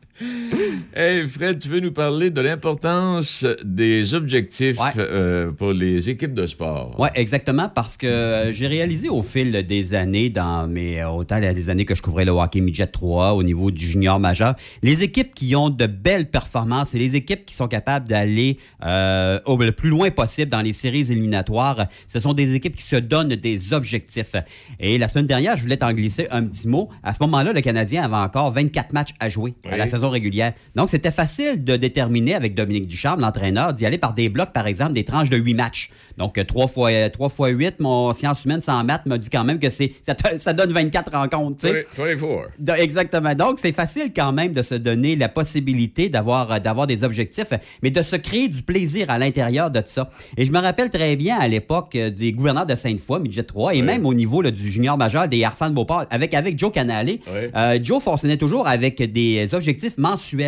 Hey, 0.94 1.26
Fred, 1.26 1.58
tu 1.58 1.68
veux 1.68 1.80
nous 1.80 1.92
parler 1.92 2.30
de 2.30 2.40
l'importance 2.40 3.44
des 3.62 4.14
objectifs 4.14 4.78
euh, 4.96 5.52
pour 5.52 5.72
les 5.72 6.08
équipes 6.08 6.32
de 6.32 6.46
sport? 6.46 6.94
Oui, 6.98 7.08
exactement, 7.14 7.68
parce 7.68 7.96
que 7.96 8.06
euh, 8.06 8.52
j'ai 8.52 8.66
réalisé 8.66 9.08
au 9.08 9.22
fil 9.22 9.52
des 9.66 9.94
années, 9.94 10.30
dans 10.30 10.66
mes, 10.66 11.00
euh, 11.00 11.10
autant 11.10 11.38
les 11.38 11.70
années 11.70 11.84
que 11.84 11.94
je 11.94 12.00
couvrais 12.00 12.24
le 12.24 12.32
hockey 12.32 12.60
midget 12.60 12.86
3 12.86 13.34
au 13.34 13.42
niveau 13.42 13.70
du 13.70 13.86
junior 13.86 14.18
majeur, 14.18 14.54
les 14.82 15.02
équipes 15.02 15.34
qui 15.34 15.54
ont 15.54 15.68
de 15.68 15.86
belles 15.86 16.30
performances 16.30 16.94
et 16.94 16.98
les 16.98 17.14
équipes 17.14 17.44
qui 17.44 17.54
sont 17.54 17.68
capables 17.68 18.08
d'aller 18.08 18.58
au 18.80 19.56
le 19.56 19.72
plus 19.72 19.88
loin 19.88 20.10
possible 20.10 20.50
dans 20.50 20.62
les 20.62 20.72
séries 20.72 21.10
éliminatoires, 21.10 21.88
ce 22.06 22.20
sont 22.20 22.34
des 22.34 22.54
équipes 22.54 22.76
qui 22.76 22.84
se 22.84 22.96
donnent 22.96 23.34
des 23.34 23.72
objectifs. 23.72 24.36
Et 24.78 24.96
la 24.96 25.08
semaine 25.08 25.26
dernière, 25.26 25.56
je 25.56 25.62
voulais 25.62 25.76
t'en 25.76 25.92
glisser 25.92 26.28
un 26.30 26.44
petit 26.44 26.68
mot. 26.68 26.88
À 27.02 27.12
ce 27.12 27.18
moment-là, 27.22 27.52
le 27.52 27.60
Canadien 27.60 28.04
avait 28.04 28.14
encore 28.14 28.52
24 28.52 28.92
matchs 28.92 29.14
à 29.18 29.28
jouer 29.28 29.54
à 29.68 29.76
la 29.76 29.86
saison 29.86 30.10
régulière. 30.10 30.52
Donc, 30.74 30.90
c'était 30.90 31.10
facile 31.10 31.64
de 31.64 31.76
déterminer 31.76 32.34
avec 32.34 32.54
Dominique 32.54 32.86
Ducharme, 32.86 33.20
l'entraîneur, 33.20 33.72
d'y 33.72 33.86
aller 33.86 33.98
par 33.98 34.14
des 34.14 34.28
blocs, 34.28 34.52
par 34.52 34.66
exemple, 34.66 34.92
des 34.92 35.04
tranches 35.04 35.30
de 35.30 35.36
8 35.36 35.54
matchs. 35.54 35.90
Donc, 36.18 36.44
3 36.44 36.66
fois, 36.66 37.08
3 37.10 37.28
fois 37.28 37.48
8, 37.48 37.80
mon 37.80 38.12
science 38.12 38.44
humaine 38.44 38.60
sans 38.60 38.82
maths 38.84 39.06
m'a 39.06 39.18
dit 39.18 39.28
quand 39.30 39.44
même 39.44 39.58
que 39.58 39.70
c'est 39.70 39.92
ça, 40.02 40.14
ça, 40.38 40.52
donne 40.52 40.72
24 40.72 41.12
rencontres. 41.12 41.66
24. 41.66 42.80
Exactement. 42.80 43.34
Donc, 43.34 43.58
c'est 43.58 43.72
facile 43.72 44.12
quand 44.14 44.32
même 44.32 44.52
de 44.52 44.62
se 44.62 44.74
donner 44.74 45.16
la 45.16 45.28
possibilité 45.28 46.08
d'avoir, 46.08 46.60
d'avoir 46.60 46.86
des 46.86 47.04
objectifs, 47.04 47.52
mais 47.82 47.90
de 47.90 48.02
se 48.02 48.16
créer 48.16 48.48
du 48.48 48.62
plaisir 48.62 49.10
à 49.10 49.18
l'intérieur 49.18 49.70
de 49.70 49.82
ça. 49.84 50.08
Et 50.36 50.46
je 50.46 50.52
me 50.52 50.58
rappelle 50.58 50.90
très 50.90 51.16
bien 51.16 51.38
à 51.38 51.48
l'époque 51.48 51.94
euh, 51.94 52.10
des 52.10 52.32
gouverneurs 52.32 52.66
de 52.66 52.74
Sainte-Foy, 52.74 53.20
Midget 53.20 53.42
3, 53.42 53.74
et 53.74 53.82
même 53.82 54.06
au 54.06 54.14
niveau 54.14 54.42
du 54.42 54.70
junior 54.70 54.96
majeur 54.96 55.28
des 55.28 55.44
Harfans 55.44 55.70
Beauport, 55.70 56.06
avec, 56.10 56.34
avec 56.34 56.58
Joe 56.58 56.72
Canale. 56.72 57.06
Euh, 57.28 57.78
Joe 57.82 58.02
fonctionnait 58.02 58.36
toujours 58.36 58.66
avec 58.66 59.02
des 59.02 59.54
objectifs 59.54 59.96
mensuels. 59.98 60.45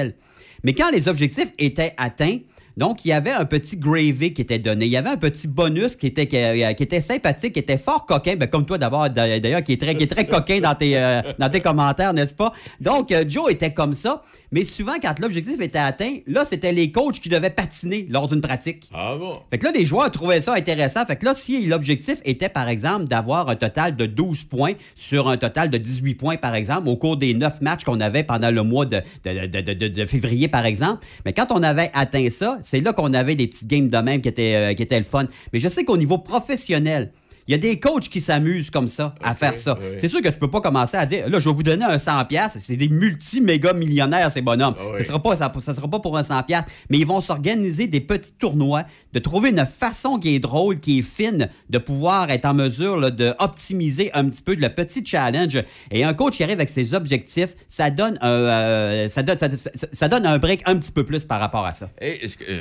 Mais 0.65 0.73
quand 0.73 0.91
les 0.91 1.09
objectifs 1.09 1.53
étaient 1.59 1.95
atteints, 1.97 2.39
donc, 2.79 3.05
il 3.05 3.09
y 3.09 3.13
avait 3.13 3.33
un 3.33 3.45
petit 3.45 3.77
gravy 3.77 4.33
qui 4.33 4.41
était 4.41 4.61
donné. 4.61 4.87
Il 4.87 4.93
y 4.93 4.97
avait 4.97 5.09
un 5.09 5.17
petit 5.17 5.49
bonus 5.49 5.97
qui 5.97 6.07
était, 6.07 6.29
qui, 6.29 6.37
euh, 6.37 7.01
sympathique, 7.01 7.55
qui 7.55 7.59
était 7.59 7.77
fort 7.77 8.07
coquin, 8.07 8.37
ben, 8.37 8.47
comme 8.47 8.67
toi 8.67 8.79
d'abord, 8.79 9.11
d'ailleurs, 9.11 9.65
qui 9.65 9.73
est 9.73 9.81
très, 9.81 9.97
qui 9.97 10.05
est 10.05 10.07
très 10.07 10.29
coquin 10.29 10.61
dans 10.61 10.77
tes, 10.77 10.97
euh, 10.97 11.21
commentaires, 11.61 12.13
n'est-ce 12.13 12.35
pas? 12.35 12.53
Donc, 12.81 13.11
euh, 13.11 13.25
Joe 13.29 13.51
était 13.51 13.75
comme 13.75 13.95
ça. 13.95 14.23
Mais 14.51 14.65
souvent, 14.65 14.95
quand 15.01 15.19
l'objectif 15.19 15.61
était 15.61 15.79
atteint, 15.79 16.17
là, 16.27 16.45
c'était 16.45 16.73
les 16.73 16.91
coachs 16.91 17.21
qui 17.21 17.29
devaient 17.29 17.51
patiner 17.51 18.07
lors 18.09 18.29
d'une 18.29 18.41
pratique. 18.41 18.89
Ah 18.95 19.15
bon? 19.19 19.41
Fait 19.51 19.59
que 19.59 19.67
là, 19.67 19.73
les 19.73 19.85
joueurs 19.85 20.11
trouvaient 20.11 20.41
ça 20.41 20.55
intéressant. 20.55 21.05
Fait 21.05 21.17
que 21.17 21.25
là, 21.27 21.35
si 21.35 21.67
l'objectif 21.67 22.19
était, 22.25 22.49
par 22.49 22.69
exemple, 22.69 23.05
d'avoir 23.05 23.51
un 23.51 23.57
total 23.57 23.97
de 23.97 24.07
12 24.07 24.45
points 24.45 24.73
sur 24.95 25.29
un 25.29 25.37
total 25.37 25.69
de 25.69 25.77
18 25.77 26.15
points, 26.15 26.37
par 26.37 26.55
exemple, 26.55 26.89
au 26.89 26.97
cours 26.97 27.19
des 27.19 27.35
9 27.35 27.61
matchs 27.61 27.85
qu'on 27.85 28.01
avait 28.01 28.25
pendant 28.25 28.51
le 28.51 28.63
mois 28.63 28.87
de, 28.87 29.03
de, 29.25 30.07
février, 30.07 30.49
par 30.49 30.65
exemple, 30.65 31.05
mais 31.27 31.33
quand 31.33 31.49
on 31.51 31.63
avait 31.63 31.91
atteint 31.93 32.29
ça, 32.31 32.59
c'est 32.63 32.81
là 32.81 32.93
qu'on 32.93 33.13
avait 33.13 33.35
des 33.35 33.47
petites 33.47 33.69
games 33.69 33.89
de 33.89 33.99
même 33.99 34.23
qui 34.23 34.29
étaient, 34.29 34.55
euh, 34.55 34.75
qui 34.75 34.83
étaient 34.83 34.99
le 34.99 35.05
fun. 35.05 35.27
Mais 35.53 35.61
je 35.61 35.69
sais 35.69 35.85
qu'au 35.85 35.97
niveau 35.97 36.19
professionnel, 36.19 37.13
il 37.49 37.53
y 37.53 37.55
a 37.55 37.59
des 37.59 37.81
coachs 37.81 38.09
qui 38.11 38.21
s'amusent 38.21 38.71
comme 38.71 38.89
ça, 38.89 39.15
à 39.23 39.35
faire 39.35 39.57
ça. 39.57 39.79
C'est 39.97 40.09
sûr 40.09 40.21
que 40.21 40.29
tu 40.29 40.39
peux 40.39 40.51
pas 40.51 40.61
commencer 40.61 40.99
à 40.99 41.07
dire, 41.07 41.29
là, 41.29 41.39
je 41.39 41.49
vais 41.49 41.55
vous 41.55 41.63
donner 41.63 41.85
un 41.85 41.97
100$. 41.97 42.57
C'est 42.59 42.77
des 42.77 42.89
multi-méga 42.89 43.73
millionnaires, 43.73 44.31
ces 44.31 44.43
bonhommes. 44.43 44.75
Ah 44.79 45.03
sera 45.03 45.23
pas, 45.23 45.35
ça, 45.35 45.51
ça, 45.61 45.75
sera 45.75 45.89
pas 45.89 45.99
pour 45.99 46.19
un 46.19 46.23
100$. 46.23 46.65
Mais 46.91 46.99
ils 46.99 47.07
vont 47.07 47.23
s'organiser 47.23 47.87
des 47.87 48.01
petits 48.01 48.33
tournois, 48.39 48.85
de 49.15 49.19
trouver 49.19 49.49
une 49.49 49.65
façon 49.65 50.19
qui 50.19 50.35
est 50.35 50.39
drôle, 50.39 50.79
qui 50.79 50.99
est 50.99 51.03
fine, 51.03 51.49
de 51.71 51.79
pouvoir 51.79 52.31
être 52.31 52.45
en 52.45 52.55
mesure 52.55 53.11
d'optimiser 53.11 54.11
un 54.13 54.29
petit 54.29 54.43
peu 54.43 54.55
le 54.55 54.69
petit 54.69 55.05
challenge. 55.05 55.63
Et 55.91 56.05
un 56.05 56.13
coach 56.13 56.37
qui 56.37 56.45
arrive 56.45 56.57
avec 56.57 56.69
ses 56.69 56.93
objectifs, 56.93 57.55
ça 57.69 57.89
donne, 57.89 58.19
euh, 58.23 59.09
ça, 59.09 59.23
donne, 59.23 59.39
ça, 59.39 60.09
donne 60.09 60.27
un 60.27 60.39
break 60.39 60.63
un 60.67 60.77
petit 60.77 60.93
peu 60.93 61.05
plus 61.05 61.25
par 61.25 61.41
rapport 61.41 61.65
à 61.65 61.73
ça. 61.73 61.89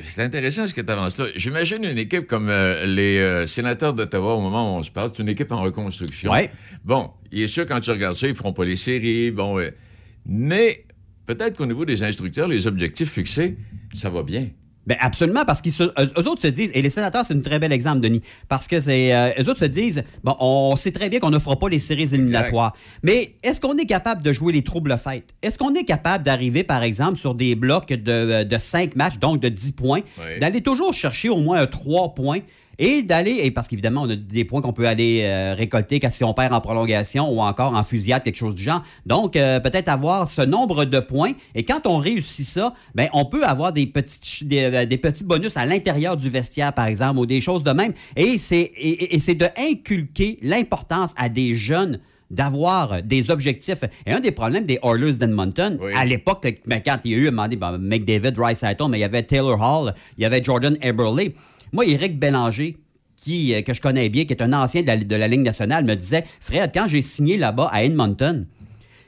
c'est 0.03 0.23
intéressant 0.23 0.65
ce 0.65 0.73
que 0.73 0.81
tu 0.81 0.91
avances 0.91 1.17
là. 1.17 1.25
J'imagine 1.35 1.83
une 1.83 1.97
équipe 1.97 2.27
comme 2.27 2.49
euh, 2.49 2.85
les 2.85 3.17
euh, 3.17 3.47
sénateurs 3.47 3.93
d'Ottawa 3.93 4.35
au 4.35 4.41
moment 4.41 4.76
où 4.76 4.76
on 4.77 4.83
se 4.83 4.91
parle, 4.91 5.11
c'est 5.15 5.23
une 5.23 5.29
équipe 5.29 5.51
en 5.51 5.61
reconstruction. 5.61 6.31
Bon, 6.85 7.11
il 7.31 7.41
est 7.41 7.47
sûr, 7.47 7.65
quand 7.65 7.79
tu 7.79 7.91
regardes 7.91 8.15
ça, 8.15 8.27
ils 8.27 8.31
ne 8.31 8.35
feront 8.35 8.53
pas 8.53 8.65
les 8.65 8.75
séries. 8.75 9.31
Bon, 9.31 9.59
euh, 9.59 9.69
mais 10.25 10.85
peut-être 11.25 11.57
qu'au 11.57 11.65
niveau 11.65 11.85
des 11.85 12.03
instructeurs, 12.03 12.47
les 12.47 12.67
objectifs 12.67 13.11
fixés, 13.11 13.57
ça 13.93 14.09
va 14.09 14.23
bien. 14.23 14.47
Bien, 14.87 14.95
absolument, 15.01 15.43
parce 15.43 15.61
qu'eux 15.61 15.83
autres 16.29 16.41
se 16.41 16.47
disent, 16.47 16.71
et 16.73 16.81
les 16.81 16.89
sénateurs, 16.89 17.25
c'est 17.25 17.33
un 17.33 17.41
très 17.41 17.59
bel 17.59 17.73
exemple, 17.73 17.99
Denis, 17.99 18.21
parce 18.47 18.69
que 18.69 18.79
c'est, 18.79 19.13
euh, 19.13 19.31
eux 19.37 19.49
autres 19.49 19.59
se 19.59 19.65
disent, 19.65 20.01
bon, 20.23 20.33
on 20.39 20.77
sait 20.77 20.91
très 20.91 21.09
bien 21.09 21.19
qu'on 21.19 21.29
ne 21.29 21.39
fera 21.39 21.59
pas 21.59 21.67
les 21.67 21.77
séries 21.77 22.13
éliminatoires, 22.13 22.73
mais 23.03 23.33
est-ce 23.43 23.59
qu'on 23.59 23.75
est 23.77 23.85
capable 23.85 24.23
de 24.23 24.31
jouer 24.31 24.53
les 24.53 24.63
troubles 24.63 24.97
fêtes? 24.97 25.33
Est-ce 25.41 25.57
qu'on 25.57 25.73
est 25.75 25.83
capable 25.83 26.23
d'arriver, 26.23 26.63
par 26.63 26.83
exemple, 26.83 27.17
sur 27.17 27.35
des 27.35 27.55
blocs 27.55 27.89
de, 27.89 28.43
de 28.43 28.57
5 28.57 28.95
matchs, 28.95 29.19
donc 29.19 29.41
de 29.41 29.49
10 29.49 29.73
points, 29.73 30.01
d'aller 30.39 30.61
toujours 30.61 30.93
chercher 30.93 31.27
au 31.27 31.37
moins 31.37 31.67
3 31.67 32.15
points? 32.15 32.39
Et 32.79 33.01
d'aller, 33.01 33.39
et 33.43 33.51
parce 33.51 33.67
qu'évidemment, 33.67 34.03
on 34.03 34.09
a 34.09 34.15
des 34.15 34.45
points 34.45 34.61
qu'on 34.61 34.73
peut 34.73 34.87
aller 34.87 35.21
euh, 35.23 35.55
récolter 35.55 35.99
si 36.09 36.23
on 36.23 36.33
perd 36.33 36.53
en 36.53 36.61
prolongation 36.61 37.29
ou 37.29 37.41
encore 37.41 37.75
en 37.75 37.83
fusillade, 37.83 38.23
quelque 38.23 38.37
chose 38.37 38.55
du 38.55 38.63
genre. 38.63 38.83
Donc, 39.05 39.35
euh, 39.35 39.59
peut-être 39.59 39.89
avoir 39.89 40.27
ce 40.27 40.41
nombre 40.41 40.85
de 40.85 40.99
points. 40.99 41.31
Et 41.55 41.63
quand 41.63 41.85
on 41.85 41.97
réussit 41.97 42.45
ça, 42.45 42.73
ben, 42.93 43.09
on 43.13 43.25
peut 43.25 43.43
avoir 43.43 43.73
des 43.73 43.87
petits, 43.87 44.47
euh, 44.53 44.85
des, 44.85 44.97
petits 44.97 45.23
bonus 45.23 45.57
à 45.57 45.65
l'intérieur 45.65 46.17
du 46.17 46.29
vestiaire, 46.29 46.73
par 46.73 46.85
exemple, 46.85 47.19
ou 47.19 47.25
des 47.25 47.41
choses 47.41 47.63
de 47.63 47.71
même. 47.71 47.93
Et 48.15 48.37
c'est, 48.37 48.71
et, 48.77 49.17
c'est 49.19 49.35
de 49.35 49.47
inculquer 49.57 50.37
l'importance 50.41 51.13
à 51.17 51.29
des 51.29 51.55
jeunes 51.55 51.99
d'avoir 52.29 53.01
des 53.01 53.31
objectifs. 53.31 53.83
Et 54.05 54.11
un 54.11 54.19
des 54.19 54.31
problèmes 54.31 54.65
des 54.65 54.79
Oilers 54.83 55.17
d'Edmonton, 55.17 55.79
à 55.95 56.05
l'époque, 56.05 56.45
ben, 56.65 56.81
quand 56.85 56.97
il 57.05 57.11
y 57.11 57.15
a 57.15 57.17
eu, 57.17 57.25
demandé, 57.25 57.55
ben, 57.55 57.77
McDavid, 57.77 58.33
Rice 58.37 58.63
mais 58.63 58.97
il 58.97 58.99
y 58.99 59.03
avait 59.03 59.23
Taylor 59.23 59.59
Hall, 59.59 59.93
il 60.17 60.23
y 60.23 60.25
avait 60.25 60.43
Jordan 60.43 60.77
Eberle. 60.81 61.31
Moi, 61.73 61.85
Éric 61.85 62.19
Bélanger, 62.19 62.77
qui, 63.15 63.53
euh, 63.53 63.61
que 63.61 63.73
je 63.73 63.81
connais 63.81 64.09
bien, 64.09 64.25
qui 64.25 64.33
est 64.33 64.41
un 64.41 64.53
ancien 64.53 64.81
de 64.81 64.87
la, 64.87 64.97
de 64.97 65.15
Ligue 65.15 65.41
nationale, 65.41 65.85
me 65.85 65.95
disait 65.95 66.23
Fred, 66.39 66.71
quand 66.73 66.87
j'ai 66.87 67.01
signé 67.01 67.37
là-bas 67.37 67.69
à 67.71 67.83
Edmonton, 67.83 68.45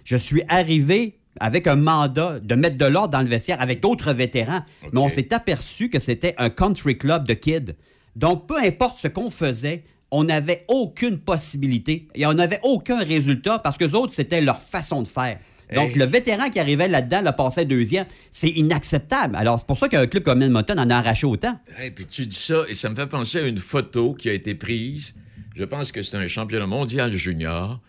je 0.03 0.15
suis 0.15 0.43
arrivé 0.47 1.15
avec 1.39 1.67
un 1.67 1.75
mandat 1.75 2.39
de 2.39 2.55
mettre 2.55 2.77
de 2.77 2.85
l'ordre 2.85 3.09
dans 3.09 3.21
le 3.21 3.27
vestiaire 3.27 3.61
avec 3.61 3.81
d'autres 3.81 4.11
vétérans, 4.11 4.61
mais 4.91 4.99
on 4.99 5.09
s'est 5.09 5.33
aperçu 5.33 5.89
que 5.89 5.99
c'était 5.99 6.35
un 6.37 6.49
country 6.49 6.97
club 6.97 7.27
de 7.27 7.33
kids. 7.33 7.75
Donc, 8.15 8.47
peu 8.47 8.57
importe 8.57 8.97
ce 8.97 9.07
qu'on 9.07 9.29
faisait, 9.29 9.83
on 10.11 10.23
n'avait 10.23 10.65
aucune 10.67 11.19
possibilité 11.19 12.07
et 12.15 12.25
on 12.25 12.33
n'avait 12.33 12.59
aucun 12.63 12.99
résultat 12.99 13.59
parce 13.59 13.77
que 13.77 13.85
les 13.85 13.95
autres, 13.95 14.11
c'était 14.11 14.41
leur 14.41 14.61
façon 14.61 15.03
de 15.03 15.07
faire. 15.07 15.37
Donc, 15.73 15.95
le 15.95 16.05
vétéran 16.05 16.49
qui 16.49 16.59
arrivait 16.59 16.87
là-dedans, 16.87 17.21
le 17.23 17.31
passait 17.31 17.65
deuxième, 17.65 18.05
c'est 18.31 18.49
inacceptable. 18.49 19.35
Alors, 19.35 19.59
c'est 19.59 19.67
pour 19.67 19.77
ça 19.77 19.87
qu'un 19.87 20.07
club 20.07 20.23
comme 20.23 20.41
Edmonton 20.41 20.79
en 20.79 20.89
a 20.89 20.95
arraché 20.95 21.27
autant. 21.27 21.59
Et 21.83 21.91
puis 21.91 22.07
tu 22.07 22.25
dis 22.25 22.35
ça, 22.35 22.63
et 22.67 22.75
ça 22.75 22.89
me 22.89 22.95
fait 22.95 23.07
penser 23.07 23.39
à 23.39 23.47
une 23.47 23.57
photo 23.57 24.13
qui 24.13 24.29
a 24.29 24.33
été 24.33 24.55
prise. 24.55 25.13
Je 25.55 25.63
pense 25.63 25.91
que 25.91 26.01
c'est 26.01 26.17
un 26.17 26.27
championnat 26.27 26.67
mondial 26.67 27.11
junior 27.11 27.81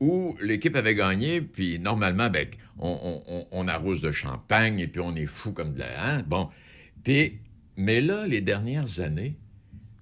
où 0.00 0.36
l'équipe 0.40 0.76
avait 0.76 0.94
gagné, 0.94 1.40
puis 1.40 1.78
normalement, 1.78 2.28
ben, 2.28 2.46
on, 2.78 3.68
arrose 3.68 4.02
de 4.02 4.12
champagne 4.12 4.80
et 4.80 4.86
puis 4.86 5.00
on 5.00 5.14
est 5.14 5.26
fou 5.26 5.52
comme 5.52 5.72
de 5.74 5.80
la... 5.80 5.86
Hein? 6.16 6.22
Bon. 6.26 6.48
Puis, 7.02 7.38
mais 7.76 8.00
là, 8.00 8.26
les 8.26 8.40
dernières 8.40 9.00
années, 9.00 9.36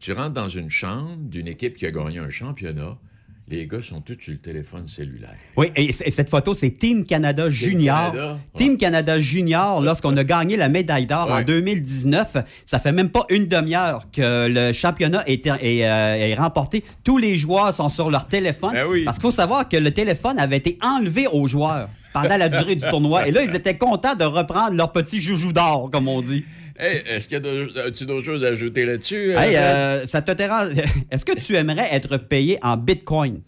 tu 0.01 0.13
rentres 0.13 0.35
dans 0.35 0.49
une 0.49 0.71
chambre 0.71 1.17
d'une 1.17 1.49
équipe 1.49 1.77
qui 1.77 1.87
a 1.87 1.91
gagné 1.91 2.19
un 2.19 2.31
championnat, 2.31 2.99
les 3.49 3.67
gars 3.67 3.83
sont 3.83 4.01
tous 4.01 4.17
sur 4.21 4.33
le 4.33 4.39
téléphone 4.39 4.87
cellulaire. 4.87 5.37
Oui, 5.57 5.67
et, 5.77 5.93
cette 5.93 6.31
photo, 6.31 6.55
c'est 6.55 6.71
Team 6.71 7.05
Canada 7.05 7.51
Junior. 7.51 8.15
Team 8.57 8.79
Canada, 8.79 9.19
Junior, 9.19 9.83
lorsqu'on 9.83 10.17
a 10.17 10.25
gagné 10.25 10.57
la 10.57 10.71
médaille 10.71 11.07
d'or 11.07 11.31
en 11.31 11.43
2019, 11.43 12.39
ça 12.65 12.79
fait 12.79 12.93
même 12.93 13.11
pas 13.11 13.27
une 13.29 13.47
demi-heure 13.47 14.07
que 14.13 14.49
le 14.49 14.73
championnat 14.73 15.23
est, 15.27 15.47
euh, 15.47 15.57
est, 15.59 16.35
remporté. 16.35 16.85
Tous 17.03 17.19
les 17.19 17.37
joueurs 17.37 17.75
sont 17.75 17.91
sur 17.91 18.11
leur 18.11 18.29
téléphone. 18.29 18.73
Ben 18.73 18.87
parce 19.05 19.19
qu'il 19.19 19.23
faut 19.23 19.31
savoir 19.31 19.69
que 19.69 19.77
le 19.77 19.91
téléphone 19.91 20.39
avait 20.39 20.57
été 20.57 20.79
enlevé 20.83 21.27
aux 21.27 21.47
joueurs 21.47 21.89
pendant 22.15 22.37
la 22.37 22.49
durée 22.49 22.77
du 22.77 22.89
tournoi. 22.89 23.29
Et 23.29 23.31
là, 23.31 23.43
ils 23.43 23.55
étaient 23.55 23.77
contents 23.77 24.15
de 24.15 24.25
reprendre 24.25 24.75
leur 24.75 24.93
petit 24.93 25.21
joujou 25.21 25.53
d'or, 25.53 25.91
comme 25.93 26.09
on 26.09 26.23
dit. 26.23 26.45
Hey, 26.77 27.03
est-ce 27.09 27.29
qu'il 27.29 27.35
y 27.35 27.37
a 27.37 27.91
d'autres 27.91 28.25
choses 28.25 28.45
à 28.45 28.49
ajouter 28.49 28.85
là-dessus? 28.85 29.35
Euh, 29.35 29.41
hey, 29.41 29.57
euh, 29.57 30.07
ça 30.07 30.23
te 30.23 30.33
Est-ce 31.11 31.25
que 31.25 31.39
tu 31.39 31.55
aimerais 31.55 31.89
être 31.93 32.17
payé 32.17 32.59
en 32.63 32.77
Bitcoin? 32.77 33.43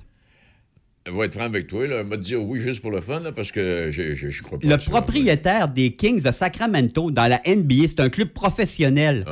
Je 1.06 1.12
vais 1.12 1.26
être 1.26 1.34
franc 1.34 1.44
avec 1.44 1.66
toi. 1.66 1.86
Là. 1.86 2.02
va 2.02 2.16
te 2.16 2.22
dire 2.22 2.42
oui 2.42 2.60
juste 2.60 2.80
pour 2.80 2.90
le 2.90 3.00
fun, 3.00 3.20
parce 3.34 3.52
que 3.52 3.90
je 3.90 4.26
ne 4.26 4.42
crois 4.42 4.58
pas. 4.58 4.66
Le 4.66 4.78
propriétaire 4.78 5.68
des 5.68 5.94
Kings 5.94 6.22
de 6.22 6.30
Sacramento 6.30 7.10
dans 7.10 7.26
la 7.26 7.40
NBA, 7.46 7.88
c'est 7.88 8.00
un 8.00 8.08
club 8.08 8.28
professionnel. 8.28 9.24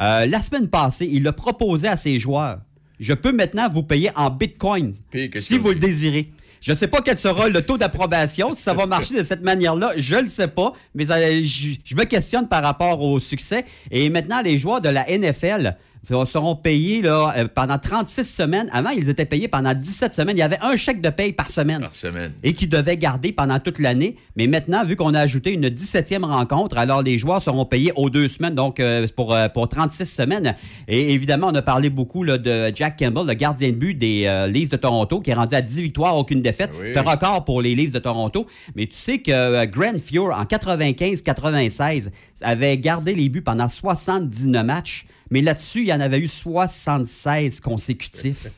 Euh, 0.00 0.26
la 0.26 0.40
semaine 0.40 0.68
passée, 0.68 1.08
il 1.10 1.26
a 1.26 1.32
proposé 1.32 1.88
à 1.88 1.96
ses 1.96 2.18
joueurs 2.18 2.60
je 3.02 3.12
peux 3.12 3.32
maintenant 3.32 3.68
vous 3.68 3.82
payer 3.82 4.10
en 4.14 4.30
bitcoins 4.30 4.92
si 5.34 5.58
vous 5.58 5.70
le 5.70 5.74
désirez. 5.78 6.30
Je 6.62 6.70
ne 6.70 6.76
sais 6.76 6.86
pas 6.86 7.00
quel 7.02 7.18
sera 7.18 7.48
le 7.48 7.60
taux 7.62 7.76
d'approbation, 7.76 8.54
si 8.54 8.62
ça 8.62 8.72
va 8.72 8.86
marcher 8.86 9.16
de 9.16 9.24
cette 9.24 9.42
manière-là, 9.42 9.94
je 9.96 10.14
ne 10.14 10.20
le 10.20 10.26
sais 10.28 10.46
pas, 10.46 10.72
mais 10.94 11.04
je, 11.04 11.94
me 11.96 12.04
questionne 12.04 12.46
par 12.46 12.62
rapport 12.62 13.02
au 13.02 13.18
succès. 13.18 13.64
Et 13.90 14.08
maintenant, 14.08 14.40
les 14.42 14.58
joueurs 14.58 14.80
de 14.80 14.88
la 14.88 15.04
NFL 15.06 15.76
seront 16.02 16.56
payés 16.56 17.02
là, 17.02 17.32
euh, 17.36 17.48
pendant 17.52 17.78
36 17.78 18.24
semaines. 18.24 18.68
Avant, 18.72 18.90
ils 18.90 19.08
étaient 19.08 19.24
payés 19.24 19.48
pendant 19.48 19.72
17 19.72 20.12
semaines. 20.12 20.36
Il 20.36 20.40
y 20.40 20.42
avait 20.42 20.58
un 20.60 20.76
chèque 20.76 21.00
de 21.00 21.10
paye 21.10 21.32
par 21.32 21.48
semaine. 21.48 21.80
Par 21.80 21.94
semaine. 21.94 22.32
Et 22.42 22.54
qu'ils 22.54 22.68
devaient 22.68 22.96
garder 22.96 23.32
pendant 23.32 23.58
toute 23.58 23.78
l'année. 23.78 24.16
Mais 24.36 24.46
maintenant, 24.46 24.84
vu 24.84 24.96
qu'on 24.96 25.14
a 25.14 25.20
ajouté 25.20 25.52
une 25.52 25.68
17e 25.68 26.24
rencontre, 26.24 26.78
alors 26.78 27.02
les 27.02 27.18
joueurs 27.18 27.40
seront 27.40 27.64
payés 27.64 27.92
aux 27.96 28.10
deux 28.10 28.28
semaines, 28.28 28.54
donc 28.54 28.80
euh, 28.80 29.06
pour, 29.14 29.34
euh, 29.34 29.48
pour 29.48 29.68
36 29.68 30.06
semaines. 30.06 30.56
Et 30.88 31.12
évidemment, 31.12 31.48
on 31.50 31.54
a 31.54 31.62
parlé 31.62 31.90
beaucoup 31.90 32.22
là, 32.22 32.38
de 32.38 32.72
Jack 32.74 32.98
Campbell, 32.98 33.26
le 33.26 33.34
gardien 33.34 33.68
de 33.68 33.76
but 33.76 33.94
des 33.94 34.24
euh, 34.26 34.46
Leafs 34.46 34.70
de 34.70 34.76
Toronto, 34.76 35.20
qui 35.20 35.30
est 35.30 35.34
rendu 35.34 35.54
à 35.54 35.62
10 35.62 35.82
victoires, 35.82 36.16
aucune 36.16 36.42
défaite. 36.42 36.70
Oui. 36.78 36.86
C'est 36.88 36.96
un 36.96 37.02
record 37.02 37.44
pour 37.44 37.62
les 37.62 37.74
Leafs 37.74 37.92
de 37.92 37.98
Toronto. 37.98 38.46
Mais 38.74 38.86
tu 38.86 38.96
sais 38.96 39.18
que 39.18 39.30
euh, 39.30 39.66
Grant 39.66 39.98
Fuhr, 40.04 40.32
en 40.32 40.44
95-96, 40.44 42.08
avait 42.40 42.76
gardé 42.78 43.14
les 43.14 43.28
buts 43.28 43.42
pendant 43.42 43.68
79 43.68 44.64
matchs. 44.64 45.06
Mais 45.32 45.40
là-dessus, 45.40 45.80
il 45.80 45.86
y 45.86 45.92
en 45.94 46.00
avait 46.00 46.18
eu 46.18 46.28
76 46.28 47.60
consécutifs. 47.60 48.48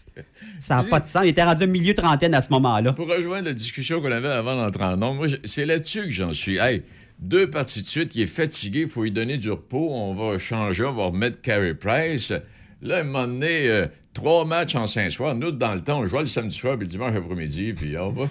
Ça 0.58 0.74
n'a 0.74 0.82
pas 0.82 0.98
de 0.98 1.06
sens. 1.06 1.22
Il 1.24 1.28
était 1.28 1.44
rendu 1.44 1.64
au 1.64 1.68
milieu 1.68 1.94
trentaine 1.94 2.34
à 2.34 2.42
ce 2.42 2.48
moment-là. 2.50 2.92
Pour 2.92 3.08
rejoindre 3.08 3.46
la 3.46 3.54
discussion 3.54 4.00
qu'on 4.00 4.10
avait 4.10 4.26
avant 4.26 4.56
d'entrer 4.56 4.82
en 4.82 5.14
moi, 5.14 5.28
c'est 5.44 5.66
là-dessus 5.66 6.02
que 6.02 6.10
j'en 6.10 6.32
suis. 6.32 6.56
Hey, 6.56 6.82
deux 7.20 7.48
parties 7.48 7.82
de 7.82 7.86
suite, 7.86 8.16
il 8.16 8.22
est 8.22 8.26
fatigué, 8.26 8.80
il 8.82 8.88
faut 8.88 9.04
lui 9.04 9.12
donner 9.12 9.38
du 9.38 9.52
repos, 9.52 9.88
on 9.92 10.14
va 10.14 10.36
changer, 10.40 10.82
on 10.84 10.92
va 10.92 11.04
remettre 11.06 11.40
Carey 11.40 11.74
Price. 11.74 12.32
Là, 12.82 12.96
à 12.96 13.00
un 13.02 13.04
moment 13.04 13.28
donné, 13.28 13.68
euh, 13.68 13.86
trois 14.12 14.44
matchs 14.44 14.74
en 14.74 14.88
cinq 14.88 15.12
soirs. 15.12 15.36
Nous, 15.36 15.52
dans 15.52 15.74
le 15.74 15.80
temps, 15.80 16.00
on 16.00 16.06
jouait 16.08 16.22
le 16.22 16.26
samedi 16.26 16.56
soir 16.56 16.76
puis 16.76 16.88
le 16.88 16.90
dimanche 16.90 17.14
après-midi, 17.14 17.72
puis 17.72 17.96
on 17.96 18.10
va... 18.10 18.28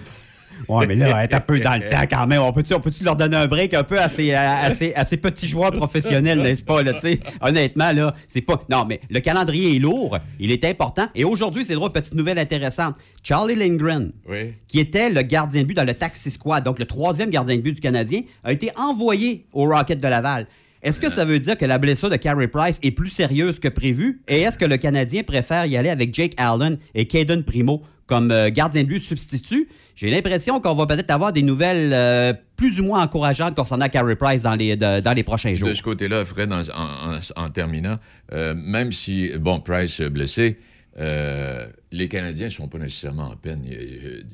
Ouais, 0.68 0.86
mais 0.86 0.94
là, 0.96 1.24
être 1.24 1.34
un 1.34 1.40
peu 1.40 1.60
dans 1.60 1.74
le 1.74 1.88
temps 1.88 2.04
quand 2.10 2.26
même. 2.26 2.40
On 2.40 2.52
peut-tu 2.52 2.74
peut 2.80 2.90
leur 3.02 3.16
donner 3.16 3.36
un 3.36 3.46
break 3.46 3.74
un 3.74 3.84
peu 3.84 4.00
à 4.00 4.08
ces, 4.08 4.32
à, 4.32 4.60
à 4.60 4.70
ces- 4.74 4.94
à 4.94 5.04
ces 5.04 5.16
petits 5.16 5.46
joueurs 5.48 5.72
professionnels, 5.72 6.40
n'est-ce 6.40 6.64
pas? 6.64 6.82
Là? 6.82 6.92
Honnêtement, 7.40 7.92
là, 7.92 8.14
c'est 8.28 8.40
pas. 8.40 8.62
Non, 8.70 8.84
mais 8.88 8.98
le 9.10 9.20
calendrier 9.20 9.76
est 9.76 9.78
lourd, 9.78 10.18
il 10.40 10.50
est 10.50 10.64
important. 10.64 11.06
Et 11.14 11.24
aujourd'hui, 11.24 11.64
c'est 11.64 11.74
drôle, 11.74 11.92
petite 11.92 12.14
nouvelle 12.14 12.38
intéressante. 12.38 12.94
Charlie 13.22 13.54
Lindgren, 13.56 14.12
Oui. 14.28 14.54
qui 14.68 14.78
était 14.80 15.10
le 15.10 15.22
gardien 15.22 15.62
de 15.62 15.66
but 15.66 15.74
dans 15.74 15.84
le 15.84 15.94
Taxi 15.94 16.30
Squad, 16.30 16.64
donc 16.64 16.78
le 16.78 16.84
troisième 16.84 17.30
gardien 17.30 17.56
de 17.56 17.60
but 17.60 17.72
du 17.72 17.80
Canadien, 17.80 18.20
a 18.42 18.52
été 18.52 18.70
envoyé 18.76 19.44
au 19.52 19.64
Rocket 19.68 19.98
de 20.00 20.08
Laval. 20.08 20.46
Est-ce 20.82 21.00
que 21.00 21.10
ça 21.10 21.24
veut 21.24 21.38
dire 21.38 21.56
que 21.56 21.64
la 21.64 21.78
blessure 21.78 22.10
de 22.10 22.16
Carey 22.16 22.46
Price 22.46 22.78
est 22.82 22.90
plus 22.90 23.08
sérieuse 23.08 23.58
que 23.58 23.68
prévu? 23.68 24.20
Et 24.28 24.42
est-ce 24.42 24.58
que 24.58 24.66
le 24.66 24.76
Canadien 24.76 25.22
préfère 25.22 25.64
y 25.64 25.78
aller 25.78 25.88
avec 25.88 26.14
Jake 26.14 26.32
Allen 26.36 26.76
et 26.94 27.06
Caden 27.06 27.42
Primo 27.42 27.82
comme 28.06 28.30
euh, 28.30 28.50
gardien 28.50 28.82
de 28.82 28.88
but 28.88 29.00
substitut? 29.00 29.68
J'ai 29.96 30.10
l'impression 30.10 30.60
qu'on 30.60 30.74
va 30.74 30.86
peut-être 30.86 31.10
avoir 31.10 31.32
des 31.32 31.42
nouvelles 31.42 31.92
euh, 31.92 32.32
plus 32.56 32.80
ou 32.80 32.84
moins 32.84 33.02
encourageantes 33.02 33.54
concernant 33.54 33.88
Carey 33.88 34.16
Price 34.16 34.42
dans 34.42 34.54
les, 34.56 34.74
de- 34.76 35.00
dans 35.00 35.12
les 35.12 35.22
prochains 35.22 35.54
jours. 35.54 35.68
De 35.68 35.74
ce 35.74 35.82
côté-là, 35.82 36.24
Fred, 36.24 36.52
en, 36.52 36.58
en- 36.60 37.14
en- 37.14 37.44
en 37.44 37.50
terminant, 37.50 37.98
euh, 38.32 38.54
même 38.56 38.90
si, 38.90 39.30
bon, 39.38 39.60
Price 39.60 40.00
est 40.00 40.10
blessé, 40.10 40.58
euh, 40.98 41.66
les 41.96 42.08
Canadiens 42.08 42.46
ne 42.46 42.50
sont 42.52 42.66
pas 42.68 42.78
nécessairement 42.78 43.30
en 43.30 43.36
peine. 43.36 43.62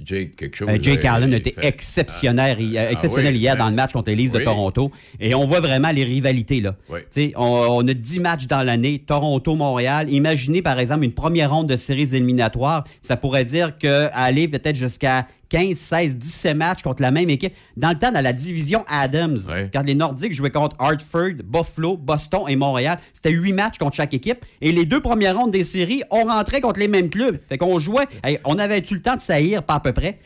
Jake, 0.04 0.34
quelque 0.36 0.56
chose. 0.56 0.68
Euh, 0.68 0.78
Jake 0.80 1.02
là, 1.02 1.14
Allen 1.14 1.30
fait- 1.40 1.54
exceptionnel, 1.62 2.60
hi- 2.60 2.78
euh, 2.78 2.86
Ah, 2.88 2.92
exceptionnel 2.92 3.34
oui, 3.34 3.40
hier 3.40 3.54
ben, 3.54 3.64
dans 3.64 3.70
le 3.70 3.76
match 3.76 3.92
contre 3.92 4.08
les 4.08 4.16
Leafs 4.16 4.32
de. 4.32 4.40
Toronto. 4.40 4.90
Et 5.20 5.34
on 5.34 5.44
voit 5.44 5.60
vraiment 5.60 5.90
les 5.90 6.04
rivalités. 6.04 6.60
Là. 6.60 6.74
Oui. 6.88 7.00
On, 7.36 7.42
on 7.70 7.86
a 7.88 7.94
10 7.94 8.20
matchs 8.20 8.46
dans 8.46 8.62
l'année, 8.62 8.98
Toronto-Montréal. 9.06 10.08
Imaginez, 10.10 10.62
par 10.62 10.78
exemple, 10.78 11.04
une 11.04 11.12
première 11.12 11.50
ronde 11.52 11.68
de 11.68 11.76
séries 11.76 12.14
éliminatoires. 12.14 12.84
Ça 13.00 13.16
pourrait 13.16 13.44
dire 13.44 13.76
qu'aller 13.78 14.48
peut-être 14.48 14.76
jusqu'à 14.76 15.26
15, 15.50 15.76
16, 15.76 16.16
17 16.16 16.56
matchs 16.56 16.82
contre 16.82 17.02
la 17.02 17.10
même 17.10 17.28
équipe. 17.28 17.52
Dans 17.76 17.90
le 17.90 17.98
temps, 17.98 18.10
dans 18.12 18.22
la 18.22 18.32
division 18.32 18.82
Adams, 18.88 19.38
quand 19.72 19.82
les 19.82 19.94
Nordiques 19.94 20.32
jouaient 20.32 20.50
contre 20.50 20.76
Hartford, 20.78 21.42
Buffalo, 21.44 21.96
Boston 21.98 22.40
et 22.48 22.56
Montréal, 22.56 22.98
c'était 23.12 23.30
8 23.32 23.52
matchs 23.52 23.78
contre 23.78 23.96
chaque 23.96 24.14
équipe. 24.14 24.44
Et 24.62 24.72
les 24.72 24.86
deux 24.86 25.00
premières 25.00 25.36
rondes 25.36 25.50
des 25.50 25.64
séries, 25.64 26.02
on 26.10 26.24
rentrait 26.24 26.60
contre 26.60 26.80
les 26.80 26.88
mêmes 26.88 27.10
clubs. 27.10 27.38
Fait 27.48 27.58
qu'on 27.58 27.78
jouait, 27.78 28.06
hey, 28.24 28.38
on 28.44 28.58
avait 28.58 28.78
eu 28.78 28.94
le 28.94 29.02
temps 29.02 29.16
de 29.16 29.20
saillir, 29.20 29.62
pas 29.62 29.74
à 29.74 29.80
peu 29.80 29.92
près. 29.92 30.18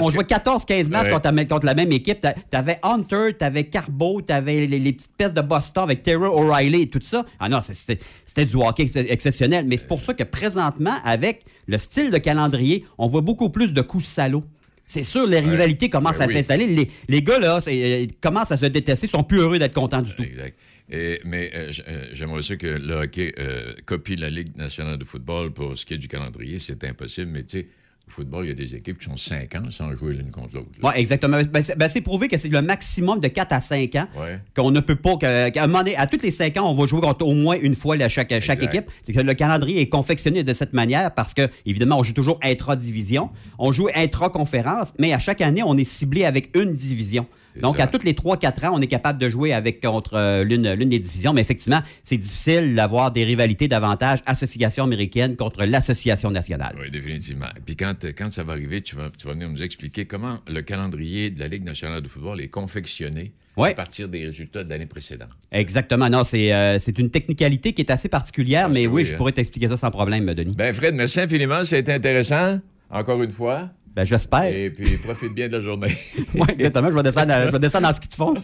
On 0.00 0.10
jouait 0.12 0.22
14-15 0.22 0.90
matchs 0.90 1.06
Ouais. 1.06 1.10
contre, 1.10 1.26
la, 1.26 1.32
même- 1.32 1.48
contre 1.48 1.66
la 1.66 1.74
même 1.74 1.90
équipe. 1.90 2.20
T'a- 2.20 2.34
T'avais 2.50 2.78
Hunter, 2.84 3.34
t'avais 3.36 3.64
Carbo, 3.64 4.22
t'avais 4.22 4.66
les, 4.68 4.78
les 4.78 4.92
petites 4.92 5.10
pestes 5.16 5.34
de 5.36 5.40
Boston 5.42 5.82
avec 5.82 6.04
Terry 6.04 6.22
O'Reilly 6.24 6.82
et 6.82 6.86
tout 6.88 7.00
ça. 7.02 7.26
Ah 7.40 7.48
non, 7.48 7.58
c'était 7.60 8.44
du 8.44 8.54
hockey 8.56 8.84
ex- 8.84 8.94
exceptionnel. 8.96 9.64
Mais 9.66 9.76
c'est 9.76 9.88
pour 9.88 10.00
ça 10.00 10.14
que 10.14 10.22
présentement, 10.22 10.94
avec 11.04 11.42
le 11.66 11.78
style 11.78 12.12
de 12.12 12.18
calendrier, 12.18 12.84
on 12.96 13.08
voit 13.08 13.22
beaucoup 13.22 13.50
plus 13.50 13.72
de 13.74 13.80
coups 13.82 14.04
salauds. 14.04 14.44
C'est 14.84 15.02
sûr, 15.04 15.26
les 15.26 15.40
rivalités 15.40 15.88
commencent 15.88 16.18
Ben 16.18 16.24
à 16.24 16.28
oui. 16.28 16.34
s'installer. 16.34 16.66
Les, 16.66 16.90
les 17.08 17.22
gars, 17.22 17.38
là, 17.38 17.60
euh, 17.66 17.70
ils 17.70 18.12
commencent 18.20 18.52
à 18.52 18.56
se 18.56 18.66
détester, 18.66 19.06
sont 19.06 19.22
plus 19.22 19.38
heureux 19.38 19.58
d'être 19.58 19.72
contents 19.74 20.02
du 20.02 20.14
tout. 20.14 20.22
Exact. 20.22 20.56
Et- 20.90 21.20
mais 21.24 21.50
euh, 21.54 21.70
euh, 21.88 22.04
j'aimerais 22.12 22.42
ça 22.42 22.56
que 22.56 22.66
le 22.66 22.94
hockey 22.94 23.32
euh, 23.38 23.72
copie 23.86 24.16
la 24.16 24.28
Ligue 24.28 24.54
nationale 24.56 24.98
de 24.98 25.04
football 25.04 25.52
pour 25.52 25.78
ce 25.78 25.86
qui 25.86 25.94
est 25.94 25.98
du 25.98 26.08
calendrier. 26.08 26.58
C'est 26.58 26.84
impossible, 26.84 27.30
mais 27.30 27.44
tu 27.44 27.60
sais, 27.60 27.66
football, 28.12 28.44
il 28.44 28.48
y 28.48 28.52
a 28.52 28.54
des 28.54 28.74
équipes 28.74 28.98
qui 28.98 29.06
sont 29.06 29.16
5 29.16 29.54
ans 29.56 29.70
sans 29.70 29.90
jouer 29.92 30.14
l'une 30.14 30.30
contre 30.30 30.54
l'autre. 30.54 30.68
Oui, 30.82 30.90
exactement. 30.96 31.40
Ben, 31.50 31.62
c'est 31.62 31.76
ben, 31.76 31.88
c'est 31.88 32.00
prouvé 32.00 32.28
que 32.28 32.38
c'est 32.38 32.48
le 32.48 32.62
maximum 32.62 33.20
de 33.20 33.28
4 33.28 33.52
à 33.52 33.60
5 33.60 33.94
ans 33.96 34.06
Ouais. 34.20 34.38
qu'on 34.56 34.70
ne 34.70 34.80
peut 34.80 34.94
pas. 34.96 35.16
que- 35.16 35.48
qu'à 35.50 35.64
un 35.64 35.66
moment 35.66 35.80
donné, 35.80 35.96
à 35.96 36.06
tous 36.06 36.20
les 36.22 36.30
5 36.30 36.56
ans, 36.56 36.70
on 36.70 36.74
va 36.74 36.86
jouer 36.86 37.00
contre 37.00 37.26
au 37.26 37.34
moins 37.34 37.56
une 37.60 37.74
fois 37.74 37.96
chaque, 38.08 38.38
chaque 38.40 38.62
équipe. 38.62 38.84
Le 39.08 39.32
calendrier 39.34 39.80
est 39.80 39.88
confectionné 39.88 40.44
de 40.44 40.52
cette 40.52 40.72
manière 40.72 41.12
parce 41.14 41.34
que, 41.34 41.48
évidemment, 41.66 41.98
on 41.98 42.02
joue 42.02 42.12
toujours 42.12 42.38
intra-division, 42.42 43.30
on 43.58 43.72
joue 43.72 43.88
intra-conférence, 43.94 44.94
mais 44.98 45.12
à 45.12 45.18
chaque 45.18 45.40
année, 45.40 45.62
on 45.64 45.76
est 45.76 45.84
ciblé 45.84 46.24
avec 46.24 46.56
une 46.56 46.72
division. 46.72 47.26
Donc, 47.60 47.76
ça. 47.76 47.84
à 47.84 47.86
tous 47.86 48.04
les 48.04 48.12
3-4 48.12 48.66
ans, 48.66 48.72
on 48.74 48.80
est 48.80 48.86
capable 48.86 49.18
de 49.18 49.28
jouer 49.28 49.52
avec 49.52 49.80
contre 49.80 50.14
euh, 50.14 50.44
l'une 50.44 50.72
l'une 50.74 50.88
des 50.88 50.98
divisions. 50.98 51.32
Mais 51.32 51.40
effectivement, 51.40 51.80
c'est 52.02 52.16
difficile 52.16 52.74
d'avoir 52.74 53.10
des 53.12 53.24
rivalités 53.24 53.68
davantage 53.68 54.20
association 54.26 54.84
américaine 54.84 55.36
contre 55.36 55.64
l'association 55.64 56.30
nationale. 56.30 56.74
Oui, 56.80 56.90
définitivement. 56.90 57.46
Puis 57.66 57.76
quand, 57.76 57.94
quand 58.16 58.30
ça 58.30 58.44
va 58.44 58.52
arriver, 58.52 58.80
tu 58.80 58.96
vas, 58.96 59.10
tu 59.16 59.26
vas 59.26 59.34
venir 59.34 59.48
nous 59.48 59.62
expliquer 59.62 60.06
comment 60.06 60.38
le 60.48 60.62
calendrier 60.62 61.30
de 61.30 61.40
la 61.40 61.48
Ligue 61.48 61.64
nationale 61.64 62.00
de 62.00 62.08
football 62.08 62.40
est 62.40 62.48
confectionné 62.48 63.32
Ouais. 63.54 63.72
à 63.72 63.74
partir 63.74 64.08
des 64.08 64.24
résultats 64.24 64.64
de 64.64 64.70
l'année 64.70 64.86
précédente. 64.86 65.28
Exactement. 65.50 66.08
Non, 66.08 66.24
c'est 66.24 66.54
euh, 66.54 66.78
c'est 66.78 66.98
une 66.98 67.10
technicalité 67.10 67.74
qui 67.74 67.82
est 67.82 67.90
assez 67.90 68.08
particulière, 68.08 68.70
mais 68.70 68.86
oui, 68.86 69.04
je 69.04 69.12
hein. 69.12 69.16
pourrais 69.18 69.32
t'expliquer 69.32 69.68
ça 69.68 69.76
sans 69.76 69.90
problème, 69.90 70.24
Denis. 70.32 70.54
Ben 70.56 70.72
Fred, 70.72 70.94
merci 70.94 71.20
infiniment. 71.20 71.62
Ça 71.62 71.76
a 71.76 71.80
été 71.80 71.92
intéressant. 71.92 72.60
Encore 72.88 73.22
une 73.22 73.30
fois. 73.30 73.68
Ben, 73.94 74.04
j'espère. 74.04 74.44
Et 74.44 74.70
puis, 74.70 74.96
profite 74.96 75.34
bien 75.34 75.48
de 75.48 75.56
la 75.58 75.62
journée. 75.62 75.96
Oui, 76.34 76.46
exactement. 76.48 76.90
Je 76.90 76.94
vais 76.96 77.02
descendre, 77.02 77.32
à- 77.32 77.46
je 77.46 77.50
vais 77.52 77.58
descendre 77.58 77.88
en 77.88 77.92
ski 77.92 78.08
de 78.08 78.14
fond. 78.14 78.34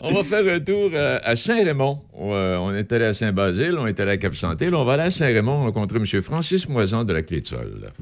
On 0.00 0.12
va 0.12 0.24
faire 0.24 0.54
un 0.54 0.60
tour 0.60 0.90
euh, 0.92 1.18
à 1.22 1.36
Saint-Raymond. 1.36 1.98
Euh, 2.20 2.56
on 2.58 2.74
est 2.74 2.90
allé 2.92 3.06
à 3.06 3.12
Saint-Basile, 3.14 3.76
on 3.78 3.86
est 3.86 3.98
allé 4.00 4.12
à 4.12 4.16
Cap-Santé. 4.16 4.68
On 4.72 4.84
va 4.84 4.94
aller 4.94 5.02
à 5.04 5.10
Saint-Raymond 5.10 5.62
rencontrer 5.64 5.98
M. 5.98 6.06
Francis 6.22 6.68
Moison 6.68 7.04
de 7.04 7.12
la 7.12 7.22
Clé 7.22 7.40
de 7.40 7.46
Sol. 7.46 7.92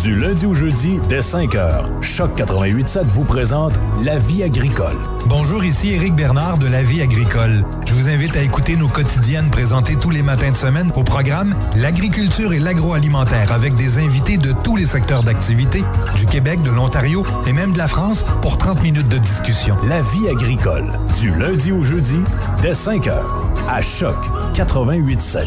Du 0.00 0.14
lundi 0.18 0.46
au 0.46 0.54
jeudi, 0.54 1.00
dès 1.08 1.20
5 1.20 1.54
h, 1.54 2.02
Choc 2.02 2.36
88.7 2.36 3.04
vous 3.04 3.24
présente 3.24 3.78
La 4.04 4.18
vie 4.18 4.42
agricole. 4.42 4.96
Bonjour, 5.26 5.62
ici 5.64 5.90
Éric 5.92 6.14
Bernard 6.14 6.58
de 6.58 6.66
La 6.66 6.82
Vie 6.82 7.02
agricole. 7.02 7.62
Je 7.86 7.94
vous 7.94 8.08
invite 8.08 8.36
à 8.36 8.42
écouter 8.42 8.76
nos 8.76 8.88
quotidiennes 8.88 9.50
présentées 9.50 9.96
tous 9.96 10.10
les 10.10 10.22
matins 10.22 10.50
de 10.50 10.56
semaine 10.56 10.90
au 10.96 11.04
programme 11.04 11.54
L'agriculture 11.76 12.52
et 12.52 12.58
l'agroalimentaire 12.58 13.52
avec 13.52 13.74
des 13.74 13.98
invités 13.98 14.38
de 14.38 14.52
tous 14.64 14.76
les 14.76 14.86
secteurs 14.86 15.22
d'activité, 15.22 15.84
du 16.16 16.26
Québec, 16.26 16.62
de 16.62 16.70
l'Ontario 16.70 17.24
et 17.46 17.52
même 17.52 17.72
de 17.72 17.78
la 17.78 17.88
France 17.88 18.24
pour 18.40 18.58
30 18.58 18.82
minutes 18.82 19.08
de 19.08 19.18
discussion. 19.18 19.76
La 19.88 20.00
vie 20.00 20.28
agricole, 20.28 20.90
du 21.20 21.32
lundi 21.34 21.70
au 21.70 21.84
jeudi, 21.84 22.18
dès 22.60 22.74
5 22.74 23.06
h, 23.06 23.20
à 23.68 23.82
Choc 23.82 24.16
88.7. 24.54 25.46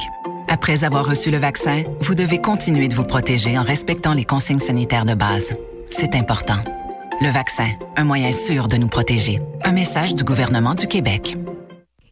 Après 0.48 0.84
avoir 0.84 1.06
reçu 1.06 1.30
le 1.30 1.38
vaccin, 1.38 1.84
vous 2.00 2.16
devez 2.16 2.40
continuer 2.40 2.88
de 2.88 2.94
vous 2.94 3.04
protéger 3.04 3.56
en 3.56 3.62
respectant 3.62 4.14
les 4.14 4.24
consignes 4.24 4.58
sanitaires 4.58 5.06
de 5.06 5.14
base. 5.14 5.54
c'est 5.90 6.14
important. 6.14 6.58
Le 7.18 7.30
vaccin, 7.30 7.70
un 7.96 8.04
moyen 8.04 8.30
sûr 8.30 8.68
de 8.68 8.76
nous 8.76 8.88
protéger. 8.88 9.40
Un 9.64 9.72
message 9.72 10.14
du 10.14 10.22
gouvernement 10.22 10.74
du 10.74 10.86
Québec. 10.86 11.36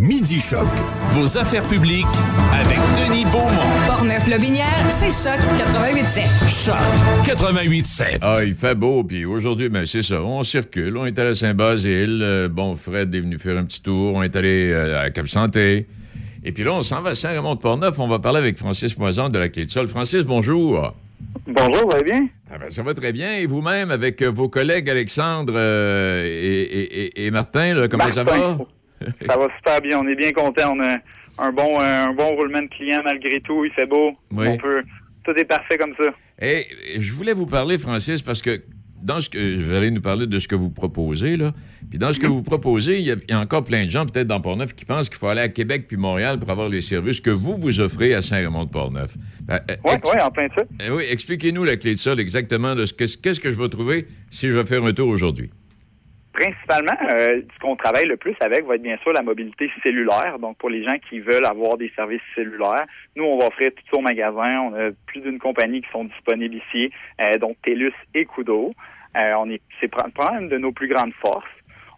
Midi 0.00 0.38
Choc. 0.38 0.68
Vos 1.10 1.36
affaires 1.38 1.64
publiques 1.64 2.06
avec 2.52 2.78
Denis 2.96 3.24
Beaumont. 3.24 3.86
Portneuf-Lobinière, 3.88 4.84
c'est 5.00 5.10
Choc 5.10 5.40
88.7. 5.58 6.64
Choc 6.64 6.76
88.7. 7.26 8.18
Ah, 8.20 8.34
il 8.44 8.54
fait 8.54 8.76
beau, 8.76 9.02
puis 9.02 9.24
aujourd'hui, 9.24 9.68
ben, 9.68 9.84
c'est 9.86 10.02
ça, 10.02 10.22
on 10.22 10.44
circule, 10.44 10.96
on 10.96 11.04
est 11.04 11.18
allé 11.18 11.30
à 11.30 11.34
Saint-Basile, 11.34 12.20
euh, 12.22 12.48
bon, 12.48 12.76
Fred 12.76 13.12
est 13.12 13.20
venu 13.20 13.38
faire 13.38 13.58
un 13.58 13.64
petit 13.64 13.82
tour, 13.82 14.14
on 14.14 14.22
est 14.22 14.36
allé 14.36 14.70
euh, 14.70 15.02
à 15.04 15.10
Cap-Santé, 15.10 15.88
et 16.44 16.52
puis 16.52 16.62
là, 16.62 16.74
on 16.74 16.82
s'en 16.82 17.02
va 17.02 17.10
à 17.10 17.14
Saint-Raymond-de-Portneuf, 17.16 17.98
on 17.98 18.06
va 18.06 18.20
parler 18.20 18.38
avec 18.38 18.56
Francis 18.56 18.96
Moison 18.98 19.28
de 19.28 19.38
la 19.38 19.48
Quai 19.48 19.64
de 19.66 19.70
Sol. 19.72 19.88
Francis, 19.88 20.22
bonjour. 20.22 20.94
Bonjour, 21.48 21.88
vous 21.90 21.96
allez 21.96 22.04
bien? 22.04 22.28
Ah 22.52 22.58
ben, 22.58 22.70
ça 22.70 22.82
va 22.84 22.94
très 22.94 23.10
bien, 23.10 23.34
et 23.38 23.46
vous-même, 23.46 23.90
avec 23.90 24.22
euh, 24.22 24.28
vos 24.30 24.48
collègues 24.48 24.88
Alexandre 24.88 25.54
euh, 25.56 26.24
et, 26.24 26.60
et- 26.62 27.04
et- 27.22 27.26
et 27.26 27.30
Martin, 27.32 27.74
là, 27.74 27.88
comment 27.88 28.08
ça 28.10 28.22
va? 28.22 28.58
Ça 29.26 29.36
va 29.36 29.48
super 29.56 29.80
bien. 29.80 29.98
On 30.00 30.06
est 30.08 30.16
bien 30.16 30.32
content. 30.32 30.74
On 30.76 30.80
a 30.82 30.96
un 31.38 31.52
bon, 31.52 31.80
un 31.80 32.12
bon 32.12 32.34
roulement 32.36 32.62
de 32.62 32.68
clients 32.68 33.02
malgré 33.04 33.40
tout. 33.40 33.64
Il 33.64 33.70
fait 33.72 33.86
beau. 33.86 34.12
Oui. 34.32 34.46
On 34.48 34.56
peut. 34.56 34.82
Tout 35.24 35.32
est 35.36 35.44
parfait 35.44 35.76
comme 35.76 35.94
ça. 35.98 36.10
Et 36.40 36.66
je 36.98 37.12
voulais 37.12 37.34
vous 37.34 37.46
parler, 37.46 37.76
Francis, 37.78 38.22
parce 38.22 38.40
que 38.42 38.62
dans 39.02 39.20
ce 39.20 39.28
que 39.30 39.38
je 39.38 39.62
vais 39.70 39.76
aller 39.76 39.90
nous 39.92 40.00
parler 40.00 40.26
de 40.26 40.38
ce 40.40 40.48
que 40.48 40.54
vous 40.56 40.70
proposez, 40.70 41.36
là. 41.36 41.52
Puis 41.88 41.98
dans 41.98 42.12
ce 42.12 42.18
que 42.18 42.26
vous 42.26 42.42
proposez, 42.42 42.98
il 42.98 43.06
y, 43.06 43.12
a, 43.12 43.14
il 43.14 43.30
y 43.30 43.32
a 43.32 43.38
encore 43.40 43.62
plein 43.64 43.84
de 43.84 43.90
gens, 43.90 44.04
peut-être 44.06 44.26
dans 44.26 44.40
Portneuf, 44.40 44.74
qui 44.74 44.84
pensent 44.84 45.08
qu'il 45.08 45.18
faut 45.18 45.28
aller 45.28 45.40
à 45.40 45.48
Québec 45.48 45.84
puis 45.86 45.96
Montréal 45.96 46.38
pour 46.38 46.50
avoir 46.50 46.68
les 46.68 46.80
services 46.80 47.20
que 47.20 47.30
vous 47.30 47.56
vous 47.58 47.80
offrez 47.80 48.12
à 48.14 48.22
Saint-Raymond-de-Portneuf. 48.22 49.16
Ben, 49.42 49.60
euh, 49.70 49.76
Oui, 49.84 49.92
ex- 49.94 50.10
oui, 50.12 50.20
en 50.20 50.30
plein 50.30 50.48
de 50.48 50.52
ça. 50.56 50.62
eh 50.86 50.90
oui, 50.90 51.04
expliquez-nous 51.08 51.64
la 51.64 51.76
clé 51.76 51.92
de 51.92 51.98
sol 51.98 52.18
exactement 52.20 52.74
de 52.74 52.86
ce 52.86 52.92
que- 52.92 53.04
qu'est-ce 53.20 53.40
que 53.40 53.52
je 53.52 53.58
vais 53.58 53.68
trouver 53.68 54.06
si 54.30 54.48
je 54.48 54.52
vais 54.52 54.64
faire 54.64 54.84
un 54.84 54.92
tour 54.92 55.08
aujourd'hui. 55.08 55.50
Principalement, 56.38 56.96
euh, 57.12 57.42
ce 57.52 57.58
qu'on 57.58 57.74
travaille 57.74 58.06
le 58.06 58.16
plus 58.16 58.36
avec 58.38 58.64
va 58.64 58.76
être 58.76 58.82
bien 58.82 58.96
sûr 58.98 59.12
la 59.12 59.22
mobilité 59.22 59.72
cellulaire. 59.82 60.38
Donc, 60.38 60.56
pour 60.58 60.70
les 60.70 60.84
gens 60.84 60.96
qui 61.08 61.18
veulent 61.18 61.44
avoir 61.44 61.76
des 61.76 61.90
services 61.96 62.22
cellulaires, 62.36 62.86
nous, 63.16 63.24
on 63.24 63.38
va 63.38 63.46
offrir 63.46 63.72
tout 63.74 63.82
ça 63.90 63.98
au 63.98 64.02
magasin. 64.02 64.60
On 64.60 64.74
a 64.74 64.90
plus 65.06 65.20
d'une 65.20 65.40
compagnie 65.40 65.82
qui 65.82 65.90
sont 65.90 66.04
disponibles 66.04 66.54
ici, 66.54 66.92
euh, 67.20 67.38
donc 67.38 67.56
TELUS 67.62 67.92
et 68.14 68.24
Kudo. 68.24 68.72
Euh, 69.16 69.32
on 69.38 69.50
est, 69.50 69.60
c'est 69.80 69.92
pr- 69.92 70.12
probablement 70.12 70.42
une 70.42 70.48
de 70.48 70.58
nos 70.58 70.70
plus 70.70 70.86
grandes 70.86 71.14
forces. 71.14 71.44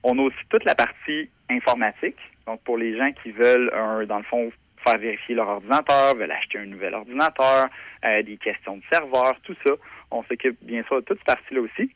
On 0.04 0.18
a 0.18 0.22
aussi 0.22 0.38
toute 0.48 0.64
la 0.64 0.74
partie 0.74 1.28
informatique. 1.50 2.16
Donc, 2.46 2.62
pour 2.62 2.78
les 2.78 2.96
gens 2.96 3.12
qui 3.22 3.32
veulent, 3.32 3.70
un, 3.74 4.06
dans 4.06 4.18
le 4.18 4.24
fond, 4.24 4.50
faire 4.82 4.96
vérifier 4.96 5.34
leur 5.34 5.48
ordinateur, 5.48 6.16
veulent 6.16 6.32
acheter 6.32 6.56
un 6.56 6.64
nouvel 6.64 6.94
ordinateur, 6.94 7.66
des 8.02 8.38
questions 8.38 8.78
de 8.78 8.82
serveur, 8.90 9.38
tout 9.42 9.54
ça, 9.66 9.72
on 10.10 10.22
s'occupe 10.22 10.56
bien 10.62 10.82
sûr 10.84 10.96
de 10.96 11.04
toute 11.04 11.18
cette 11.18 11.26
partie-là 11.26 11.60
aussi. 11.60 11.90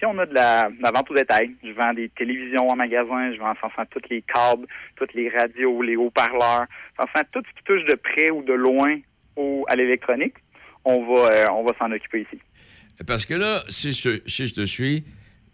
Puis 0.00 0.06
on 0.10 0.18
a 0.18 0.24
de 0.24 0.32
la, 0.32 0.70
de 0.70 0.82
la 0.82 0.92
vente 0.92 1.10
au 1.10 1.14
détail. 1.14 1.50
Je 1.62 1.72
vends 1.72 1.92
des 1.92 2.08
télévisions 2.08 2.70
en 2.70 2.74
magasin, 2.74 3.34
je 3.34 3.38
vends 3.38 3.52
enfin 3.62 3.84
tous 3.90 4.00
les 4.08 4.22
câbles, 4.22 4.66
toutes 4.96 5.12
les 5.12 5.28
radios, 5.28 5.82
les 5.82 5.94
haut-parleurs, 5.94 6.64
enfin 6.96 7.20
tout 7.30 7.42
ce 7.46 7.58
qui 7.58 7.64
touche 7.66 7.84
de 7.84 7.96
près 7.96 8.30
ou 8.30 8.42
de 8.42 8.54
loin 8.54 8.98
au, 9.36 9.66
à 9.68 9.76
l'électronique. 9.76 10.36
On 10.86 11.04
va, 11.04 11.28
euh, 11.30 11.44
va 11.66 11.72
s'en 11.78 11.92
occuper 11.92 12.22
ici. 12.22 12.40
Parce 13.06 13.26
que 13.26 13.34
là, 13.34 13.62
si 13.68 13.92
je, 13.92 14.54
te 14.54 14.64
suis, 14.64 15.04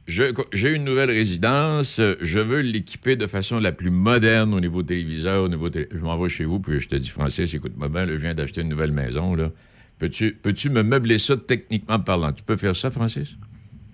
j'ai 0.07 0.73
une 0.77 0.85
nouvelle 0.85 1.11
résidence, 1.11 2.01
je 2.21 2.39
veux 2.39 2.61
l'équiper 2.61 3.17
de 3.17 3.27
façon 3.27 3.59
la 3.59 3.73
plus 3.73 3.91
moderne 3.91 4.55
au 4.55 4.61
niveau 4.61 4.85
téléviseur, 4.85 5.43
au 5.43 5.49
niveau 5.49 5.71
télé- 5.71 5.89
Je 5.91 6.05
m'en 6.05 6.17
vais 6.17 6.29
chez 6.29 6.45
vous, 6.45 6.61
puis 6.61 6.79
je 6.79 6.89
te 6.89 6.95
dis, 6.95 7.11
Francis, 7.11 7.53
écoute-moi 7.53 7.89
bien, 7.89 8.07
là, 8.07 8.13
je 8.13 8.19
viens 8.19 8.35
d'acheter 8.35 8.61
une 8.61 8.69
nouvelle 8.69 8.93
maison, 8.93 9.35
là. 9.35 9.51
Peux-tu 9.99 10.35
peux-tu 10.35 10.71
me 10.71 10.85
meubler 10.85 11.19
ça 11.19 11.37
techniquement 11.37 11.99
parlant? 11.99 12.33
Tu 12.33 12.45
peux 12.45 12.57
faire 12.57 12.77
ça, 12.77 12.93
Francis? 12.93 13.37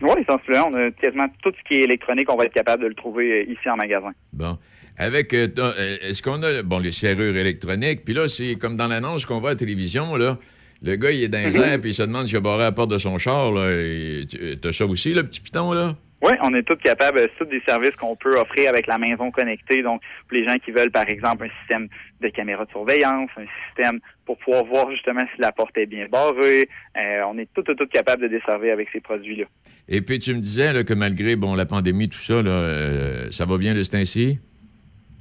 Oui, 0.03 0.11
essentiellement, 0.21 0.71
on 0.73 0.77
a 0.79 0.91
quasiment 0.91 1.27
tout 1.43 1.53
ce 1.57 1.69
qui 1.69 1.81
est 1.81 1.85
électronique, 1.85 2.31
on 2.31 2.37
va 2.37 2.45
être 2.45 2.53
capable 2.55 2.83
de 2.83 2.89
le 2.89 2.95
trouver 2.95 3.33
euh, 3.47 3.53
ici 3.53 3.69
en 3.71 3.77
magasin. 3.77 4.11
Bon. 4.33 4.59
Avec, 4.99 5.33
euh, 5.33 5.49
euh, 5.59 5.97
est-ce 6.03 6.23
qu'on 6.23 6.43
a, 6.43 6.63
bon, 6.63 6.79
les 6.79 6.93
serrures 6.93 7.37
électroniques, 7.37 8.05
puis 8.05 8.13
là, 8.15 8.29
c'est 8.29 8.57
comme 8.57 8.77
dans 8.77 8.89
l'annonce 8.89 9.25
qu'on 9.25 9.39
voit 9.39 9.51
à 9.51 9.53
la 9.53 9.59
télévision, 9.59 10.17
là, 10.17 10.39
le 10.83 10.97
gars, 10.97 11.13
il 11.13 11.23
est 11.23 11.29
dans 11.29 11.39
les 11.39 11.57
Mhm. 11.57 11.63
airs, 11.65 11.81
puis 11.81 11.91
il 11.91 11.95
se 11.95 12.03
demande 12.03 12.27
s'il 12.27 12.37
a 12.37 12.41
barré 12.41 12.65
la 12.65 12.73
porte 12.73 12.91
de 12.91 12.99
son 12.99 13.17
char, 13.17 13.53
là, 13.53 13.71
et 13.71 14.27
t'as 14.61 14.73
ça 14.73 14.85
aussi, 14.87 15.15
le 15.15 15.23
petit 15.23 15.41
piton, 15.41 15.73
là? 15.73 15.95
Oui, 16.23 16.31
on 16.41 16.55
est 16.55 16.63
tous 16.63 16.77
capables, 16.77 17.19
euh, 17.19 17.27
c'est 17.33 17.45
tous 17.45 17.51
des 17.51 17.61
services 17.67 17.97
qu'on 17.97 18.15
peut 18.15 18.39
offrir 18.39 18.69
avec 18.71 18.87
la 18.87 18.97
maison 18.97 19.33
connectée. 19.33 19.83
Donc, 19.83 20.03
pour 20.29 20.39
les 20.39 20.47
gens 20.47 20.55
qui 20.65 20.71
veulent, 20.71 20.93
par 20.93 21.09
exemple, 21.09 21.47
un 21.47 21.59
système 21.61 21.89
de 22.21 22.29
caméra 22.29 22.65
de 22.65 22.71
surveillance, 22.71 23.29
un 23.37 23.47
système 23.67 23.99
pour 24.25 24.39
pouvoir 24.39 24.65
voir 24.65 24.91
justement 24.93 25.23
si 25.35 25.41
la 25.41 25.51
porte 25.51 25.77
est 25.77 25.87
bien 25.87 26.07
barrée, 26.09 26.69
euh, 26.97 27.23
on 27.27 27.37
est 27.39 27.49
tous, 27.53 27.63
tous, 27.65 27.75
tous 27.75 27.87
capables 27.89 28.23
de 28.23 28.29
desservir 28.29 28.73
avec 28.73 28.89
ces 28.93 29.01
produits-là. 29.01 29.47
Et 29.89 30.01
puis, 30.01 30.21
tu 30.21 30.33
me 30.33 30.41
disais 30.41 30.73
là, 30.73 30.85
que 30.85 30.95
malgré 30.95 31.35
bon, 31.35 31.57
la 31.57 31.67
pandémie, 31.67 32.09
tout 32.09 32.19
ça, 32.21 32.41
là, 32.41 32.51
euh, 32.51 33.31
ça 33.33 33.45
va 33.45 33.59
bien 33.59 33.75
de 33.75 33.83
ce 33.83 33.91
temps-ci? 33.91 34.39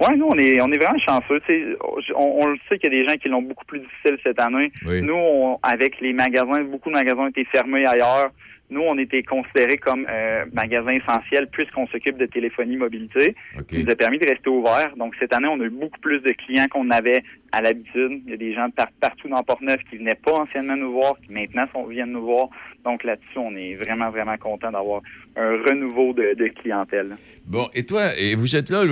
Oui, 0.07 0.17
nous, 0.17 0.25
on 0.25 0.37
est, 0.37 0.59
on 0.61 0.71
est 0.71 0.77
vraiment 0.77 0.99
chanceux. 0.99 1.41
On, 2.15 2.23
on 2.43 2.45
le 2.47 2.57
sait 2.69 2.77
qu'il 2.79 2.91
y 2.91 2.95
a 2.95 2.99
des 3.03 3.07
gens 3.07 3.15
qui 3.17 3.29
l'ont 3.29 3.41
beaucoup 3.43 3.65
plus 3.65 3.79
difficile 3.79 4.17
cette 4.23 4.39
année. 4.39 4.71
Oui. 4.87 5.01
Nous, 5.01 5.13
on- 5.13 5.59
avec 5.63 5.99
les 6.01 6.11
magasins, 6.13 6.63
beaucoup 6.63 6.89
de 6.89 6.95
magasins 6.95 7.21
ont 7.23 7.27
été 7.27 7.45
fermés 7.45 7.85
ailleurs. 7.85 8.31
Nous, 8.71 8.81
on 8.81 8.97
était 8.97 9.21
considérés 9.21 9.77
comme 9.77 10.07
euh, 10.09 10.45
magasins 10.53 10.91
essentiels 10.93 11.47
puisqu'on 11.51 11.85
s'occupe 11.87 12.17
de 12.17 12.25
téléphonie 12.25 12.77
mobilité. 12.77 13.35
Ça 13.55 13.61
nous 13.77 13.89
a 13.89 13.95
permis 13.95 14.17
de 14.17 14.25
rester 14.27 14.49
ouverts. 14.49 14.93
Donc, 14.97 15.13
cette 15.19 15.33
année, 15.33 15.49
on 15.51 15.59
a 15.59 15.65
eu 15.65 15.69
beaucoup 15.69 15.99
plus 15.99 16.21
de 16.21 16.31
clients 16.31 16.67
qu'on 16.71 16.89
avait 16.89 17.21
à 17.51 17.61
l'habitude. 17.61 18.21
Il 18.25 18.31
y 18.31 18.33
a 18.33 18.37
des 18.37 18.53
gens 18.53 18.69
par- 18.69 18.87
partout 19.01 19.27
dans 19.27 19.43
Port-Neuf 19.43 19.81
qui 19.89 19.97
venaient 19.97 20.15
pas 20.15 20.31
anciennement 20.39 20.77
nous 20.77 20.93
voir, 20.93 21.15
qui 21.25 21.33
maintenant 21.33 21.65
sont, 21.73 21.85
viennent 21.85 22.13
nous 22.13 22.25
voir. 22.25 22.47
Donc, 22.85 23.03
là-dessus, 23.03 23.37
on 23.37 23.53
est 23.57 23.75
vraiment, 23.75 24.09
vraiment 24.09 24.37
content 24.37 24.71
d'avoir 24.71 25.01
un 25.35 25.57
renouveau 25.67 26.13
de, 26.13 26.33
de 26.35 26.47
clientèle. 26.47 27.17
Bon, 27.45 27.67
et 27.73 27.85
toi, 27.85 28.17
et 28.17 28.35
vous 28.35 28.55
êtes 28.55 28.69
là, 28.69 28.83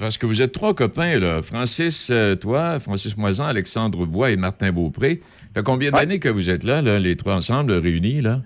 parce 0.00 0.16
que 0.16 0.24
vous 0.24 0.40
êtes 0.40 0.52
trois 0.52 0.74
copains, 0.74 1.18
là. 1.18 1.42
Francis, 1.42 2.08
euh, 2.10 2.34
toi, 2.34 2.80
Francis 2.80 3.16
Moisan, 3.18 3.44
Alexandre 3.44 4.06
Bois 4.06 4.30
et 4.30 4.36
Martin 4.36 4.72
Beaupré. 4.72 5.20
fait 5.54 5.62
combien 5.62 5.90
d'années 5.90 6.18
que 6.18 6.30
vous 6.30 6.48
êtes 6.48 6.64
là, 6.64 6.80
là, 6.80 6.98
les 6.98 7.14
trois 7.14 7.34
ensemble, 7.34 7.72
réunis, 7.72 8.22
là? 8.22 8.40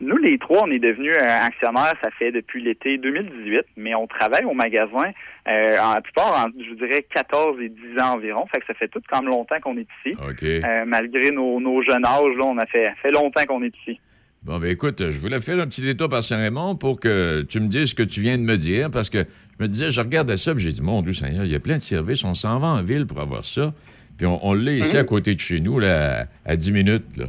Nous, 0.00 0.16
les 0.16 0.38
trois, 0.38 0.62
on 0.64 0.70
est 0.70 0.78
devenus 0.78 1.16
euh, 1.20 1.26
actionnaires, 1.46 1.92
ça 2.02 2.10
fait 2.18 2.30
depuis 2.30 2.62
l'été 2.62 2.98
2018, 2.98 3.62
mais 3.76 3.94
on 3.96 4.06
travaille 4.06 4.44
au 4.44 4.54
magasin, 4.54 5.10
euh, 5.48 5.78
en 5.80 5.94
la 5.94 6.00
plupart, 6.00 6.46
en, 6.46 6.50
je 6.56 6.74
dirais, 6.74 7.04
14 7.12 7.56
et 7.60 7.68
10 7.68 8.00
ans 8.00 8.14
environ. 8.14 8.46
Fait 8.54 8.60
que 8.60 8.66
ça 8.66 8.74
fait 8.74 8.86
tout 8.88 9.00
même 9.12 9.26
longtemps 9.28 9.58
qu'on 9.60 9.76
est 9.76 9.88
ici. 10.06 10.16
Euh, 10.44 10.84
malgré 10.86 11.32
nos, 11.32 11.58
nos 11.60 11.82
jeunes 11.82 12.04
âges, 12.06 12.36
là, 12.36 12.44
on 12.44 12.58
a 12.58 12.66
fait, 12.66 12.92
fait 13.02 13.10
longtemps 13.10 13.44
qu'on 13.46 13.62
est 13.64 13.74
ici. 13.82 13.98
Bon, 14.44 14.58
ben 14.60 14.70
écoute, 14.70 15.02
je 15.08 15.18
voulais 15.18 15.40
faire 15.40 15.58
un 15.58 15.66
petit 15.66 15.82
détour 15.82 16.08
par 16.08 16.22
Saint-Raymond 16.22 16.76
pour 16.76 17.00
que 17.00 17.42
tu 17.42 17.58
me 17.58 17.66
dises 17.66 17.86
ce 17.90 17.94
que 17.96 18.04
tu 18.04 18.20
viens 18.20 18.38
de 18.38 18.44
me 18.44 18.56
dire, 18.56 18.88
parce 18.92 19.10
que 19.10 19.18
je 19.58 19.64
me 19.64 19.66
disais, 19.68 19.90
je 19.90 20.00
regardais 20.00 20.36
ça, 20.36 20.54
puis 20.54 20.62
j'ai 20.62 20.70
dit, 20.72 20.80
mon 20.80 21.02
Dieu 21.02 21.12
Seigneur, 21.12 21.44
il 21.44 21.50
y 21.50 21.56
a 21.56 21.60
plein 21.60 21.74
de 21.74 21.80
services, 21.80 22.22
on 22.22 22.34
s'en 22.34 22.60
va 22.60 22.68
en 22.68 22.82
ville 22.84 23.04
pour 23.04 23.18
avoir 23.18 23.44
ça, 23.44 23.74
puis 24.16 24.26
on, 24.26 24.38
on 24.46 24.54
l'a 24.54 24.74
ici 24.74 24.94
Mhm. 24.94 25.00
à 25.00 25.04
côté 25.04 25.34
de 25.34 25.40
chez 25.40 25.58
nous, 25.58 25.80
là, 25.80 26.20
à, 26.46 26.52
à 26.52 26.56
10 26.56 26.70
minutes, 26.70 27.16
là. 27.16 27.24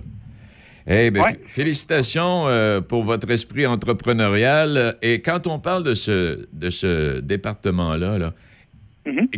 Eh 0.91 1.11
bien, 1.11 1.23
félicitations 1.47 2.47
euh, 2.47 2.81
pour 2.81 3.03
votre 3.03 3.29
esprit 3.29 3.67
entrepreneurial. 3.67 4.95
Et 5.03 5.21
quand 5.21 5.45
on 5.45 5.59
parle 5.59 5.83
de 5.83 5.93
ce, 5.93 6.47
de 6.51 6.69
ce 6.71 7.19
département-là, 7.19 8.17
là, 8.17 8.33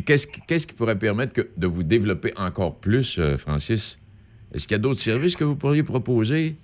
qu'est-ce, 0.05 0.27
qui- 0.27 0.41
qu'est-ce 0.47 0.65
qui 0.65 0.73
pourrait 0.75 0.97
permettre 0.97 1.33
que- 1.33 1.49
de 1.57 1.67
vous 1.67 1.83
développer 1.83 2.31
encore 2.37 2.79
plus, 2.79 3.19
euh, 3.19 3.35
Francis? 3.37 3.99
Est-ce 4.53 4.65
qu'il 4.67 4.75
y 4.75 4.79
a 4.79 4.81
d'autres 4.81 4.99
services 5.01 5.35
que 5.35 5.43
vous 5.43 5.55
pourriez 5.57 5.83
proposer? 5.83 6.55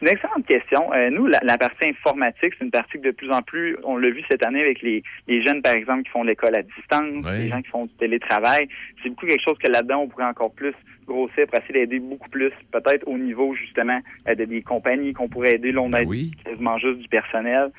C'est 0.00 0.06
une 0.10 0.12
excellente 0.16 0.46
question. 0.46 0.92
Euh, 0.92 1.08
nous, 1.10 1.26
la, 1.26 1.40
la 1.44 1.56
partie 1.56 1.86
informatique, 1.86 2.52
c'est 2.58 2.64
une 2.64 2.70
partie 2.70 2.98
que 3.00 3.06
de 3.06 3.10
plus 3.12 3.30
en 3.30 3.42
plus, 3.42 3.76
on 3.84 3.96
l'a 3.96 4.10
vu 4.10 4.22
cette 4.30 4.44
année 4.44 4.60
avec 4.60 4.82
les, 4.82 5.02
les 5.28 5.42
jeunes, 5.44 5.62
par 5.62 5.72
exemple, 5.74 6.02
qui 6.04 6.10
font 6.10 6.24
l'école 6.24 6.54
à 6.56 6.62
distance, 6.62 7.24
les 7.32 7.48
gens 7.48 7.62
qui 7.62 7.70
font 7.70 7.86
du 7.86 7.92
télétravail. 7.94 8.68
C'est 9.02 9.08
beaucoup 9.08 9.26
quelque 9.26 9.42
chose 9.42 9.56
que 9.62 9.68
là-dedans, 9.70 10.00
on 10.02 10.08
pourrait 10.08 10.26
encore 10.26 10.52
plus 10.52 10.74
grossir 11.04 11.46
pour 11.46 11.58
essayer 11.58 11.86
d'aider 11.86 12.00
beaucoup 12.00 12.28
plus, 12.28 12.52
peut-être 12.72 13.06
au 13.06 13.18
niveau, 13.18 13.54
justement, 13.54 14.00
euh, 14.28 14.34
de 14.34 14.44
des 14.44 14.62
compagnies 14.62 15.12
qu'on 15.12 15.28
pourrait 15.28 15.54
aider. 15.54 15.72
Là, 15.72 15.82
on 15.82 15.92
a 15.92 16.04
quasiment 16.04 16.78
juste 16.78 16.98
du 16.98 17.08
personnel. 17.08 17.70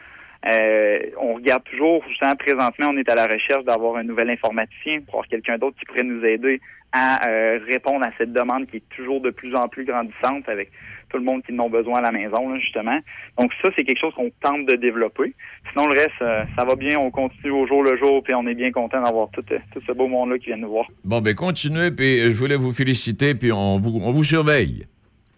Euh, 0.48 1.00
on 1.20 1.34
regarde 1.36 1.64
toujours, 1.64 2.04
justement, 2.08 2.36
présentement, 2.36 2.88
on 2.92 2.98
est 2.98 3.10
à 3.10 3.16
la 3.16 3.26
recherche 3.26 3.64
d'avoir 3.64 3.98
un 3.98 4.04
nouvel 4.04 4.30
informaticien 4.30 5.02
pour 5.02 5.16
avoir 5.16 5.28
quelqu'un 5.28 5.58
d'autre 5.58 5.78
qui 5.80 5.86
pourrait 5.86 6.04
nous 6.04 6.24
aider 6.24 6.62
à 6.92 7.28
euh, 7.28 7.60
répondre 7.68 8.06
à 8.06 8.12
cette 8.18 8.32
demande 8.32 8.68
qui 8.68 8.78
est 8.78 8.90
toujours 8.96 9.22
de 9.22 9.32
plus 9.32 9.56
en 9.56 9.68
plus 9.68 9.84
grandissante 9.84 10.48
avec 10.48 10.72
tout 11.10 11.18
le 11.18 11.24
monde 11.24 11.44
qui 11.44 11.54
en 11.54 11.66
a 11.66 11.70
besoin 11.70 12.00
à 12.00 12.02
la 12.02 12.12
maison, 12.12 12.50
là, 12.50 12.60
justement. 12.60 13.00
Donc 13.38 13.52
ça, 13.62 13.70
c'est 13.76 13.84
quelque 13.84 14.00
chose 14.00 14.14
qu'on 14.14 14.32
tente 14.42 14.66
de 14.66 14.76
développer. 14.76 15.34
Sinon, 15.72 15.88
le 15.88 16.00
reste, 16.00 16.22
euh, 16.22 16.44
ça 16.58 16.66
va 16.66 16.76
bien, 16.76 16.98
on 17.00 17.12
continue 17.12 17.52
au 17.52 17.68
jour 17.68 17.84
le 17.84 17.98
jour, 17.98 18.24
puis 18.24 18.34
on 18.34 18.46
est 18.48 18.56
bien 18.56 18.72
content 18.72 19.02
d'avoir 19.02 19.30
tout, 19.32 19.44
euh, 19.52 19.60
tout 19.74 19.82
ce 19.86 19.92
beau 19.92 20.08
monde-là 20.08 20.38
qui 20.38 20.48
vient 20.48 20.58
nous 20.58 20.70
voir. 20.70 20.88
Bon, 21.04 21.22
ben 21.22 21.36
continuez, 21.36 21.92
puis 21.92 22.20
euh, 22.20 22.32
je 22.32 22.38
voulais 22.38 22.56
vous 22.56 22.72
féliciter, 22.72 23.36
puis 23.36 23.52
on 23.52 23.78
vous, 23.78 24.00
on 24.04 24.12
vous 24.12 24.24
surveille. 24.24 24.86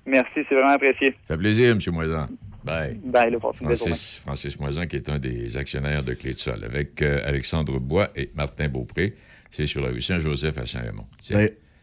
Merci, 0.06 0.40
c'est 0.48 0.56
vraiment 0.56 0.70
apprécié. 0.70 1.12
Ça 1.28 1.36
fait 1.36 1.38
plaisir, 1.38 1.72
M. 1.72 1.80
Moisan. 1.94 2.28
Bye. 2.64 3.00
Bye, 3.04 3.32
le 3.32 3.40
Francis, 3.40 4.20
Francis 4.20 4.60
Moisan, 4.60 4.88
qui 4.88 4.98
est 4.98 5.10
un 5.10 5.20
des 5.20 5.56
actionnaires 5.56 6.04
de 6.04 6.14
Clé 6.14 6.32
de 6.32 6.38
Sol, 6.38 6.64
avec 6.66 7.02
euh, 7.02 7.22
Alexandre 7.26 7.80
Bois 7.80 8.10
et 8.16 8.30
Martin 8.36 8.68
Beaupré. 8.68 9.14
C'est 9.50 9.68
sur 9.68 9.82
la 9.82 9.90
rue 9.90 10.02
Saint-Joseph 10.02 10.58
à 10.58 10.66
Saint-Raymond. 10.66 11.06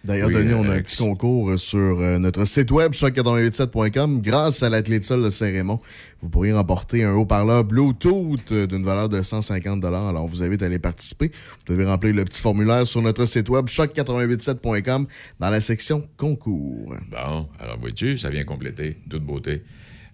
D'ailleurs- 0.05 0.29
Oui, 0.29 0.35
Denis, 0.35 0.53
on 0.55 0.65
a 0.65 0.67
un 0.67 0.71
Alex. 0.73 0.91
petit 0.97 1.03
concours 1.03 1.59
sur 1.59 1.99
euh, 2.01 2.19
notre 2.19 2.45
site 2.45 2.71
web, 2.71 2.93
choc887.com. 2.93 4.21
Grâce 4.21 4.63
à 4.63 4.69
l'athlète 4.69 5.01
de 5.01 5.05
sol 5.07 5.23
de 5.23 5.31
Saint-Raymond, 5.31 5.81
vous 6.21 6.29
pourriez 6.29 6.53
remporter 6.53 7.05
un 7.05 7.15
haut-parleur 7.15 7.65
Bluetooth 7.65 8.53
euh, 8.53 8.67
d'une 8.67 8.85
valeur 8.85 9.09
de 9.09 9.23
150 9.23 9.85
Alors, 9.85 10.23
on 10.23 10.27
vous 10.27 10.43
invite 10.43 10.63
à 10.63 10.67
aller 10.67 10.79
participer. 10.79 11.31
Vous 11.67 11.73
devez 11.75 11.87
remplir 11.87 12.15
le 12.15 12.25
petit 12.25 12.41
formulaire 12.41 12.87
sur 12.87 13.01
notre 13.03 13.25
site 13.27 13.49
web, 13.49 13.67
choc887.com, 13.67 15.07
dans 15.41 15.51
la 15.51 15.61
section 15.61 16.07
concours. 16.17 16.95
Bon, 17.11 17.49
alors 17.59 17.79
vois-tu, 17.81 18.19
ça 18.19 18.31
vient 18.31 18.45
compléter. 18.45 18.99
Toute 19.09 19.25
beauté. 19.25 19.63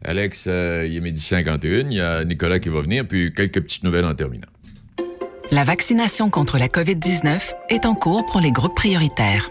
Alex, 0.05 0.45
euh, 0.47 0.87
il 0.89 0.97
est 0.97 1.01
midi 1.01 1.21
51. 1.21 1.91
Il 1.91 1.95
y 1.97 2.01
a 2.01 2.25
Nicolas 2.25 2.59
qui 2.59 2.69
va 2.69 2.81
venir, 2.81 3.07
puis 3.07 3.33
quelques 3.35 3.61
petites 3.61 3.83
nouvelles 3.85 4.05
en 4.07 4.15
terminant. 4.15 4.47
La 5.51 5.65
vaccination 5.65 6.31
contre 6.31 6.59
la 6.59 6.69
COVID-19 6.69 7.41
est 7.71 7.85
en 7.85 7.95
cours 7.97 8.25
pour 8.27 8.41
les 8.41 8.53
groupes 8.53 8.77
prioritaires. 8.77 9.51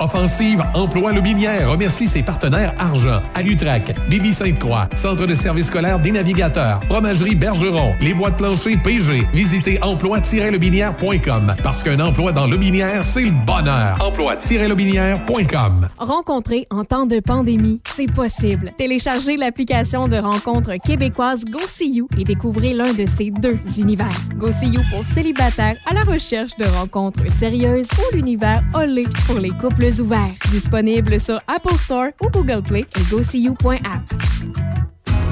Offensive 0.00 0.60
Emploi 0.74 1.12
Lobinière 1.12 1.70
remercie 1.70 2.08
ses 2.08 2.24
partenaires 2.24 2.74
Argent, 2.80 3.22
Alutrac, 3.32 3.94
Bibi 4.10 4.34
Sainte-Croix, 4.34 4.88
Centre 4.96 5.24
de 5.24 5.34
services 5.34 5.68
scolaires 5.68 6.00
des 6.00 6.10
navigateurs, 6.10 6.80
Fromagerie 6.90 7.36
Bergeron, 7.36 7.94
Les 8.00 8.12
Bois 8.12 8.30
de 8.30 8.34
plancher 8.34 8.76
PG. 8.76 9.28
Visitez 9.32 9.78
emploi-lobinière.com 9.84 11.54
parce 11.62 11.84
qu'un 11.84 12.00
emploi 12.00 12.32
dans 12.32 12.48
Lobinière, 12.48 13.06
c'est 13.06 13.22
le 13.22 13.30
bonheur. 13.46 13.96
Emploi-lobinière.com 14.00 15.88
Rencontrer 15.98 16.66
en 16.70 16.82
temps 16.82 17.06
de 17.06 17.20
pandémie, 17.20 17.80
c'est 17.88 18.12
possible. 18.12 18.72
Téléchargez 18.76 19.36
l'application 19.36 20.08
de 20.08 20.16
rencontre 20.16 20.72
québécoise 20.84 21.44
GoSeeYou 21.44 22.08
et 22.18 22.24
découvrez 22.24 22.72
l'un 22.72 22.94
de 22.94 23.06
ces 23.06 23.30
deux 23.30 23.60
univers. 23.78 24.20
GoSeeYou 24.38 24.80
pour 24.90 25.06
célibataires 25.06 25.76
à 25.88 25.94
la 25.94 26.00
recherche 26.00 26.56
de 26.56 26.64
rencontres 26.64 27.30
sérieuses 27.30 27.90
ou 27.96 28.16
l'univers 28.16 28.60
Olé 28.74 29.04
pour 29.28 29.38
les 29.38 29.50
couples 29.50 29.83
ouverts. 30.00 30.34
Disponible 30.50 31.20
sur 31.20 31.38
Apple 31.46 31.76
Store 31.78 32.08
ou 32.22 32.28
Google 32.30 32.62
Play 32.62 32.86
et 32.98 33.02
GoSeeYou.app. 33.10 34.24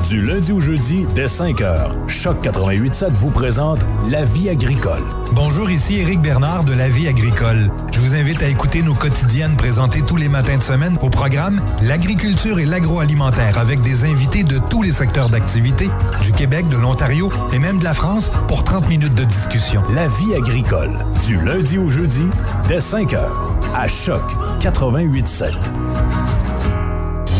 Du 0.09 0.21
lundi 0.21 0.53
au 0.53 0.61
jeudi, 0.61 1.07
dès 1.15 1.25
5h, 1.25 2.07
Choc 2.07 2.45
88.7 2.45 3.13
vous 3.13 3.31
présente 3.31 3.81
La 4.11 4.27
vie 4.27 4.51
agricole. 4.51 5.03
Bonjour, 5.33 5.71
ici 5.71 6.01
Éric 6.01 6.21
Bernard 6.21 6.65
de 6.65 6.75
La 6.75 6.91
Vie 6.91 7.09
agricole. 7.09 7.71
Je 7.93 8.01
vous 8.01 8.15
invite 8.15 8.43
à 8.43 8.49
écouter 8.49 8.83
nos 8.83 8.93
quotidiennes 8.93 9.57
présentées 9.57 10.03
tous 10.07 10.17
les 10.17 10.29
matins 10.29 10.59
de 10.59 10.63
semaine 10.63 10.99
au 11.01 11.09
programme 11.09 11.63
L'agriculture 11.83 12.59
et 12.59 12.67
l'agroalimentaire 12.67 13.57
avec 13.57 13.81
des 13.81 14.05
invités 14.05 14.45
de 14.45 14.59
tous 14.59 14.83
les 14.83 14.93
secteurs 14.93 15.31
d'activité, 15.31 15.89
du 16.23 16.33
Québec, 16.33 16.69
de 16.69 16.77
l'Ontario 16.77 17.33
et 17.55 17.59
même 17.59 17.79
de 17.79 17.85
la 17.85 17.95
France 17.95 18.31
pour 18.49 18.65
30 18.65 18.91
minutes 18.91 19.15
de 19.15 19.25
discussion. 19.25 19.81
La 19.95 20.09
vie 20.09 20.35
agricole, 20.35 20.93
du 21.27 21.41
lundi 21.41 21.79
au 21.79 21.89
jeudi, 21.89 22.25
dès 22.69 22.81
5h, 22.81 23.52
à 23.75 23.89
Choc 23.89 24.23
88.7. 24.61 25.53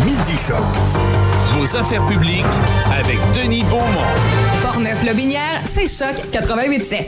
Midi 0.05 0.37
Choc. 0.47 0.63
Vos 1.57 1.77
affaires 1.77 2.05
publiques 2.07 2.45
avec 2.91 3.19
Denis 3.35 3.63
Beaumont. 3.65 4.07
Portneuf-Lobinière, 4.63 5.61
c'est 5.65 5.87
Choc 5.87 6.17
88.7. 6.33 7.07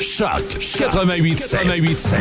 Choc 0.00 0.58
88 0.78 1.48
88 1.50 2.16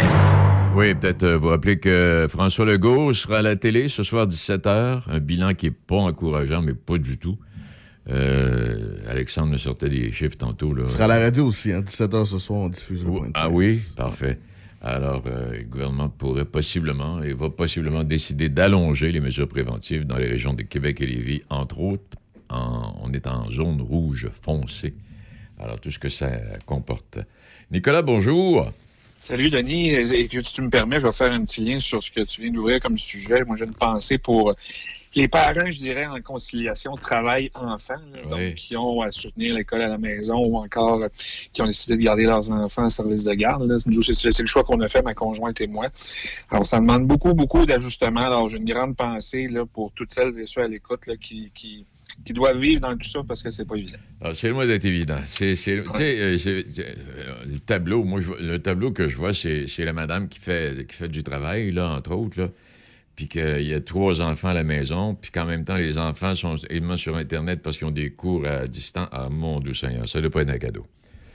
Oui, 0.76 0.94
peut-être 0.96 1.24
euh, 1.24 1.38
vous 1.38 1.50
rappeler 1.50 1.80
que 1.80 2.28
François 2.30 2.66
Legault 2.66 3.14
sera 3.14 3.40
à 3.40 3.42
la 3.42 3.56
télé 3.56 3.88
ce 3.90 4.04
soir 4.04 4.28
17h. 4.28 5.02
Un 5.10 5.20
bilan 5.20 5.54
qui 5.54 5.68
n'est 5.68 5.72
pas 5.72 5.98
encourageant, 5.98 6.62
mais 6.62 6.74
pas 6.74 6.98
du 6.98 7.18
tout. 7.18 7.38
Euh, 8.10 8.98
Alexandre 9.08 9.52
me 9.52 9.58
sortait 9.58 9.90
des 9.90 10.12
chiffres 10.12 10.38
tantôt. 10.38 10.74
Là. 10.74 10.88
Ce 10.88 10.94
sera 10.94 11.06
à 11.06 11.08
la 11.08 11.20
radio 11.20 11.46
aussi, 11.46 11.72
hein, 11.72 11.82
17h 11.82 12.26
ce 12.26 12.38
soir, 12.38 12.60
on 12.62 12.70
diffuse 12.70 13.04
le 13.06 13.12
point 13.12 13.28
de 13.28 13.32
Ah 13.36 13.50
oui, 13.50 13.80
parfait. 13.96 14.40
Alors, 14.84 15.22
euh, 15.28 15.58
le 15.60 15.64
gouvernement 15.64 16.10
pourrait 16.10 16.46
possiblement 16.46 17.22
et 17.22 17.34
va 17.34 17.50
possiblement 17.50 18.04
décider 18.04 18.50
d'allonger 18.50 19.12
les 19.12 19.20
mesures 19.20 19.48
préventives 19.48 20.06
dans 20.06 20.18
les 20.18 20.28
régions 20.28 20.54
de 20.54 20.64
Québec 20.64 21.02
et 21.02 21.08
Lévis, 21.08 21.42
entre 21.50 21.80
autres. 21.80 22.04
en- 22.54 22.94
on 23.02 23.14
est 23.14 23.28
en 23.28 23.50
zone 23.50 23.82
rouge 23.82 24.28
foncée. 24.30 24.94
Alors, 25.58 25.80
tout 25.80 25.90
ce 25.90 25.98
que 26.00 26.10
ça 26.10 26.30
comporte. 26.66 27.20
Nicolas, 27.72 28.02
bonjour. 28.02 28.70
Salut 29.22 29.50
Denis, 29.50 29.92
que 30.28 30.40
tu 30.42 30.62
me 30.62 30.70
permets, 30.70 31.00
je 31.00 31.06
vais 31.08 31.14
faire 31.14 31.32
un 31.32 31.46
petit 31.46 31.62
lien 31.64 31.80
sur 31.80 32.04
ce 32.04 32.12
que 32.12 32.20
tu 32.22 32.42
viens 32.42 32.52
d'ouvrir 32.52 32.82
comme 32.82 32.98
sujet. 32.98 33.46
Moi, 33.46 33.56
j'ai 33.56 33.64
une 33.64 33.74
pensée 33.74 34.18
pour 34.18 34.54
les 35.16 35.28
parents, 35.28 35.70
je 35.70 35.80
dirais, 35.80 36.06
en 36.06 36.22
conciliation 36.22 36.94
travail-enfant, 36.96 37.96
là, 38.14 38.22
donc 38.30 38.56
qui 38.56 38.78
ont 38.78 39.02
à 39.02 39.12
soutenir 39.12 39.56
l'école 39.56 39.82
à 39.82 39.88
la 39.88 39.98
maison 39.98 40.38
ou 40.38 40.58
encore 40.58 41.04
euh, 41.04 41.08
qui 41.54 41.62
ont 41.62 41.66
décidé 41.68 41.98
de 41.98 42.02
garder 42.04 42.24
leurs 42.24 42.50
enfants 42.52 42.84
en 42.86 42.90
service 42.90 43.24
de 43.26 43.34
garde. 43.34 43.64
là. 43.70 43.78
Nous, 43.86 44.02
C'est 44.02 44.14
c'est 44.14 44.40
le 44.40 44.48
choix 44.48 44.64
qu'on 44.64 44.80
a 44.82 44.88
fait, 44.88 45.02
ma 45.02 45.14
conjointe 45.14 45.60
et 45.62 45.68
moi. 45.68 45.88
Alors, 46.50 46.66
ça 46.66 46.80
demande 46.80 47.08
beaucoup, 47.08 47.34
beaucoup 47.34 47.66
d'ajustements. 47.66 48.22
Alors, 48.22 48.48
j'ai 48.50 48.58
une 48.58 48.66
grande 48.66 48.96
pensée 48.96 49.48
là, 49.48 49.66
pour 49.66 49.92
toutes 49.94 50.14
celles 50.14 50.40
et 50.40 50.48
ceux 50.48 50.62
à 50.62 50.68
l'écoute 50.68 51.06
là, 51.08 51.16
qui, 51.18 51.52
qui, 51.54 51.86
qui 52.26 52.34
doivent 52.34 52.58
vivre 52.60 52.82
dans 52.82 52.96
tout 52.96 53.08
ça 53.10 53.20
parce 53.28 53.42
que 53.44 53.52
c'est 53.52 53.66
pas 53.66 53.76
évident. 53.76 53.98
Ah, 54.22 54.34
c'est 54.34 54.50
loin 54.50 54.66
d'être 54.66 54.86
évident. 54.86 55.20
C'est, 55.26 55.52
euh, 55.52 55.56
c'est- 55.56 56.38
c'est- 56.38 56.80
euh, 56.80 57.44
le 57.46 57.60
tableau, 57.60 58.04
moi, 58.04 58.20
je 58.22 58.32
le 58.34 58.60
tableau 58.60 58.92
que 58.92 59.10
je 59.10 59.18
vois, 59.18 59.34
c'est, 59.34 59.68
c'est 59.68 59.86
la 59.86 59.94
madame 59.94 60.28
qui 60.30 60.40
fait, 60.40 60.88
qui 60.88 60.96
fait 60.96 61.10
du 61.10 61.24
travail, 61.24 61.72
là, 61.72 61.90
entre 61.96 62.12
autres, 62.16 62.40
là, 62.40 62.48
puis 63.16 63.28
qu'il 63.28 63.62
y 63.64 63.74
a 63.74 63.82
trois 63.82 64.22
enfants 64.22 64.50
à 64.50 64.54
la 64.54 64.64
maison, 64.64 65.16
puis 65.16 65.32
qu'en 65.32 65.46
même 65.46 65.64
temps, 65.64 65.76
les 65.76 65.98
enfants 65.98 66.36
sont 66.36 66.56
également 66.70 66.98
sur 66.98 67.16
Internet 67.16 67.62
parce 67.62 67.78
qu'ils 67.78 67.88
ont 67.88 67.92
des 67.92 68.12
cours 68.12 68.46
à 68.46 68.68
distance. 68.68 69.08
Ah, 69.12 69.28
mon 69.30 69.60
Dieu 69.60 69.74
Seigneur, 69.74 70.08
ça 70.08 70.20
ne 70.20 70.24
doit 70.24 70.32
pas 70.32 70.42
être 70.42 70.50
un 70.52 70.58
cadeau. 70.58 70.86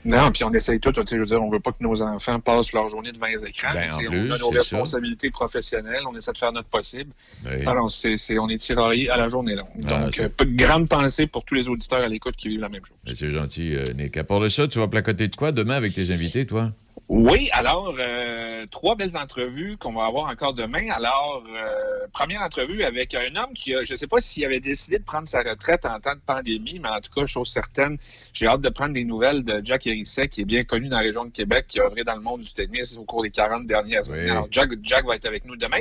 Non, 0.07 0.31
puis 0.31 0.45
on 0.45 0.53
essaye 0.53 0.79
tout. 0.79 0.93
Je 0.95 1.17
veux 1.17 1.25
dire, 1.25 1.43
on 1.43 1.49
veut 1.49 1.61
pas 1.61 1.73
que 1.73 1.83
nos 1.83 2.01
enfants 2.01 2.39
passent 2.39 2.73
leur 2.73 2.89
journée 2.89 3.11
devant 3.11 3.27
les 3.27 3.45
écrans. 3.45 3.73
Ben, 3.75 3.89
plus, 3.89 4.31
on 4.31 4.35
a 4.35 4.39
nos 4.39 4.53
ça. 4.53 4.59
responsabilités 4.59 5.31
professionnelles. 5.31 6.03
On 6.09 6.17
essaie 6.17 6.33
de 6.33 6.39
faire 6.39 6.53
notre 6.53 6.69
possible. 6.69 7.11
Oui. 7.45 7.67
Alors, 7.67 7.89
on 7.89 8.49
est 8.49 8.57
tiraillé 8.57 9.11
à 9.11 9.17
la 9.17 9.29
journée 9.29 9.57
longue. 9.57 9.67
Ah, 9.89 10.05
Donc, 10.05 10.19
euh, 10.21 10.29
grande 10.41 10.89
pensée 10.89 11.27
pour 11.27 11.45
tous 11.45 11.55
les 11.55 11.69
auditeurs 11.69 12.03
à 12.03 12.09
l'écoute 12.09 12.37
qui 12.37 12.49
vivent 12.49 12.61
la 12.61 12.69
même 12.69 12.85
chose. 12.85 12.97
C'est 13.15 13.31
gentil, 13.31 13.75
euh, 13.75 13.85
Nick. 13.97 14.17
À 14.17 14.23
part 14.25 14.39
de 14.41 14.49
ça, 14.49 14.69
tu 14.69 14.79
vas 14.79 14.87
placoter 14.87 15.27
de 15.27 15.35
quoi 15.35 15.51
demain 15.51 15.75
avec 15.75 15.95
tes 15.95 16.13
invités, 16.13 16.47
toi? 16.47 16.73
Oui, 17.09 17.49
alors, 17.53 17.95
euh, 17.99 18.56
trois 18.71 18.95
belles 18.97 19.17
entrevues 19.17 19.77
qu'on 19.77 19.93
va 19.93 20.05
avoir 20.05 20.29
encore 20.31 20.55
demain. 20.55 20.91
Alors, 20.91 21.43
euh, 21.49 22.07
première 22.13 22.43
entrevue 22.43 22.83
avec 22.83 23.15
un 23.15 23.35
homme 23.37 23.53
qui 23.55 23.75
a, 23.75 23.85
je 23.85 23.93
ne 23.93 23.99
sais 23.99 24.07
pas 24.07 24.21
s'il 24.21 24.45
avait 24.45 24.61
décidé 24.61 24.99
de 24.99 25.05
prendre 25.05 25.27
sa 25.29 25.43
retraite 25.43 25.85
en 25.87 25.99
temps 26.01 26.15
de 26.15 26.21
pandémie, 26.25 26.79
mais 26.83 26.89
en 26.89 27.01
tout 27.01 27.11
cas, 27.15 27.27
chose 27.27 27.49
certaine, 27.49 27.99
j'ai 28.33 28.47
hâte 28.47 28.61
de 28.61 28.69
prendre 28.69 28.93
des 28.95 29.05
nouvelles 29.05 29.45
de 29.45 29.61
Jack 29.65 29.87
Hérisset, 29.87 30.29
qui 30.29 30.43
est 30.43 30.45
bien 30.45 30.65
connu 30.65 30.89
dans 30.89 30.97
la 30.97 31.03
région 31.03 31.25
de 31.25 31.31
Québec, 31.31 31.67
qui 31.69 31.81
a 31.81 31.85
œuvré 31.85 32.05
dans 32.05 32.15
le 32.15 32.21
monde 32.23 32.41
du 32.43 32.53
tennis 32.53 32.97
au 32.97 33.05
cours 33.05 33.23
des 33.23 33.31
40 33.31 33.67
dernières 33.67 34.11
années. 34.13 34.31
Alors, 34.31 34.49
Jack, 34.51 34.71
Jack 34.83 35.05
va 35.07 35.17
être 35.17 35.27
avec 35.27 35.45
nous 35.45 35.57
demain. 35.57 35.81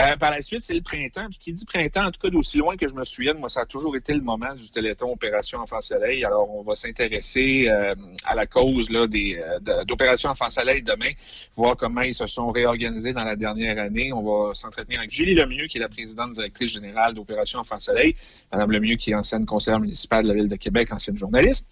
Euh, 0.00 0.16
par 0.16 0.30
la 0.30 0.42
suite, 0.42 0.64
c'est 0.64 0.74
le 0.74 0.82
printemps. 0.82 1.26
Puis 1.30 1.38
qui 1.38 1.52
dit 1.52 1.64
printemps, 1.64 2.04
en 2.06 2.10
tout 2.10 2.20
cas, 2.20 2.30
d'aussi 2.30 2.58
loin 2.58 2.76
que 2.76 2.88
je 2.88 2.94
me 2.94 3.04
souvienne, 3.04 3.38
moi, 3.38 3.48
ça 3.48 3.60
a 3.60 3.66
toujours 3.66 3.96
été 3.96 4.12
le 4.14 4.20
moment 4.22 4.54
du 4.54 4.70
Téléthon 4.70 5.12
Opération 5.12 5.58
Enfant 5.60 5.80
Soleil. 5.80 6.24
Alors, 6.24 6.50
on 6.54 6.62
va 6.62 6.74
s'intéresser 6.74 7.66
euh, 7.68 7.94
à 8.24 8.34
la 8.34 8.46
cause 8.46 8.90
là, 8.90 9.06
des, 9.06 9.40
de- 9.60 9.84
d'Opération 9.84 10.30
Enfants-Soleil 10.30 10.82
demain, 10.82 11.10
voir 11.54 11.76
comment 11.76 11.93
ils 12.02 12.14
se 12.14 12.26
sont 12.26 12.50
réorganisés 12.50 13.12
dans 13.12 13.24
la 13.24 13.36
dernière 13.36 13.78
année. 13.78 14.12
On 14.12 14.22
va 14.22 14.54
s'entretenir 14.54 14.98
avec 15.00 15.10
Julie 15.10 15.34
Lemieux, 15.34 15.66
qui 15.66 15.78
est 15.78 15.80
la 15.80 15.88
présidente 15.88 16.32
directrice 16.32 16.72
générale 16.72 17.14
d'Opération 17.14 17.58
Enfants-Soleil. 17.60 18.14
Madame 18.52 18.70
Lemieux, 18.72 18.96
qui 18.96 19.10
est 19.10 19.14
ancienne 19.14 19.46
conseillère 19.46 19.80
municipale 19.80 20.24
de 20.24 20.28
la 20.28 20.34
Ville 20.34 20.48
de 20.48 20.56
Québec, 20.56 20.92
ancienne 20.92 21.16
journaliste. 21.16 21.68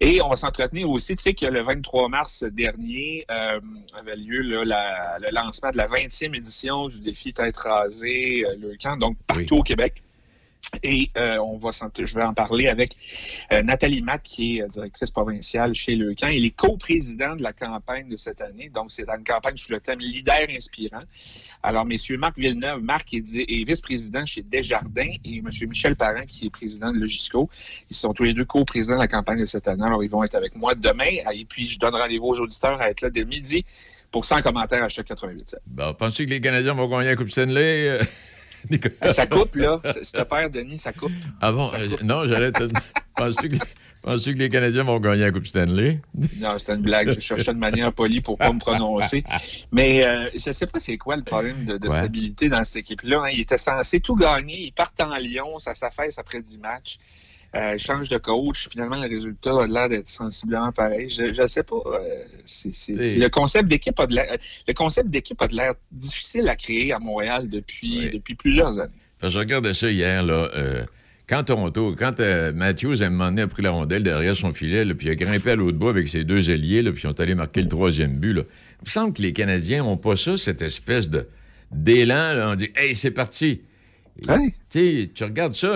Et 0.00 0.20
on 0.22 0.28
va 0.28 0.36
s'entretenir 0.36 0.88
aussi, 0.90 1.16
tu 1.16 1.22
sais 1.22 1.34
que 1.34 1.46
le 1.46 1.60
23 1.62 2.08
mars 2.08 2.44
dernier 2.44 3.24
euh, 3.30 3.60
avait 3.98 4.16
lieu 4.16 4.40
là, 4.42 4.64
la- 4.64 5.18
le 5.20 5.28
lancement 5.34 5.70
de 5.70 5.76
la 5.76 5.86
20e 5.86 6.34
édition 6.34 6.88
du 6.88 7.00
défi 7.00 7.32
Tête 7.32 7.56
rasée, 7.56 8.44
euh, 8.46 8.54
le 8.60 8.76
camp, 8.82 8.96
donc 8.96 9.16
partout 9.26 9.56
au 9.58 9.62
Québec. 9.62 10.02
Et 10.82 11.10
euh, 11.18 11.36
on 11.38 11.58
va 11.58 11.70
je 11.70 12.14
vais 12.14 12.22
en 12.22 12.32
parler 12.32 12.68
avec 12.68 12.96
euh, 13.52 13.62
Nathalie 13.62 14.00
Matt, 14.00 14.22
qui 14.22 14.56
est 14.56 14.62
euh, 14.62 14.68
directrice 14.68 15.10
provinciale 15.10 15.74
chez 15.74 15.94
Leucan. 15.94 16.28
Elle 16.28 16.46
est 16.46 16.56
co-président 16.56 17.36
de 17.36 17.42
la 17.42 17.52
campagne 17.52 18.08
de 18.08 18.16
cette 18.16 18.40
année. 18.40 18.70
Donc, 18.70 18.90
c'est 18.90 19.08
une 19.08 19.24
campagne 19.24 19.56
sous 19.56 19.70
le 19.70 19.80
thème 19.80 19.98
Leader 20.00 20.46
inspirant. 20.50 21.02
Alors, 21.62 21.84
messieurs 21.84 22.16
Marc 22.16 22.38
Villeneuve, 22.38 22.80
Marc 22.82 23.12
est, 23.12 23.64
vice-président 23.64 24.24
chez 24.24 24.42
Desjardins 24.42 25.12
et 25.24 25.42
monsieur 25.42 25.66
Michel 25.66 25.94
Parent, 25.94 26.24
qui 26.26 26.46
est 26.46 26.50
président 26.50 26.90
de 26.90 26.98
Logisco. 26.98 27.50
Ils 27.90 27.96
sont 27.96 28.14
tous 28.14 28.24
les 28.24 28.32
deux 28.32 28.46
co-présidents 28.46 28.96
de 28.96 29.00
la 29.00 29.08
campagne 29.08 29.40
de 29.40 29.46
cette 29.46 29.68
année. 29.68 29.84
Alors, 29.84 30.02
ils 30.02 30.10
vont 30.10 30.24
être 30.24 30.34
avec 30.34 30.56
moi 30.56 30.74
demain. 30.74 31.10
Et 31.34 31.44
puis, 31.44 31.68
je 31.68 31.78
donne 31.78 31.94
rendez-vous 31.94 32.28
aux 32.28 32.40
auditeurs 32.40 32.80
à 32.80 32.88
être 32.88 33.02
là 33.02 33.10
dès 33.10 33.26
midi 33.26 33.64
pour 34.10 34.24
100 34.24 34.42
commentaires 34.42 34.82
à 34.82 34.88
chaque 34.88 35.06
88. 35.06 35.56
Bon, 35.66 35.94
penses-tu 35.94 36.24
que 36.26 36.30
les 36.30 36.40
Canadiens 36.40 36.74
vont 36.74 36.88
gagner 36.88 37.10
la 37.10 37.16
Coupe 37.16 37.30
Stanley? 37.30 38.00
Nicolas? 38.70 39.12
Ça 39.12 39.26
coupe, 39.26 39.54
là. 39.56 39.80
Je 39.84 40.10
te 40.10 40.22
perds, 40.22 40.50
Denis, 40.50 40.78
ça 40.78 40.92
coupe. 40.92 41.12
Ah 41.40 41.52
bon? 41.52 41.70
euh, 41.74 41.88
non, 42.04 42.26
j'allais 42.26 42.52
te... 42.52 42.64
Penses-tu 43.14 43.50
que... 43.50 43.56
penses-tu 44.02 44.32
que 44.34 44.38
les 44.38 44.48
Canadiens 44.48 44.82
vont 44.84 44.98
gagner 44.98 45.20
la 45.24 45.30
Coupe 45.32 45.46
Stanley? 45.46 46.00
Non, 46.40 46.56
c'était 46.58 46.74
une 46.74 46.80
blague. 46.80 47.10
Je 47.10 47.20
cherchais 47.20 47.52
de 47.52 47.58
manière 47.58 47.92
polie 47.92 48.22
pour 48.22 48.38
pas 48.38 48.50
me 48.52 48.58
prononcer. 48.58 49.22
Mais 49.70 50.04
euh, 50.06 50.28
je 50.34 50.50
sais 50.50 50.66
pas 50.66 50.80
c'est 50.80 50.96
quoi 50.96 51.16
le 51.16 51.22
problème 51.22 51.66
de, 51.66 51.76
de 51.76 51.88
Ouais. 51.88 51.98
stabilité 51.98 52.48
dans 52.48 52.64
cette 52.64 52.76
équipe-là. 52.78 53.20
hein. 53.24 53.28
Il 53.30 53.40
était 53.40 53.58
censé 53.58 54.00
tout 54.00 54.16
gagner. 54.16 54.60
Ils 54.64 54.72
partent 54.72 54.98
en 55.02 55.14
Lyon, 55.16 55.58
ça 55.58 55.74
s'affaisse 55.74 56.18
après 56.18 56.40
10 56.40 56.58
matchs. 56.58 56.98
Euh, 57.54 57.74
ils 57.74 57.78
changent 57.78 58.08
de 58.08 58.16
coach. 58.16 58.68
Finalement, 58.70 58.96
le 58.96 59.08
résultat 59.08 59.50
a 59.62 59.66
l'air 59.66 59.88
d'être 59.88 60.08
sensiblement 60.08 60.72
pareil. 60.72 61.08
Je 61.10 61.38
ne 61.40 61.46
sais 61.46 61.62
pas. 61.62 61.76
euh, 61.86 62.24
c'est- 62.46 62.72
c'est- 62.74 62.92
T'sais- 62.92 63.02
c'est- 63.10 63.18
le 63.18 63.28
concept 63.28 63.68
d'équipe 63.68 63.98
a 64.00 64.06
de 64.06 64.14
l'air. 64.14 64.36
Le 64.66 64.72
concept 64.74 65.10
d'équipe 65.10 65.40
a 65.42 65.48
de 65.48 65.54
l'air 65.56 65.74
difficile 65.90 66.48
à 66.48 66.56
créer 66.56 66.92
à 66.92 66.98
Montréal 66.98 67.48
depuis, 67.50 68.08
depuis 68.10 68.34
plusieurs 68.34 68.78
années. 68.78 68.92
Je 69.22 69.38
regardais 69.38 69.74
ça 69.74 69.90
hier, 69.90 70.24
là. 70.24 70.50
euh, 70.56 70.84
quand 71.28 71.44
Toronto, 71.44 71.94
quand 71.96 72.20
Matthews, 72.54 73.02
à 73.02 73.06
un 73.06 73.10
moment 73.10 73.26
donné, 73.26 73.42
a 73.42 73.46
pris 73.46 73.62
la 73.62 73.70
rondelle 73.70 74.02
derrière 74.02 74.36
son 74.36 74.52
filet, 74.52 74.84
là, 74.84 74.94
puis 74.94 75.06
il 75.06 75.10
a 75.10 75.14
grimpé 75.14 75.50
à 75.52 75.56
l'autre 75.56 75.76
bout 75.78 75.88
avec 75.88 76.08
ses 76.08 76.24
deux 76.24 76.50
ailiers, 76.50 76.82
là, 76.82 76.90
puis 76.90 77.00
ils 77.04 77.08
sont 77.08 77.20
allés 77.20 77.34
marquer 77.34 77.62
le 77.62 77.68
troisième 77.68 78.16
but, 78.16 78.32
là. 78.32 78.42
Il 78.80 78.84
me 78.86 78.90
semble 78.90 79.12
que 79.14 79.22
les 79.22 79.32
Canadiens 79.32 79.84
n'ont 79.84 79.96
pas 79.96 80.16
ça, 80.16 80.36
cette 80.36 80.62
espèce 80.62 81.08
de 81.10 81.28
d'élan, 81.70 82.34
là. 82.34 82.48
On 82.50 82.54
dit, 82.54 82.70
hey, 82.76 82.94
c'est 82.94 83.12
parti. 83.12 83.60
Tu 84.20 84.30
sais, 84.68 85.10
tu 85.14 85.24
regardes 85.24 85.54
ça, 85.54 85.72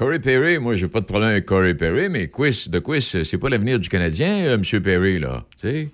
Corey 0.00 0.18
Perry, 0.18 0.58
moi, 0.58 0.76
j'ai 0.76 0.88
pas 0.88 1.00
de 1.00 1.04
problème 1.04 1.28
avec 1.28 1.44
Corey 1.44 1.74
Perry, 1.74 2.08
mais 2.08 2.28
Quiz, 2.28 2.70
de 2.70 2.78
Quiz, 2.78 3.22
c'est 3.22 3.36
pas 3.36 3.50
l'avenir 3.50 3.78
du 3.78 3.90
Canadien, 3.90 4.44
euh, 4.46 4.54
M. 4.54 4.80
Perry, 4.82 5.18
là. 5.18 5.44
Tu 5.60 5.68
sais? 5.70 5.88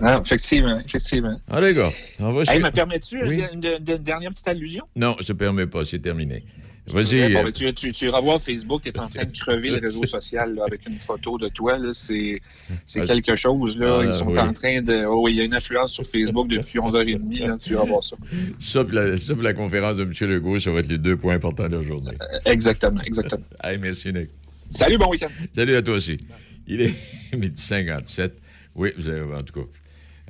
Non, 0.00 0.22
effectivement, 0.22 0.80
effectivement. 0.80 1.38
Ah, 1.46 1.60
les 1.60 1.74
gars, 1.74 1.90
on 2.20 2.32
va 2.32 2.44
Hey, 2.50 2.58
me 2.62 2.70
permets-tu 2.70 3.22
Oui. 3.22 3.44
une, 3.52 3.62
une- 3.62 3.76
une 3.86 3.98
dernière 3.98 4.30
petite 4.30 4.48
allusion? 4.48 4.84
Non, 4.96 5.14
je 5.20 5.26
te 5.26 5.32
permets 5.34 5.66
pas, 5.66 5.84
c'est 5.84 5.98
terminé. 5.98 6.42
Vas-y. 6.88 7.32
bon, 7.32 7.46
euh, 7.46 7.50
tu, 7.52 7.72
tu, 7.74 7.92
tu 7.92 8.06
iras 8.06 8.20
voir 8.20 8.40
Facebook, 8.40 8.82
tu 8.82 8.88
es 8.88 8.98
en 8.98 9.08
train 9.08 9.24
de 9.24 9.30
crever 9.36 9.70
le 9.70 9.78
réseau 9.86 10.04
social 10.06 10.54
là, 10.54 10.64
avec 10.66 10.86
une 10.86 10.98
photo 10.98 11.38
de 11.38 11.48
toi. 11.48 11.78
là. 11.78 11.90
C'est 11.92 12.40
c'est 12.86 13.00
Ah, 13.02 13.06
quelque 13.06 13.36
chose. 13.36 13.78
Là. 13.78 13.98
Ah, 14.00 14.04
Ils 14.06 14.12
sont 14.12 14.26
oui. 14.26 14.38
en 14.38 14.52
train 14.52 14.82
de. 14.82 15.04
Oh, 15.04 15.22
oui, 15.24 15.32
il 15.32 15.36
y 15.38 15.40
a 15.40 15.44
une 15.44 15.54
influence 15.54 15.92
sur 15.92 16.04
Facebook 16.04 16.48
depuis 16.48 16.78
11h30. 16.78 17.46
Là. 17.46 17.58
Tu 17.60 17.74
vas 17.74 17.84
voir 17.84 18.02
ça. 18.02 18.16
Ça, 18.58 18.84
puis 18.84 18.96
la, 18.96 19.16
ça, 19.18 19.34
puis 19.34 19.44
la 19.44 19.54
conférence 19.54 19.96
de 19.96 20.02
M. 20.02 20.12
Legault, 20.30 20.58
ça 20.58 20.70
va 20.72 20.80
être 20.80 20.88
les 20.88 20.98
deux 20.98 21.16
points 21.16 21.34
importants 21.34 21.68
de 21.68 21.76
la 21.76 21.82
journée. 21.82 22.12
Exactement, 22.44 23.00
exactement. 23.02 23.44
Hey, 23.62 23.78
merci, 23.78 24.12
Nick. 24.12 24.30
Salut, 24.70 24.98
bon 24.98 25.10
week-end. 25.10 25.28
Salut 25.52 25.76
à 25.76 25.82
toi 25.82 25.94
aussi. 25.94 26.18
Il 26.66 26.80
est 26.80 26.94
midi 27.36 27.60
57. 27.60 28.36
Oui, 28.74 28.90
vous 28.96 29.08
avez, 29.08 29.34
en 29.34 29.42
tout 29.42 29.60
cas. 29.60 29.66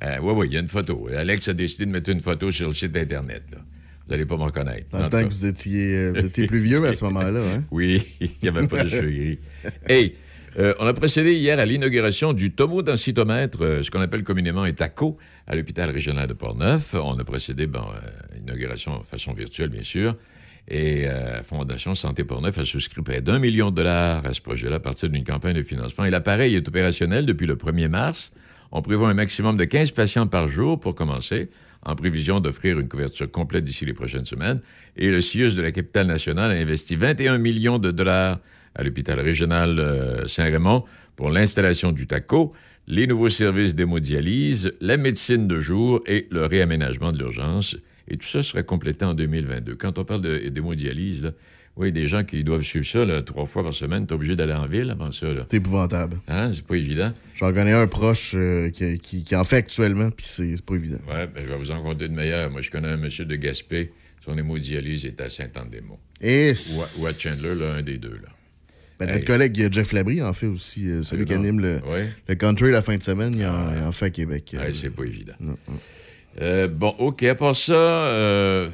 Euh, 0.03 0.17
oui, 0.21 0.33
oui, 0.35 0.47
il 0.47 0.53
y 0.53 0.57
a 0.57 0.59
une 0.61 0.67
photo. 0.67 1.07
Alex 1.15 1.47
a 1.47 1.53
décidé 1.53 1.85
de 1.85 1.91
mettre 1.91 2.09
une 2.09 2.19
photo 2.19 2.51
sur 2.51 2.67
le 2.69 2.73
site 2.73 2.97
Internet. 2.97 3.43
Là. 3.51 3.59
Vous 4.11 4.17
n'allez 4.17 4.27
pas 4.27 4.35
me 4.35 4.43
reconnaître. 4.43 4.87
En 4.91 5.07
cas. 5.07 5.23
que 5.23 5.29
vous 5.29 5.45
étiez, 5.45 5.95
euh, 5.95 6.11
vous 6.13 6.25
étiez 6.25 6.45
plus 6.45 6.59
vieux 6.67 6.85
à 6.85 6.93
ce 6.93 7.05
moment-là, 7.05 7.39
hein? 7.39 7.63
Oui, 7.71 8.05
il 8.19 8.29
n'y 8.43 8.49
avait 8.49 8.67
pas 8.67 8.83
de 8.83 8.89
cheveux 8.89 9.09
gris. 9.09 9.39
Hey, 9.87 10.15
euh, 10.59 10.73
on 10.81 10.85
a 10.85 10.93
procédé 10.93 11.33
hier 11.33 11.57
à 11.59 11.63
l'inauguration 11.65 12.33
du 12.33 12.51
tomodensitomètre, 12.51 13.59
euh, 13.61 13.83
ce 13.83 13.89
qu'on 13.89 14.01
appelle 14.01 14.25
communément 14.25 14.63
un 14.63 14.71
TACO, 14.73 15.17
à 15.47 15.55
l'hôpital 15.55 15.89
régional 15.91 16.27
de 16.27 16.33
Portneuf. 16.33 16.93
On 16.93 17.17
a 17.17 17.23
procédé, 17.23 17.67
bon, 17.67 17.79
euh, 17.79 18.37
inauguration 18.37 18.99
de 18.99 19.05
façon 19.05 19.31
virtuelle, 19.31 19.69
bien 19.69 19.81
sûr. 19.81 20.17
Et 20.67 21.07
euh, 21.07 21.41
Fondation 21.43 21.95
Santé 21.95 22.25
Portneuf 22.25 22.57
a 22.57 22.65
souscrit 22.65 23.01
près 23.03 23.21
d'un 23.21 23.39
million 23.39 23.69
de 23.69 23.75
dollars 23.75 24.25
à 24.25 24.33
ce 24.33 24.41
projet-là 24.41 24.75
à 24.75 24.79
partir 24.81 25.07
d'une 25.07 25.23
campagne 25.23 25.55
de 25.55 25.63
financement. 25.63 26.03
Et 26.03 26.09
l'appareil 26.09 26.53
est 26.55 26.67
opérationnel 26.67 27.25
depuis 27.25 27.47
le 27.47 27.55
1er 27.55 27.87
mars. 27.87 28.33
On 28.73 28.81
prévoit 28.81 29.07
un 29.07 29.13
maximum 29.13 29.55
de 29.55 29.63
15 29.63 29.91
patients 29.91 30.27
par 30.27 30.49
jour 30.49 30.81
pour 30.81 30.95
commencer, 30.95 31.49
en 31.83 31.95
prévision 31.95 32.39
d'offrir 32.39 32.79
une 32.79 32.87
couverture 32.87 33.29
complète 33.29 33.65
d'ici 33.65 33.85
les 33.85 33.93
prochaines 33.93 34.25
semaines. 34.25 34.61
Et 34.97 35.09
le 35.09 35.21
CIUS 35.21 35.55
de 35.55 35.61
la 35.61 35.71
capitale 35.71 36.07
nationale 36.07 36.51
a 36.51 36.55
investi 36.55 36.95
21 36.95 37.37
millions 37.37 37.79
de 37.79 37.91
dollars 37.91 38.39
à 38.75 38.83
l'hôpital 38.83 39.19
régional 39.19 39.79
euh, 39.79 40.27
Saint-Raymond 40.27 40.83
pour 41.15 41.29
l'installation 41.29 41.91
du 41.91 42.07
TACO, 42.07 42.53
les 42.87 43.07
nouveaux 43.07 43.29
services 43.29 43.75
d'hémodialyse, 43.75 44.73
la 44.81 44.97
médecine 44.97 45.47
de 45.47 45.59
jour 45.59 46.01
et 46.05 46.27
le 46.31 46.45
réaménagement 46.45 47.11
de 47.11 47.17
l'urgence. 47.17 47.77
Et 48.07 48.17
tout 48.17 48.27
ça 48.27 48.43
sera 48.43 48.63
complété 48.63 49.05
en 49.05 49.13
2022. 49.13 49.75
Quand 49.75 49.97
on 49.97 50.03
parle 50.03 50.21
d'hémodialyse, 50.21 51.33
oui, 51.77 51.91
des 51.91 52.07
gens 52.07 52.23
qui 52.23 52.43
doivent 52.43 52.61
suivre 52.63 52.85
ça 52.85 53.05
là, 53.05 53.21
trois 53.21 53.45
fois 53.45 53.63
par 53.63 53.73
semaine, 53.73 54.05
t'es 54.05 54.13
obligé 54.13 54.35
d'aller 54.35 54.53
en 54.53 54.67
ville 54.67 54.89
avant 54.91 55.11
ça. 55.11 55.27
C'est 55.49 55.57
épouvantable. 55.57 56.17
Hein? 56.27 56.51
C'est 56.53 56.65
pas 56.65 56.75
évident. 56.75 57.11
J'en 57.35 57.53
connais 57.53 57.71
un 57.73 57.87
proche 57.87 58.33
euh, 58.35 58.69
qui, 58.69 58.99
qui- 58.99 59.23
qui 59.23 59.35
en 59.35 59.43
fait 59.43 59.57
actuellement, 59.57 60.09
puis 60.11 60.25
c'est 60.27 60.61
pas 60.65 60.75
évident. 60.75 60.99
Ouais, 61.07 61.27
ben, 61.27 61.43
je 61.43 61.49
vais 61.49 61.57
vous 61.57 61.71
en 61.71 61.81
compter 61.81 62.07
de 62.07 62.13
meilleur. 62.13 62.49
Moi, 62.51 62.61
je 62.61 62.69
connais 62.71 62.89
un 62.89 62.97
monsieur 62.97 63.25
de 63.25 63.35
Gaspé. 63.35 63.91
Son 64.23 64.37
hémodialyse 64.37 65.05
est 65.05 65.19
à 65.21 65.29
Saint-Anne-des-Monts. 65.29 65.97
Et 66.21 66.51
Ou, 66.75 66.81
à- 66.81 66.87
ou 66.99 67.05
à 67.07 67.13
Chandler, 67.13 67.55
là, 67.55 67.73
un 67.79 67.81
des 67.81 67.97
deux. 67.97 68.09
Là. 68.21 68.29
Ben, 68.99 69.07
Hey. 69.09 69.13
notre 69.15 69.25
collègue 69.25 69.59
euh, 69.61 69.69
Jeff 69.71 69.93
Labrie 69.93 70.21
en 70.21 70.31
fait 70.33 70.45
aussi, 70.45 70.87
euh, 70.87 71.01
celui 71.01 71.25
qui 71.25 71.33
anime 71.33 71.59
le, 71.59 71.79
le 72.27 72.35
country 72.35 72.69
la 72.69 72.83
fin 72.83 72.95
de 72.95 73.01
semaine, 73.01 73.33
il 73.35 73.43
en, 73.47 73.73
il 73.75 73.81
en 73.81 73.91
fait 73.91 74.05
à 74.05 74.09
Québec. 74.11 74.51
euh, 74.53 74.59
Ouais, 74.67 74.73
c'est 74.75 74.91
pas 74.91 75.03
évident. 75.05 75.33
Euh, 76.39 76.67
bon, 76.67 76.93
OK. 76.99 77.23
À 77.23 77.33
part 77.35 77.55
ça, 77.55 77.73
euh, 77.73 78.69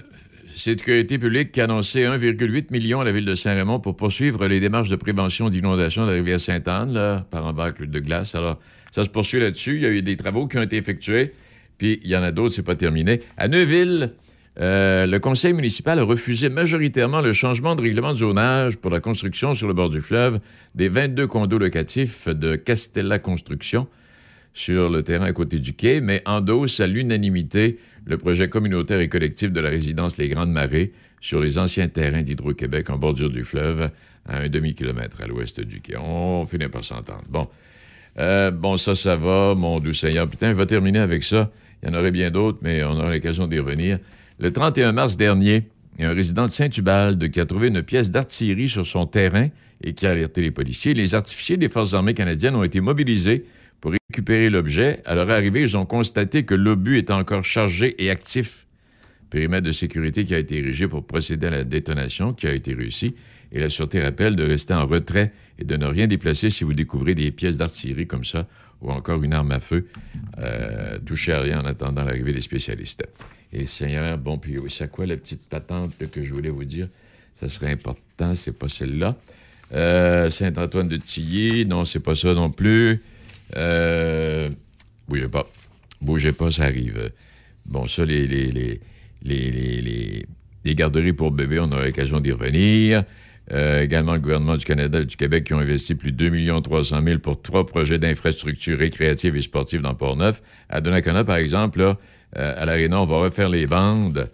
Sécurité 0.58 1.20
publique 1.20 1.52
qui 1.52 1.62
a 1.62 1.66
annoncé 1.66 2.02
1,8 2.06 2.72
million 2.72 3.00
à 3.00 3.04
la 3.04 3.12
ville 3.12 3.26
de 3.26 3.36
Saint-Raymond 3.36 3.80
pour 3.80 3.96
poursuivre 3.96 4.48
les 4.48 4.60
démarches 4.60 4.90
de 4.90 4.96
prévention 4.96 5.50
d'inondation 5.50 6.04
de 6.04 6.10
la 6.10 6.16
rivière 6.16 6.40
Sainte-Anne, 6.40 7.24
par 7.30 7.46
embâcle 7.46 7.88
de 7.88 8.00
glace. 8.00 8.34
Alors, 8.34 8.60
ça 8.92 9.06
se 9.06 9.10
poursuit 9.10 9.40
là-dessus. 9.40 9.76
Il 9.76 9.82
y 9.84 9.86
a 9.86 9.90
eu 9.90 10.02
des 10.02 10.18
travaux 10.18 10.48
qui 10.48 10.58
ont 10.58 10.64
été 10.64 10.78
effectués, 10.78 11.34
puis 11.78 12.00
il 12.04 12.10
y 12.10 12.18
en 12.18 12.24
a 12.24 12.32
d'autres, 12.32 12.56
c'est 12.56 12.64
pas 12.64 12.74
terminé. 12.74 13.20
À 13.38 13.48
Neuville, 13.48 14.14
euh, 14.60 15.06
le 15.06 15.20
conseil 15.20 15.54
municipal 15.54 16.00
a 16.00 16.04
refusé 16.04 16.50
majoritairement 16.50 17.22
le 17.22 17.34
changement 17.34 17.76
de 17.76 17.84
règlement 17.84 18.14
de 18.14 18.18
zonage 18.18 18.78
pour 18.78 18.90
la 18.90 19.00
construction 19.00 19.54
sur 19.54 19.68
le 19.68 19.76
bord 19.76 19.92
du 19.92 20.02
fleuve 20.02 20.40
des 20.74 20.90
22 20.90 21.28
condos 21.28 21.60
locatifs 21.60 22.30
de 22.30 22.56
Castella 22.56 23.20
Construction 23.20 23.88
sur 24.56 24.90
le 24.90 25.04
terrain 25.04 25.26
à 25.26 25.34
côté 25.34 25.60
du 25.60 25.74
quai, 25.74 26.02
mais 26.02 26.24
endosse 26.26 26.80
à 26.80 26.88
l'unanimité 26.88 27.78
le 28.08 28.18
projet 28.18 28.48
communautaire 28.48 29.00
et 29.00 29.10
collectif 29.10 29.52
de 29.52 29.60
la 29.60 29.70
résidence 29.70 30.18
Les 30.18 30.30
Grandes 30.30 30.52
Marées 30.52 30.94
sur 31.20 31.42
les 31.42 31.58
anciens 31.58 31.88
terrains 31.88 32.22
d'Hydro-Québec 32.22 32.90
en 32.90 32.98
bordure 32.98 33.30
du 33.30 33.44
fleuve, 33.44 33.90
à 34.28 34.40
un 34.40 34.48
demi-kilomètre 34.48 35.22
à 35.22 35.28
l'ouest 35.28 35.60
du 35.60 35.82
quai. 35.82 35.98
On 35.98 36.46
finit 36.46 36.68
par 36.68 36.84
s'entendre. 36.84 37.24
Bon. 37.30 37.48
Euh, 38.20 38.50
bon, 38.50 38.78
ça, 38.78 38.96
ça 38.96 39.16
va, 39.16 39.56
mon 39.56 39.80
doux 39.80 39.94
Seigneur. 39.94 40.28
Putain, 40.28 40.52
je 40.52 40.58
vais 40.58 40.66
terminer 40.66 41.00
avec 41.00 41.24
ça. 41.24 41.52
Il 41.84 41.90
y 41.90 41.92
en 41.92 41.96
aurait 41.96 42.12
bien 42.12 42.32
d'autres, 42.32 42.60
mais 42.62 42.84
on 42.84 42.92
aura 42.92 43.12
l'occasion 43.12 43.46
d'y 43.48 43.60
revenir. 43.60 44.00
Le 44.40 44.52
31 44.52 44.92
mars 44.92 45.18
dernier, 45.18 45.68
un 46.00 46.14
résident 46.14 46.46
de 46.46 46.52
Saint-Ubalde 46.52 47.30
qui 47.30 47.40
a 47.40 47.46
trouvé 47.46 47.68
une 47.68 47.84
pièce 47.84 48.12
d'artillerie 48.12 48.70
sur 48.70 48.88
son 48.88 49.06
terrain 49.06 49.50
et 49.84 49.94
qui 49.94 50.08
a 50.08 50.12
alerté 50.12 50.42
les 50.42 50.52
policiers. 50.52 50.94
Les 50.94 51.14
artificiers 51.14 51.58
des 51.58 51.70
Forces 51.70 51.94
armées 51.94 52.14
canadiennes 52.14 52.56
ont 52.56 52.64
été 52.64 52.82
mobilisés 52.82 53.46
pour 53.82 53.92
récupérer 53.92 54.50
l'objet. 54.50 55.02
À 55.06 55.16
leur 55.16 55.30
arrivée, 55.30 55.62
ils 55.62 55.78
ont 55.78 55.86
constaté 55.86 56.44
que 56.44 56.56
l'obus 56.56 56.98
était 56.98 57.14
encore 57.14 57.44
chargé 57.44 57.96
et 58.04 58.10
actif. 58.10 58.66
Périmètre 59.30 59.68
de 59.68 59.72
sécurité 59.72 60.26
qui 60.26 60.34
a 60.34 60.40
été 60.40 60.58
érigé 60.58 60.88
pour 60.88 61.06
procéder 61.06 61.48
à 61.48 61.52
la 61.52 61.64
détonation, 61.64 62.34
qui 62.34 62.48
a 62.48 62.54
été 62.54 62.74
réussi. 62.74 63.16
Et 63.52 63.60
la 63.60 63.70
Sûreté 63.70 64.02
rappelle 64.02 64.36
de 64.36 64.44
rester 64.44 64.74
en 64.74 64.86
retrait 64.86 65.32
et 65.60 65.66
de 65.66 65.76
ne 65.76 65.86
rien 65.86 66.08
déplacer 66.08 66.50
si 66.50 66.64
vous 66.64 66.74
découvrez 66.74 67.16
des 67.16 67.32
pièces 67.32 67.58
d'artillerie 67.58 68.08
comme 68.08 68.26
ça 68.26 68.48
ou 68.82 68.92
encore 68.92 69.24
une 69.24 69.34
arme 69.34 69.52
à 69.52 69.60
feu. 69.60 69.88
Euh, 70.38 71.00
touchez 71.06 71.34
à 71.34 71.42
rien 71.42 71.62
en 71.62 71.66
attendant 71.66 72.04
l'arrivée 72.04 72.34
des 72.34 72.42
spécialistes. 72.42 73.04
Et 73.54 73.66
Seigneur, 73.66 74.18
bon, 74.18 74.38
puis 74.38 74.58
c'est 74.70 74.92
quoi 74.92 75.06
la 75.06 75.18
petite 75.18 75.42
patente 75.48 75.94
que 76.12 76.24
je 76.24 76.34
voulais 76.34 76.50
vous 76.50 76.66
dire? 76.66 76.88
Ça 77.40 77.50
serait 77.50 77.72
important, 77.72 78.36
c'est 78.36 78.58
pas 78.58 78.70
celle-là. 78.70 79.16
Euh, 79.74 80.30
Saint-Antoine 80.30 80.88
de 80.88 80.98
Tilly, 80.98 81.66
non, 81.66 81.86
c'est 81.86 82.00
pas 82.00 82.16
ça 82.16 82.34
non 82.34 82.50
plus. 82.50 83.02
Euh, 83.56 84.50
bougez 85.08 85.28
pas. 85.28 85.46
Bougez 86.02 86.34
pas, 86.34 86.52
ça 86.52 86.64
arrive. 86.64 87.12
Bon, 87.66 87.88
ça, 87.88 88.06
les, 88.06 88.28
les, 88.28 88.52
les, 88.52 88.82
les, 89.24 90.26
les, 90.64 90.76
garderies 90.76 91.14
pour 91.14 91.32
bébés, 91.32 91.60
on 91.60 91.72
aura 91.72 91.86
l'occasion 91.86 92.20
d'y 92.20 92.32
revenir. 92.32 93.04
Euh, 93.52 93.82
également, 93.82 94.14
le 94.14 94.20
gouvernement 94.20 94.58
du 94.58 94.66
Canada 94.66 95.00
et 95.00 95.06
du 95.06 95.16
Québec 95.16 95.46
qui 95.46 95.54
ont 95.54 95.60
investi 95.60 95.96
plus 95.96 96.12
de 96.12 96.30
2 96.30 96.62
300 96.62 97.02
000 97.04 97.20
pour 97.20 97.42
trois 97.42 97.66
projets 97.66 97.98
d'infrastructures 97.98 98.78
récréatives 98.78 99.36
et 99.36 99.42
sportives 99.42 99.82
dans 99.82 99.96
Port-Neuf. 99.96 100.42
À 100.70 100.82
Donnacona, 100.82 101.24
par 101.24 101.38
exemple, 101.38 101.82
euh, 101.82 101.96
à 102.36 102.66
l'Arena, 102.66 103.02
on 103.02 103.06
va 103.06 103.18
refaire 103.18 103.50
les 103.50 103.68
bandes 103.68 104.30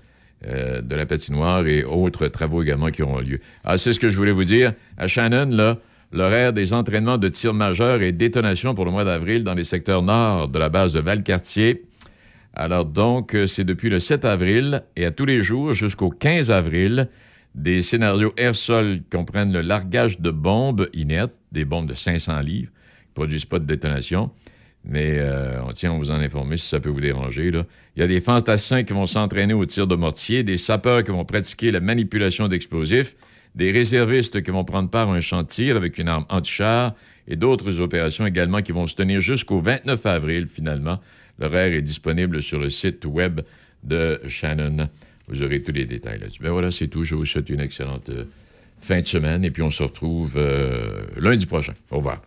de 0.46 0.96
la 0.96 1.06
patinoire 1.06 1.66
et 1.68 1.86
autres 1.86 2.28
travaux 2.28 2.64
également 2.64 2.90
qui 2.90 3.02
auront 3.02 3.22
lieu. 3.22 3.40
Ah, 3.64 3.78
c'est 3.78 3.94
ce 3.94 4.00
que 4.02 4.10
je 4.10 4.18
voulais 4.18 4.34
vous 4.34 4.44
dire. 4.44 4.74
À 4.98 5.08
Shannon, 5.08 5.46
là, 5.50 5.78
l'horaire 6.14 6.54
des 6.54 6.74
entraînements 6.74 7.18
de 7.18 7.28
tir 7.28 7.54
majeur 7.54 8.02
et 8.02 8.12
détonation 8.12 8.76
pour 8.76 8.86
le 8.86 8.92
mois 8.92 9.04
d'avril 9.04 9.44
dans 9.44 9.56
les 9.56 9.64
secteurs 9.64 10.04
nord 10.04 10.48
de 10.48 10.60
la 10.60 10.70
base 10.70 10.94
de 10.94 11.00
Valcartier. 11.00 11.84
Alors 12.54 12.86
donc, 12.86 13.36
euh, 13.36 13.48
c'est 13.48 13.64
depuis 13.64 13.90
le 13.90 14.00
7 14.00 14.24
avril 14.26 14.84
et 14.96 15.06
à 15.06 15.12
tous 15.12 15.26
les 15.26 15.42
jours 15.42 15.74
jusqu'au 15.74 16.12
15 16.12 16.52
avril, 16.52 17.10
des 17.56 17.82
scénarios 17.82 18.34
air-sol 18.38 19.02
comprennent 19.12 19.52
le 19.52 19.62
largage 19.62 20.20
de 20.20 20.30
bombes 20.30 20.88
inertes, 20.94 21.34
des 21.52 21.66
bombes 21.66 21.88
de 21.88 21.96
500 21.96 22.40
livres, 22.42 22.72
qui 22.72 23.10
ne 23.10 23.14
produisent 23.16 23.46
pas 23.46 23.60
de 23.60 23.66
détonation. 23.66 24.32
Mais 24.86 25.16
euh, 25.18 25.62
on 25.68 25.72
tient 25.72 25.96
à 25.96 25.98
vous 25.98 26.12
en 26.12 26.16
informer 26.16 26.58
si 26.58 26.68
ça 26.68 26.80
peut 26.80 26.90
vous 26.90 27.02
déranger. 27.02 27.52
Il 27.96 28.00
y 28.00 28.04
a 28.04 28.08
des 28.08 28.22
fantassins 28.22 28.84
qui 28.84 28.94
vont 28.94 29.08
s'entraîner 29.08 29.54
au 29.54 29.66
tir 29.66 29.88
de 29.88 29.96
mortier, 29.96 30.44
des 30.44 30.58
sapeurs 30.58 31.04
qui 31.04 31.12
vont 31.12 31.26
pratiquer 31.26 31.72
la 31.72 31.80
manipulation 31.80 32.48
d'explosifs, 32.48 33.16
des 33.56 33.72
réservistes 33.72 34.42
qui 34.42 34.52
vont 34.52 34.64
prendre 34.64 34.90
part 34.90 35.10
à 35.12 35.16
un 35.16 35.44
tir 35.44 35.76
avec 35.76 35.98
une 35.98 36.08
arme 36.08 36.26
anti-char 36.30 36.94
et 37.28 37.36
d'autres 37.36 37.80
opérations 37.80 38.26
également 38.26 38.62
qui 38.62 38.72
vont 38.72 38.88
se 38.88 38.96
tenir 38.96 39.22
jusqu'au 39.22 39.60
29 39.60 40.06
avril 40.06 40.48
finalement. 40.48 41.00
L'horaire 41.40 41.74
est 41.74 41.82
disponible 41.82 42.42
sur 42.42 42.60
le 42.60 42.70
site 42.70 43.06
web 43.06 43.42
de 43.84 44.20
Shannon. 44.28 44.90
Vous 45.28 45.42
aurez 45.42 45.62
tous 45.62 45.72
les 45.72 45.86
détails 45.86 46.20
là-dessus. 46.20 46.42
Ben 46.42 46.52
voilà, 46.52 46.72
c'est 46.72 46.88
tout. 46.88 47.04
Je 47.04 47.16
vous 47.16 47.26
souhaite 47.26 47.50
une 47.50 47.62
excellente 47.62 48.10
euh, 48.10 48.26
fin 48.82 49.02
de 49.02 49.08
semaine 49.08 49.46
et 49.46 49.52
puis 49.52 49.64
on 49.64 49.72
se 49.72 49.84
retrouve 49.84 50.34
euh, 50.36 51.06
lundi 51.18 51.46
prochain. 51.46 51.74
Au 51.92 51.98
revoir. 51.98 52.22